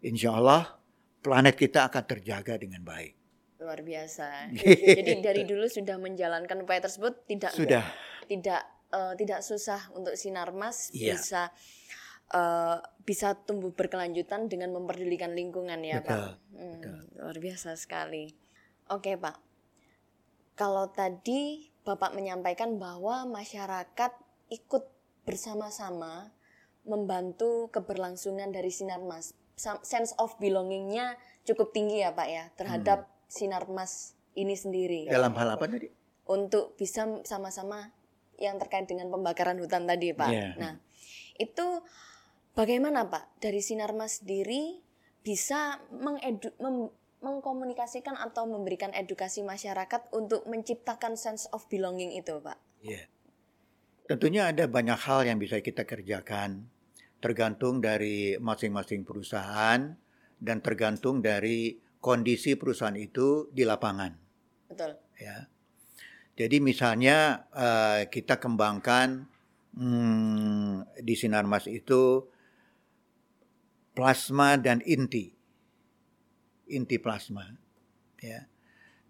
Insya 0.00 0.36
Allah 0.36 0.78
planet 1.20 1.54
kita 1.58 1.88
akan 1.90 2.04
terjaga 2.08 2.56
dengan 2.56 2.82
baik. 2.86 3.14
Luar 3.58 3.82
biasa. 3.82 4.54
Jadi 4.98 5.12
dari 5.20 5.42
dulu 5.44 5.66
sudah 5.66 5.98
menjalankan 5.98 6.64
upaya 6.64 6.80
tersebut 6.80 7.26
tidak 7.26 7.52
sudah 7.52 7.84
tidak 8.30 8.62
uh, 8.94 9.12
tidak 9.18 9.42
susah 9.42 9.90
untuk 9.92 10.14
sinarmas 10.14 10.94
yeah. 10.94 11.18
bisa 11.18 11.50
uh, 12.32 12.78
bisa 13.02 13.34
tumbuh 13.34 13.72
berkelanjutan 13.74 14.46
dengan 14.46 14.72
memperdulikan 14.72 15.34
lingkungan 15.34 15.80
ya 15.82 16.00
betul, 16.00 16.08
pak. 16.08 16.22
Hmm, 16.54 16.72
betul. 16.78 16.98
Luar 17.18 17.36
biasa 17.36 17.70
sekali. 17.74 18.24
Oke 18.88 19.18
pak, 19.20 19.36
kalau 20.56 20.88
tadi 20.88 21.68
bapak 21.84 22.16
menyampaikan 22.16 22.80
bahwa 22.80 23.28
masyarakat 23.28 24.12
ikut 24.48 24.84
bersama-sama 25.28 26.32
membantu 26.88 27.68
keberlangsungan 27.70 28.50
dari 28.50 28.72
sinarmas. 28.72 29.36
Sense 29.58 30.16
of 30.16 30.34
belongingnya 30.40 31.18
cukup 31.44 31.74
tinggi 31.74 32.00
ya 32.00 32.14
pak 32.14 32.28
ya 32.30 32.44
terhadap 32.54 33.06
hmm. 33.06 33.14
sinarmas 33.28 34.18
ini 34.38 34.54
sendiri. 34.54 35.10
Dalam 35.10 35.34
hal 35.34 35.58
apa 35.58 35.66
tadi? 35.66 35.90
Untuk 36.30 36.78
bisa 36.78 37.08
sama-sama 37.26 37.90
yang 38.38 38.56
terkait 38.62 38.86
dengan 38.86 39.10
pembakaran 39.10 39.58
hutan 39.58 39.84
tadi, 39.84 40.14
Pak. 40.14 40.30
Yeah. 40.30 40.54
Nah, 40.56 40.74
itu 41.36 41.82
bagaimana, 42.54 43.10
Pak? 43.10 43.42
Dari 43.42 43.58
Sinarmas 43.58 44.22
sendiri 44.22 44.78
bisa 45.26 45.82
mengedu, 45.90 46.54
mem, 46.62 46.94
mengkomunikasikan 47.18 48.14
atau 48.14 48.46
memberikan 48.46 48.94
edukasi 48.94 49.42
masyarakat 49.42 50.14
untuk 50.14 50.46
menciptakan 50.46 51.18
sense 51.18 51.50
of 51.50 51.66
belonging 51.66 52.14
itu, 52.14 52.38
Pak? 52.38 52.58
Yeah. 52.80 53.10
Tentunya 54.06 54.48
ada 54.48 54.70
banyak 54.70 54.96
hal 54.96 55.26
yang 55.26 55.36
bisa 55.42 55.60
kita 55.60 55.84
kerjakan, 55.84 56.70
tergantung 57.18 57.82
dari 57.82 58.38
masing-masing 58.38 59.02
perusahaan 59.02 59.80
dan 60.38 60.58
tergantung 60.62 61.18
dari 61.18 61.74
kondisi 61.98 62.54
perusahaan 62.54 62.94
itu 62.94 63.50
di 63.50 63.66
lapangan. 63.66 64.14
Betul. 64.70 64.94
Ya. 65.18 65.50
Jadi 66.38 66.62
misalnya 66.62 67.50
uh, 67.50 68.06
kita 68.06 68.38
kembangkan 68.38 69.26
hmm, 69.74 71.02
di 71.02 71.14
Sinarmas 71.18 71.66
itu 71.66 72.22
plasma 73.90 74.54
dan 74.54 74.78
inti, 74.86 75.34
inti 76.70 76.96
plasma, 77.02 77.50
ya. 78.22 78.46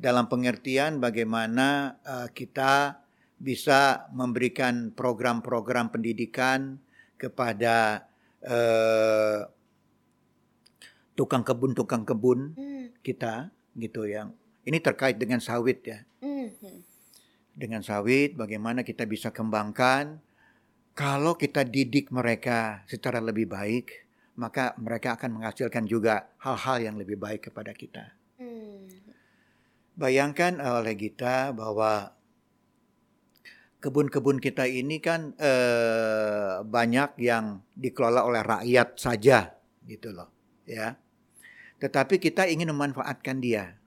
dalam 0.00 0.32
pengertian 0.32 0.96
bagaimana 1.04 2.00
uh, 2.00 2.28
kita 2.32 3.04
bisa 3.36 4.08
memberikan 4.16 4.96
program-program 4.96 5.92
pendidikan 5.92 6.80
kepada 7.18 8.06
uh, 8.46 9.44
tukang 11.18 11.42
kebun 11.42 11.74
tukang 11.74 12.06
kebun 12.06 12.54
hmm. 12.54 13.02
kita 13.02 13.50
gitu 13.74 14.06
yang 14.06 14.32
ini 14.62 14.78
terkait 14.78 15.18
dengan 15.18 15.42
sawit 15.42 15.82
ya 15.82 15.98
hmm. 16.22 16.54
dengan 17.58 17.82
sawit 17.82 18.38
bagaimana 18.38 18.86
kita 18.86 19.02
bisa 19.04 19.34
kembangkan 19.34 20.22
kalau 20.94 21.34
kita 21.34 21.66
didik 21.66 22.14
mereka 22.14 22.86
secara 22.86 23.18
lebih 23.18 23.50
baik 23.50 24.08
maka 24.38 24.70
mereka 24.78 25.18
akan 25.18 25.42
menghasilkan 25.42 25.82
juga 25.90 26.30
hal-hal 26.38 26.78
yang 26.78 26.94
lebih 26.94 27.18
baik 27.18 27.50
kepada 27.50 27.74
kita. 27.74 28.14
Hmm. 28.38 28.86
Bayangkan 29.98 30.62
oleh 30.62 30.94
kita 30.94 31.50
bahwa 31.50 32.14
kebun-kebun 33.78 34.42
kita 34.42 34.66
ini 34.66 34.98
kan 34.98 35.34
eh, 35.38 36.62
banyak 36.66 37.14
yang 37.22 37.62
dikelola 37.78 38.26
oleh 38.26 38.42
rakyat 38.42 38.98
saja 38.98 39.54
gitu 39.86 40.10
loh 40.10 40.28
ya. 40.66 40.98
Tetapi 41.78 42.18
kita 42.18 42.50
ingin 42.50 42.74
memanfaatkan 42.74 43.38
dia 43.38 43.78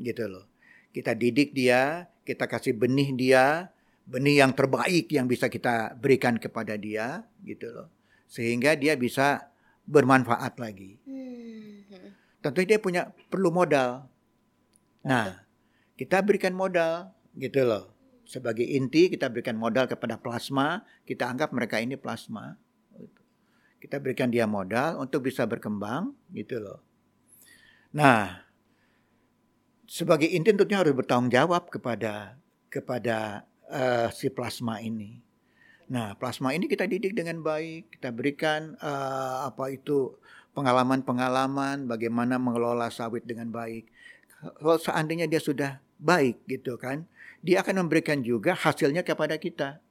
gitu 0.00 0.24
loh. 0.26 0.48
Kita 0.90 1.12
didik 1.12 1.52
dia 1.52 2.08
kita 2.24 2.48
kasih 2.48 2.72
benih 2.72 3.12
dia 3.12 3.68
benih 4.08 4.40
yang 4.44 4.52
terbaik 4.56 5.12
yang 5.12 5.28
bisa 5.28 5.52
kita 5.52 5.92
berikan 5.96 6.40
kepada 6.40 6.80
dia 6.80 7.28
gitu 7.44 7.68
loh. 7.68 7.88
Sehingga 8.26 8.74
dia 8.80 8.96
bisa 8.96 9.52
bermanfaat 9.84 10.56
lagi. 10.58 10.96
Hmm. 11.04 12.16
tentu 12.40 12.60
dia 12.60 12.76
punya 12.76 13.08
perlu 13.32 13.48
modal. 13.48 14.08
Nah 15.04 15.44
kita 15.96 16.20
berikan 16.20 16.52
modal 16.52 17.12
gitu 17.38 17.62
loh 17.64 17.93
sebagai 18.24 18.64
inti 18.64 19.12
kita 19.12 19.28
berikan 19.28 19.56
modal 19.56 19.88
kepada 19.88 20.16
plasma 20.16 20.82
kita 21.04 21.28
anggap 21.28 21.52
mereka 21.52 21.80
ini 21.80 21.96
plasma 22.00 22.56
kita 23.80 24.00
berikan 24.00 24.32
dia 24.32 24.48
modal 24.48 25.00
untuk 25.00 25.28
bisa 25.28 25.44
berkembang 25.44 26.16
gitu 26.32 26.56
loh 26.56 26.80
Nah, 27.94 28.42
sebagai 29.86 30.26
inti 30.26 30.50
tentunya 30.50 30.82
harus 30.82 30.98
bertanggung 30.98 31.30
jawab 31.30 31.70
kepada 31.70 32.34
kepada 32.66 33.46
uh, 33.70 34.10
si 34.10 34.26
plasma 34.34 34.82
ini. 34.82 35.22
Nah, 35.94 36.18
plasma 36.18 36.50
ini 36.58 36.66
kita 36.66 36.90
didik 36.90 37.14
dengan 37.14 37.38
baik, 37.38 37.94
kita 37.94 38.10
berikan 38.10 38.74
uh, 38.82 39.46
apa 39.46 39.70
itu 39.70 40.18
pengalaman-pengalaman 40.58 41.86
bagaimana 41.86 42.34
mengelola 42.34 42.90
sawit 42.90 43.22
dengan 43.22 43.54
baik. 43.54 43.86
Kalau 44.42 44.74
seandainya 44.74 45.30
dia 45.30 45.38
sudah 45.38 45.78
baik 46.02 46.42
gitu 46.50 46.74
kan, 46.74 47.06
dia 47.44 47.60
akan 47.60 47.84
memberikan 47.84 48.24
juga 48.24 48.56
hasilnya 48.56 49.04
kepada 49.04 49.36
kita. 49.36 49.84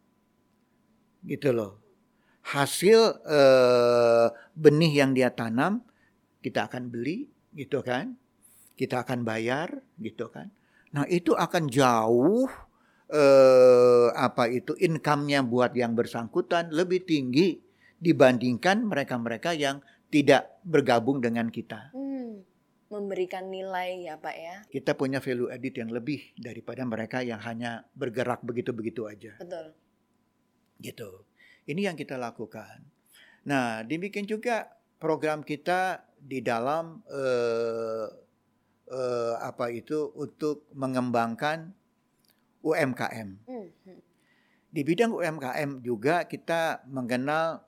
Gitu 1.22 1.54
loh. 1.54 1.78
Hasil 2.43 3.24
uh, 3.24 4.28
benih 4.58 5.06
yang 5.06 5.14
dia 5.14 5.30
tanam 5.30 5.86
kita 6.41 6.66
akan 6.66 6.89
beli 6.89 7.30
gitu 7.54 7.86
kan. 7.86 8.18
Kita 8.74 9.06
akan 9.06 9.22
bayar 9.22 9.70
gitu 10.01 10.34
kan. 10.34 10.49
Nah, 10.97 11.06
itu 11.10 11.34
akan 11.38 11.70
jauh 11.70 12.49
eh, 13.14 14.08
apa 14.14 14.49
itu 14.49 14.74
income-nya 14.78 15.45
buat 15.45 15.74
yang 15.78 15.93
bersangkutan 15.97 16.74
lebih 16.74 17.06
tinggi 17.06 17.62
dibandingkan 17.97 18.84
mereka-mereka 18.84 19.56
yang 19.58 19.80
tidak 20.14 20.62
bergabung 20.62 21.18
dengan 21.18 21.49
kita. 21.49 21.89
Hmm, 21.97 22.45
memberikan 22.94 23.50
nilai 23.50 24.06
ya 24.06 24.22
Pak 24.22 24.36
ya. 24.38 24.56
Kita 24.70 24.94
punya 24.94 25.18
value 25.18 25.50
added 25.50 25.74
yang 25.74 25.89
lebih 25.89 26.38
daripada 26.38 26.86
mereka 26.86 27.26
yang 27.26 27.41
hanya 27.41 27.89
bergerak 27.98 28.46
begitu-begitu 28.46 29.10
aja. 29.10 29.34
Betul. 29.41 29.74
Gitu. 30.78 31.10
Ini 31.66 31.89
yang 31.89 31.98
kita 31.98 32.22
lakukan. 32.22 32.86
Nah, 33.50 33.82
demikian 33.82 34.30
juga 34.30 34.70
program 35.02 35.41
kita 35.41 36.06
di 36.16 36.39
dalam 36.39 37.04
uh, 37.10 38.08
uh, 38.88 39.36
apa 39.41 39.74
itu 39.74 40.14
untuk 40.16 40.70
mengembangkan 40.72 41.74
UMKM. 42.64 43.30
Hmm, 43.44 43.68
hmm. 43.68 44.00
Di 44.74 44.82
bidang 44.82 45.12
UMKM 45.12 45.84
juga 45.84 46.24
kita 46.24 46.88
mengenal 46.88 47.68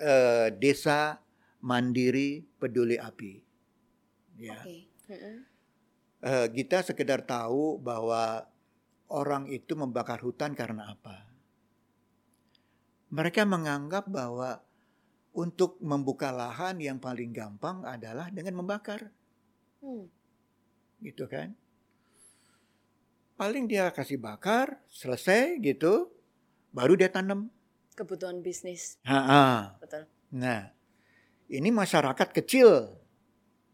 uh, 0.00 0.48
desa 0.56 1.20
mandiri 1.62 2.42
peduli 2.58 2.96
api. 2.96 3.51
Ya. 4.42 4.58
Okay. 4.58 4.90
Uh, 6.22 6.46
kita 6.50 6.82
sekedar 6.82 7.22
tahu 7.22 7.78
bahwa 7.78 8.46
orang 9.06 9.46
itu 9.46 9.78
membakar 9.78 10.18
hutan 10.18 10.58
karena 10.58 10.90
apa? 10.90 11.30
Mereka 13.12 13.46
menganggap 13.46 14.08
bahwa 14.10 14.58
untuk 15.36 15.78
membuka 15.78 16.34
lahan 16.34 16.80
yang 16.82 16.98
paling 16.98 17.30
gampang 17.30 17.84
adalah 17.86 18.32
dengan 18.34 18.58
membakar. 18.58 19.12
Hmm. 19.78 20.08
Gitu 20.98 21.28
kan? 21.28 21.54
Paling 23.36 23.66
dia 23.66 23.90
kasih 23.90 24.18
bakar, 24.22 24.80
selesai 24.90 25.58
gitu, 25.60 26.10
baru 26.70 26.94
dia 26.94 27.10
tanam. 27.10 27.50
Kebutuhan 27.92 28.40
bisnis. 28.40 28.96
Ha 29.04 29.20
-ha. 29.20 29.44
Betul. 29.82 30.08
Nah, 30.32 30.72
ini 31.52 31.68
masyarakat 31.68 32.28
kecil, 32.32 32.96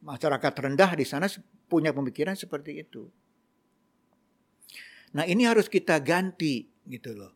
masyarakat 0.02 0.52
rendah 0.54 0.94
di 0.94 1.04
sana 1.04 1.26
punya 1.66 1.90
pemikiran 1.90 2.34
seperti 2.34 2.82
itu. 2.82 3.10
Nah, 5.16 5.24
ini 5.24 5.48
harus 5.48 5.66
kita 5.72 5.98
ganti 6.04 6.68
gitu 6.84 7.16
loh. 7.16 7.32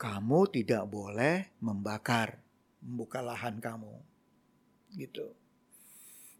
Kamu 0.00 0.48
tidak 0.48 0.88
boleh 0.88 1.52
membakar 1.60 2.40
membuka 2.80 3.20
lahan 3.20 3.60
kamu. 3.60 3.92
Gitu. 4.96 5.36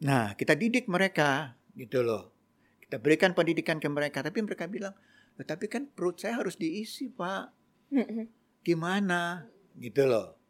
Nah, 0.00 0.32
kita 0.32 0.56
didik 0.56 0.88
mereka 0.88 1.54
gitu 1.76 2.00
loh. 2.00 2.32
Kita 2.80 2.96
berikan 2.96 3.36
pendidikan 3.36 3.76
ke 3.78 3.86
mereka, 3.86 4.24
tapi 4.24 4.40
mereka 4.40 4.66
bilang, 4.66 4.96
"Tapi 5.36 5.68
kan 5.68 5.86
perut 5.86 6.18
saya 6.18 6.40
harus 6.40 6.56
diisi, 6.56 7.12
Pak." 7.12 7.52
Gimana? 8.66 9.46
Gitu 9.76 10.08
loh. 10.08 10.40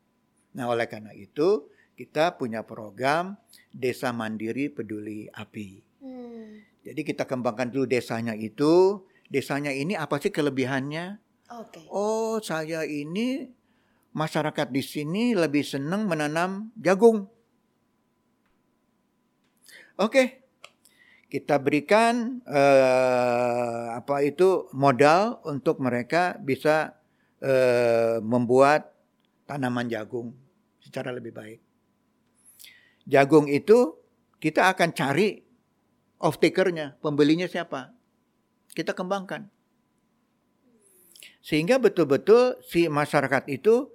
Nah, 0.55 0.71
oleh 0.71 0.87
karena 0.87 1.11
itu, 1.14 1.68
kita 2.01 2.40
punya 2.40 2.64
program 2.64 3.36
Desa 3.68 4.09
Mandiri 4.09 4.72
Peduli 4.72 5.28
Api. 5.36 5.84
Hmm. 6.01 6.64
Jadi 6.80 7.05
kita 7.05 7.28
kembangkan 7.28 7.68
dulu 7.68 7.84
desanya 7.84 8.32
itu. 8.32 9.05
Desanya 9.28 9.68
ini 9.68 10.01
apa 10.01 10.16
sih 10.16 10.32
kelebihannya? 10.32 11.20
Okay. 11.44 11.84
Oh, 11.92 12.40
saya 12.40 12.88
ini 12.88 13.53
masyarakat 14.16 14.72
di 14.72 14.80
sini 14.80 15.36
lebih 15.36 15.61
senang 15.61 16.09
menanam 16.09 16.72
jagung. 16.80 17.28
Oke, 20.01 20.40
kita 21.28 21.61
berikan 21.61 22.40
uh, 22.48 23.92
apa 23.92 24.24
itu 24.24 24.72
modal 24.72 25.44
untuk 25.44 25.84
mereka 25.84 26.40
bisa 26.40 26.96
uh, 27.44 28.24
membuat 28.24 28.88
tanaman 29.44 29.84
jagung 29.92 30.32
secara 30.80 31.12
lebih 31.12 31.36
baik. 31.36 31.70
Jagung 33.11 33.51
itu 33.51 33.99
kita 34.39 34.71
akan 34.71 34.95
cari 34.95 35.43
off 36.23 36.39
takernya, 36.39 36.95
pembelinya 37.03 37.51
siapa? 37.51 37.91
Kita 38.71 38.95
kembangkan. 38.95 39.51
Sehingga 41.43 41.83
betul-betul 41.83 42.63
si 42.63 42.87
masyarakat 42.87 43.51
itu 43.51 43.91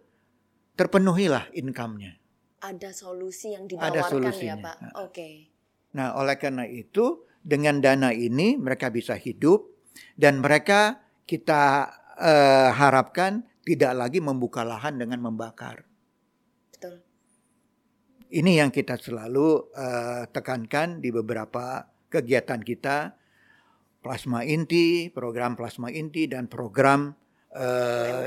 terpenuhilah 0.76 1.48
income-nya. 1.56 2.20
Ada 2.60 2.92
solusi 2.92 3.56
yang 3.56 3.70
ditawarkan 3.70 3.94
Ada 3.94 4.02
ya, 4.04 4.12
solusinya. 4.12 4.56
ya 4.60 4.66
Pak? 4.66 4.76
Oke. 4.84 4.92
Okay. 5.08 5.34
Nah 5.96 6.20
oleh 6.20 6.36
karena 6.36 6.68
itu 6.68 7.24
dengan 7.40 7.80
dana 7.80 8.12
ini 8.12 8.60
mereka 8.60 8.92
bisa 8.92 9.16
hidup 9.16 9.72
dan 10.20 10.44
mereka 10.44 11.00
kita 11.24 11.88
uh, 12.20 12.70
harapkan 12.76 13.48
tidak 13.64 13.94
lagi 13.96 14.20
membuka 14.20 14.68
lahan 14.68 15.00
dengan 15.00 15.24
membakar. 15.24 15.88
Ini 18.34 18.66
yang 18.66 18.74
kita 18.74 18.98
selalu 18.98 19.70
uh, 19.78 20.26
tekankan 20.34 20.98
di 20.98 21.14
beberapa 21.14 21.86
kegiatan 22.10 22.58
kita, 22.58 23.14
plasma 24.02 24.42
inti, 24.42 25.14
program 25.14 25.54
plasma 25.54 25.94
inti 25.94 26.26
dan 26.26 26.50
program 26.50 27.14
uh, 27.54 28.26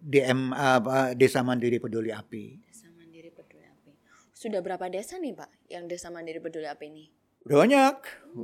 DM 0.00 0.52
uh, 0.52 1.12
Desa 1.12 1.44
Mandiri 1.44 1.76
Peduli 1.76 2.08
Api. 2.08 2.44
Desa 2.64 2.88
Mandiri 2.96 3.28
Peduli 3.28 3.68
Api. 3.68 3.92
Sudah 4.32 4.64
berapa 4.64 4.88
desa 4.88 5.20
nih 5.20 5.36
Pak 5.36 5.50
yang 5.68 5.84
Desa 5.92 6.08
Mandiri 6.08 6.40
Peduli 6.40 6.64
Api 6.64 6.84
ini? 6.88 7.04
Udah 7.44 7.56
banyak, 7.60 7.96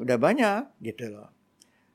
udah 0.04 0.18
banyak 0.20 0.62
gitu 0.84 1.08
loh. 1.08 1.32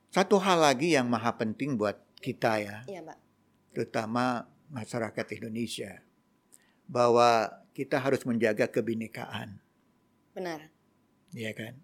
Satu 0.10 0.42
hal 0.42 0.66
lagi 0.66 0.98
yang 0.98 1.06
maha 1.06 1.36
penting 1.38 1.78
buat 1.78 2.02
kita 2.18 2.58
ya. 2.58 2.78
Iya 2.90 3.06
Pak. 3.06 3.18
Terutama 3.78 4.50
masyarakat 4.74 5.26
Indonesia. 5.38 6.02
Bahwa 6.90 7.65
kita 7.76 8.00
harus 8.00 8.24
menjaga 8.24 8.72
kebinekaan. 8.72 9.60
Benar. 10.32 10.72
Iya 11.36 11.52
kan? 11.52 11.76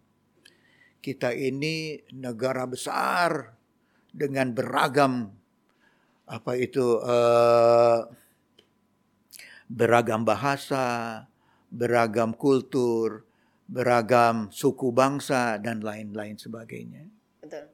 Kita 1.03 1.35
ini 1.35 1.99
negara 2.15 2.63
besar 2.63 3.59
dengan 4.07 4.55
beragam 4.55 5.35
apa 6.31 6.55
itu 6.55 6.95
uh, 7.03 8.07
beragam 9.67 10.23
bahasa, 10.23 11.27
beragam 11.67 12.31
kultur, 12.31 13.27
beragam 13.67 14.47
suku 14.47 14.95
bangsa 14.95 15.59
dan 15.59 15.83
lain-lain 15.83 16.39
sebagainya. 16.39 17.03
Betul. 17.43 17.67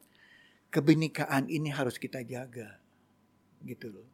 Kebinekaan 0.73 1.53
ini 1.53 1.69
harus 1.69 2.01
kita 2.01 2.25
jaga. 2.25 2.81
Gitu 3.61 3.93
loh. 3.93 4.09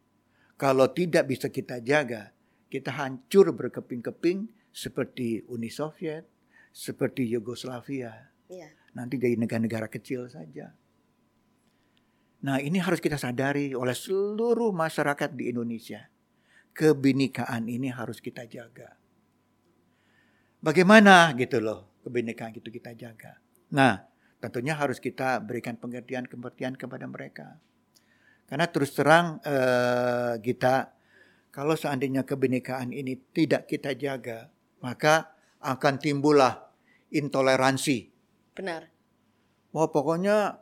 Kalau 0.60 0.92
tidak 0.92 1.32
bisa 1.32 1.48
kita 1.48 1.80
jaga, 1.80 2.33
kita 2.74 2.90
hancur 2.90 3.54
berkeping-keping 3.54 4.50
seperti 4.74 5.46
Uni 5.46 5.70
Soviet, 5.70 6.26
seperti 6.74 7.22
Yugoslavia. 7.30 8.34
Iya. 8.50 8.74
Nanti 8.98 9.14
jadi 9.14 9.38
negara-negara 9.38 9.86
kecil 9.86 10.26
saja. 10.26 10.74
Nah, 12.42 12.58
ini 12.58 12.82
harus 12.82 12.98
kita 12.98 13.14
sadari 13.14 13.78
oleh 13.78 13.94
seluruh 13.94 14.74
masyarakat 14.74 15.38
di 15.38 15.54
Indonesia. 15.54 16.10
Kebinekaan 16.74 17.70
ini 17.70 17.94
harus 17.94 18.18
kita 18.18 18.42
jaga. 18.50 18.98
Bagaimana 20.58 21.30
gitu 21.38 21.62
loh 21.62 21.94
kebinekaan 22.02 22.58
itu 22.58 22.74
kita 22.74 22.90
jaga. 22.98 23.38
Nah, 23.70 24.02
tentunya 24.42 24.74
harus 24.74 24.98
kita 24.98 25.38
berikan 25.40 25.78
pengertian-pengertian 25.78 26.74
kepada 26.74 27.06
mereka. 27.06 27.62
Karena 28.44 28.66
terus 28.68 28.92
terang 28.92 29.40
eh, 29.40 30.36
kita 30.42 30.93
kalau 31.54 31.78
seandainya 31.78 32.26
kebinekaan 32.26 32.90
ini 32.90 33.14
tidak 33.30 33.70
kita 33.70 33.94
jaga, 33.94 34.50
maka 34.82 35.30
akan 35.62 36.02
timbullah 36.02 36.66
intoleransi. 37.14 38.10
Benar. 38.58 38.90
Wah, 39.70 39.86
pokoknya 39.86 40.58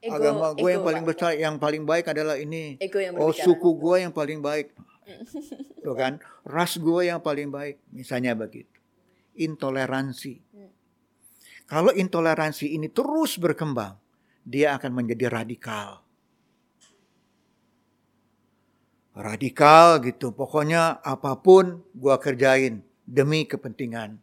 ego, 0.00 0.16
agama 0.16 0.56
gue 0.56 0.70
yang 0.72 0.84
paling 0.84 1.04
besar, 1.04 1.30
yang 1.36 1.56
paling 1.60 1.84
baik 1.84 2.08
adalah 2.08 2.40
ini. 2.40 2.80
Ego 2.80 2.96
yang 2.96 3.20
oh, 3.20 3.36
suku 3.36 3.76
gue 3.76 4.08
yang 4.08 4.12
paling 4.16 4.40
baik. 4.40 4.72
Tuh 5.84 5.92
kan, 5.92 6.16
ras 6.48 6.80
gue 6.80 7.12
yang 7.12 7.20
paling 7.20 7.52
baik, 7.52 7.76
misalnya 7.92 8.32
begitu 8.32 8.72
intoleransi. 9.36 10.40
Kalau 11.68 11.92
intoleransi 11.94 12.76
ini 12.76 12.92
terus 12.92 13.40
berkembang, 13.40 13.96
dia 14.44 14.76
akan 14.76 14.92
menjadi 14.92 15.32
radikal. 15.32 16.01
Radikal 19.12 20.00
gitu, 20.00 20.32
pokoknya 20.32 21.04
apa 21.04 21.36
pun 21.44 21.84
gua 21.92 22.16
kerjain 22.16 22.80
demi 23.04 23.44
kepentingan 23.44 24.16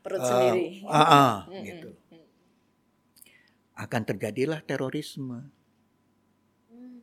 perut 0.00 0.20
uh, 0.20 0.26
sendiri. 0.26 0.82
Uh, 0.82 0.96
uh, 0.96 1.04
uh, 1.12 1.34
gitu. 1.62 1.90
Akan 3.76 4.02
terjadilah 4.08 4.64
terorisme. 4.64 5.52
Mm. 6.72 7.00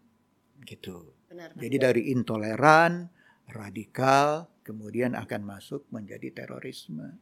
Gitu. 0.66 1.14
Benar, 1.30 1.54
Jadi 1.54 1.76
dari 1.78 2.02
intoleran, 2.10 3.14
radikal, 3.46 4.50
kemudian 4.66 5.14
akan 5.14 5.42
masuk 5.46 5.86
menjadi 5.94 6.34
terorisme. 6.46 7.18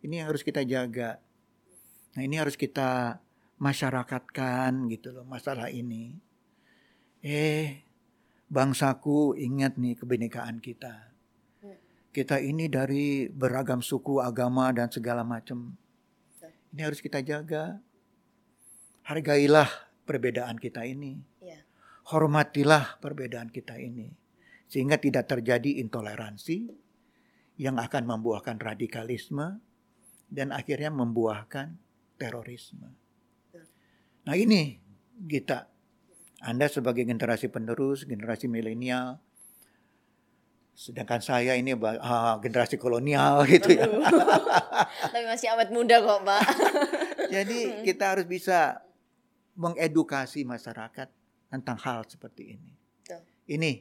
Ini 0.00 0.24
yang 0.24 0.26
harus 0.32 0.40
kita 0.40 0.64
jaga. 0.64 1.20
Nah 2.16 2.22
ini 2.24 2.40
harus 2.40 2.56
kita 2.56 3.20
masyarakatkan 3.60 4.88
gitu 4.88 5.12
loh 5.12 5.28
masalah 5.28 5.68
ini. 5.68 6.16
Eh 7.20 7.84
bangsaku 8.50 9.38
ingat 9.38 9.78
nih 9.78 9.94
kebinekaan 9.94 10.58
kita. 10.58 11.14
Hmm. 11.62 11.78
Kita 12.10 12.42
ini 12.42 12.66
dari 12.66 13.30
beragam 13.30 13.80
suku, 13.80 14.18
agama 14.18 14.74
dan 14.74 14.90
segala 14.90 15.22
macam. 15.22 15.78
Ini 16.70 16.80
harus 16.86 16.98
kita 17.02 17.22
jaga. 17.22 17.78
Hargailah 19.06 19.70
perbedaan 20.06 20.58
kita 20.58 20.86
ini. 20.86 21.18
Iya. 21.42 21.62
Hormatilah 22.10 22.98
perbedaan 22.98 23.50
kita 23.50 23.78
ini. 23.78 24.10
Sehingga 24.70 24.98
tidak 25.02 25.26
terjadi 25.26 25.82
intoleransi 25.82 26.70
yang 27.58 27.78
akan 27.78 28.06
membuahkan 28.06 28.58
radikalisme 28.62 29.58
dan 30.30 30.54
akhirnya 30.54 30.94
membuahkan 30.94 31.74
terorisme. 32.14 32.94
Nah 34.26 34.34
ini 34.38 34.78
kita, 35.26 35.69
Anda 36.40 36.72
sebagai 36.72 37.04
generasi 37.04 37.52
penerus, 37.52 38.08
generasi 38.08 38.48
milenial, 38.48 39.20
sedangkan 40.80 41.20
saya 41.20 41.52
ini 41.60 41.76
uh, 41.76 42.40
generasi 42.40 42.80
kolonial 42.80 43.44
gitu 43.52 43.76
ya. 43.76 43.84
Tapi 45.12 45.24
masih 45.28 45.52
awet 45.52 45.68
muda 45.68 46.00
kok, 46.00 46.24
Pak. 46.24 46.42
Jadi 47.34 47.84
kita 47.84 48.16
harus 48.16 48.24
bisa 48.24 48.80
mengedukasi 49.60 50.48
masyarakat 50.48 51.08
tentang 51.52 51.76
hal 51.84 52.08
seperti 52.08 52.56
ini. 52.56 52.72
Ini 53.50 53.72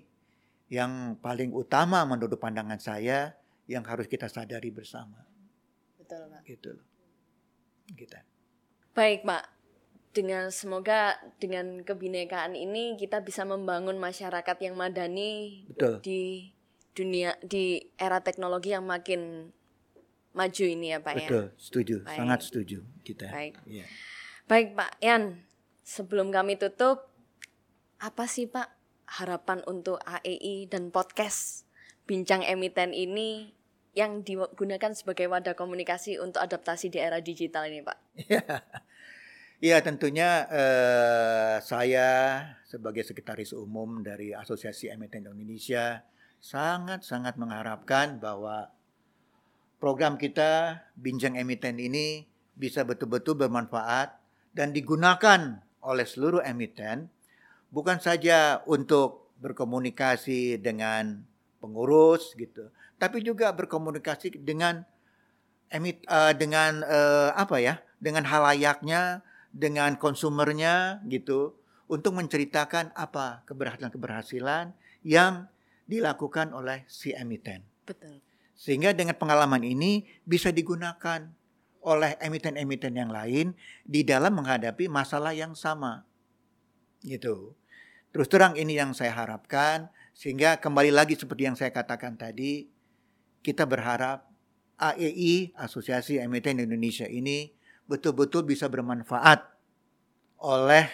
yang 0.73 1.15
paling 1.21 1.53
utama 1.53 2.03
menurut 2.03 2.35
pandangan 2.35 2.81
saya 2.81 3.37
yang 3.69 3.85
harus 3.85 4.09
kita 4.09 4.27
sadari 4.27 4.73
bersama. 4.73 5.23
Betul, 5.95 6.25
Pak. 6.27 6.41
Gitu 6.43 6.71
Kita. 7.93 8.19
Baik, 8.97 9.23
Pak. 9.23 9.58
Dengan 10.09 10.49
semoga 10.49 11.21
dengan 11.37 11.85
kebinekaan 11.85 12.57
ini 12.57 12.97
kita 12.97 13.21
bisa 13.21 13.45
membangun 13.45 14.01
masyarakat 14.01 14.57
yang 14.57 14.73
madani 14.73 15.63
Betul. 15.69 16.01
di 16.01 16.49
dunia 16.97 17.37
di 17.45 17.93
era 17.95 18.19
teknologi 18.19 18.73
yang 18.73 18.89
makin 18.89 19.53
maju 20.33 20.65
ini 20.65 20.93
ya, 20.93 20.99
Pak 20.99 21.13
Betul, 21.13 21.21
ya. 21.21 21.29
Betul, 21.29 21.45
setuju, 21.61 21.95
Baik. 22.03 22.17
sangat 22.17 22.39
setuju 22.41 22.79
kita. 23.05 23.27
Baik. 23.29 23.53
Ya. 23.69 23.85
Baik, 24.49 24.67
Pak 24.73 24.91
Yan. 25.05 25.23
Sebelum 25.85 26.29
kami 26.29 26.57
tutup, 26.57 27.09
apa 27.97 28.25
sih 28.29 28.45
Pak 28.45 28.69
harapan 29.09 29.65
untuk 29.65 29.97
AEI 30.05 30.69
dan 30.69 30.93
podcast 30.93 31.65
Bincang 32.05 32.45
Emiten 32.45 32.93
ini 32.93 33.57
yang 33.97 34.21
digunakan 34.21 34.93
sebagai 34.93 35.25
wadah 35.25 35.57
komunikasi 35.57 36.21
untuk 36.21 36.45
adaptasi 36.45 36.93
di 36.93 37.01
era 37.01 37.17
digital 37.21 37.65
ini, 37.69 37.81
Pak? 37.81 37.97
Iya, 39.59 39.83
ya, 39.83 39.91
tentunya 39.91 40.47
eh, 40.47 41.59
saya 41.59 42.07
sebagai 42.63 43.03
sekretaris 43.03 43.51
umum 43.51 43.99
dari 43.99 44.31
Asosiasi 44.31 44.87
Emiten 44.87 45.27
Indonesia 45.27 45.99
sangat-sangat 46.39 47.35
mengharapkan 47.35 48.23
bahwa 48.23 48.71
program 49.83 50.15
kita 50.15 50.79
Bincang 50.95 51.35
Emiten 51.35 51.75
ini 51.75 52.23
bisa 52.55 52.87
betul-betul 52.87 53.35
bermanfaat 53.35 54.15
dan 54.55 54.71
digunakan 54.71 55.59
oleh 55.83 56.07
seluruh 56.07 56.39
emiten 56.39 57.11
bukan 57.67 57.99
saja 57.99 58.63
untuk 58.63 59.35
berkomunikasi 59.43 60.55
dengan 60.63 61.19
pengurus 61.59 62.31
gitu, 62.39 62.71
tapi 62.95 63.27
juga 63.27 63.51
berkomunikasi 63.51 64.39
dengan 64.39 64.87
emit 65.67 65.99
uh, 66.07 66.31
dengan 66.31 66.79
uh, 66.87 67.35
apa 67.35 67.59
ya 67.59 67.83
dengan 67.99 68.23
halayaknya 68.23 69.19
dengan 69.49 69.97
konsumernya 69.97 71.01
gitu 71.09 71.57
untuk 71.89 72.13
menceritakan 72.15 72.93
apa 72.93 73.41
keberhasilan-keberhasilan 73.49 74.77
yang 75.01 75.49
dilakukan 75.89 76.53
oleh 76.53 76.85
si 76.85 77.11
emiten. 77.17 77.65
Betul. 77.83 78.21
Sehingga 78.53 78.93
dengan 78.93 79.17
pengalaman 79.17 79.65
ini 79.65 80.05
bisa 80.21 80.53
digunakan 80.53 81.25
oleh 81.81 82.19
emiten-emiten 82.19 82.93
yang 82.93 83.09
lain 83.09 83.55
di 83.87 84.05
dalam 84.05 84.37
menghadapi 84.37 84.85
masalah 84.91 85.33
yang 85.33 85.57
sama. 85.57 86.05
Gitu. 87.01 87.55
Terus 88.13 88.27
terang 88.27 88.53
ini 88.59 88.77
yang 88.77 88.93
saya 88.93 89.15
harapkan 89.15 89.89
sehingga 90.13 90.59
kembali 90.59 90.91
lagi 90.91 91.15
seperti 91.15 91.47
yang 91.47 91.55
saya 91.55 91.71
katakan 91.71 92.19
tadi 92.19 92.67
kita 93.39 93.63
berharap 93.63 94.27
AEI, 94.79 95.55
Asosiasi 95.55 96.19
Emiten 96.19 96.59
Indonesia 96.59 97.07
ini 97.07 97.58
betul-betul 97.89 98.45
bisa 98.45 98.69
bermanfaat 98.69 99.41
oleh 100.45 100.85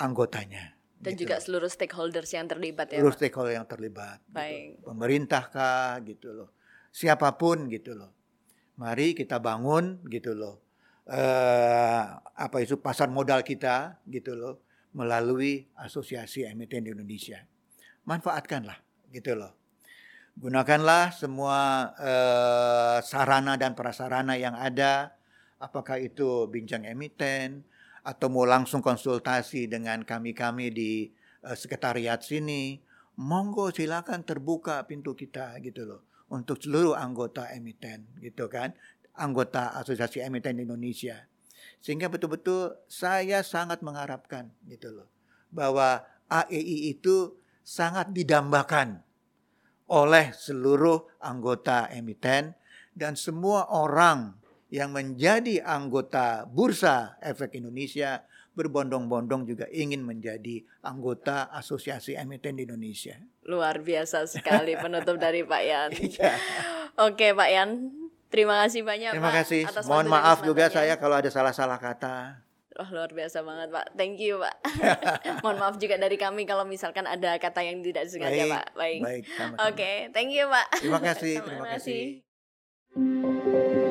anggotanya. 0.00 0.72
Dan 0.96 1.20
gitu. 1.20 1.28
juga 1.28 1.36
seluruh 1.36 1.68
stakeholders 1.68 2.32
yang 2.32 2.48
terlibat 2.48 2.88
ya. 2.88 3.04
Seluruh 3.04 3.12
stakeholder 3.12 3.60
yang 3.60 3.68
terlibat. 3.68 4.24
Gitu. 4.24 4.32
Baik. 4.32 4.64
Gitu. 4.80 4.84
Pemerintah 4.88 5.42
kah 5.52 6.00
gitu 6.00 6.32
loh. 6.32 6.48
Siapa 6.88 7.36
pun 7.36 7.68
gitu 7.68 7.92
loh. 7.92 8.16
Mari 8.80 9.12
kita 9.12 9.36
bangun 9.36 10.00
gitu 10.08 10.32
loh. 10.32 10.64
Eh, 11.04 12.02
apa 12.16 12.56
itu 12.64 12.80
pasar 12.80 13.12
modal 13.12 13.44
kita 13.44 14.00
gitu 14.08 14.32
loh 14.32 14.64
melalui 14.96 15.68
Asosiasi 15.76 16.48
Emiten 16.48 16.88
di 16.88 16.96
Indonesia. 16.96 17.44
Manfaatkanlah 18.08 18.80
gitu 19.12 19.36
loh 19.36 19.52
gunakanlah 20.34 21.14
semua 21.14 21.90
uh, 21.94 22.98
sarana 23.06 23.54
dan 23.54 23.78
prasarana 23.78 24.34
yang 24.34 24.58
ada, 24.58 25.14
apakah 25.64 25.96
itu 25.96 26.44
bincang 26.52 26.84
emiten 26.84 27.64
atau 28.04 28.28
mau 28.28 28.44
langsung 28.44 28.84
konsultasi 28.84 29.64
dengan 29.64 30.04
kami-kami 30.04 30.68
di 30.68 31.08
uh, 31.40 31.56
sekretariat 31.56 32.20
sini, 32.20 32.84
monggo 33.16 33.72
silakan 33.72 34.20
terbuka 34.28 34.84
pintu 34.84 35.16
kita 35.16 35.56
gitu 35.64 35.88
loh 35.88 36.04
untuk 36.28 36.60
seluruh 36.60 36.92
anggota 36.92 37.48
emiten 37.48 38.04
gitu 38.20 38.52
kan, 38.52 38.76
anggota 39.16 39.72
Asosiasi 39.80 40.20
Emiten 40.20 40.60
Indonesia. 40.60 41.24
Sehingga 41.80 42.12
betul-betul 42.12 42.76
saya 42.90 43.40
sangat 43.40 43.80
mengharapkan 43.80 44.52
gitu 44.68 44.92
loh 44.92 45.08
bahwa 45.48 46.04
AEI 46.28 46.92
itu 46.98 47.40
sangat 47.64 48.12
didambakan 48.12 49.00
oleh 49.88 50.32
seluruh 50.32 51.08
anggota 51.20 51.88
emiten 51.92 52.52
dan 52.92 53.16
semua 53.16 53.68
orang 53.72 54.43
yang 54.68 54.90
menjadi 54.90 55.60
anggota 55.62 56.44
Bursa 56.46 57.16
Efek 57.20 57.56
Indonesia 57.56 58.24
berbondong-bondong 58.54 59.50
juga 59.50 59.66
ingin 59.68 60.06
menjadi 60.06 60.62
anggota 60.80 61.50
Asosiasi 61.50 62.14
Emiten 62.14 62.54
di 62.54 62.62
Indonesia. 62.64 63.18
Luar 63.44 63.82
biasa 63.82 64.30
sekali 64.30 64.78
penutup 64.78 65.18
dari 65.18 65.42
Pak 65.42 65.62
Yan. 65.62 65.90
Iya. 66.14 66.32
Oke 66.94 67.34
Pak 67.34 67.48
Yan, 67.50 67.90
terima 68.30 68.62
kasih 68.62 68.86
banyak 68.86 69.10
Terima 69.10 69.34
Pak. 69.34 69.42
kasih. 69.42 69.66
atas 69.66 69.84
Mohon 69.90 70.06
maaf 70.14 70.38
juga 70.46 70.70
saya 70.70 70.94
kalau 70.94 71.18
ada 71.18 71.26
salah-salah 71.26 71.82
kata. 71.82 72.38
Wah 72.74 72.90
luar 72.90 73.10
biasa 73.10 73.42
banget 73.42 73.70
Pak. 73.70 73.86
Thank 73.98 74.18
you 74.22 74.38
Pak. 74.38 74.54
Mohon 75.46 75.58
maaf 75.62 75.74
juga 75.78 75.94
dari 75.98 76.14
kami 76.14 76.46
kalau 76.46 76.62
misalkan 76.62 77.06
ada 77.06 77.38
kata 77.38 77.62
yang 77.62 77.82
tidak 77.82 78.06
disengaja 78.06 78.46
Pak. 78.50 78.66
Baik. 78.78 79.00
Baik. 79.02 79.22
Oke, 79.66 79.92
thank 80.14 80.30
you 80.30 80.46
Pak. 80.46 80.66
Terima 80.78 80.98
kasih, 81.02 81.34
Terima 81.42 81.46
terima 81.46 81.66
kasih. 81.74 82.02
kasih. 82.94 83.83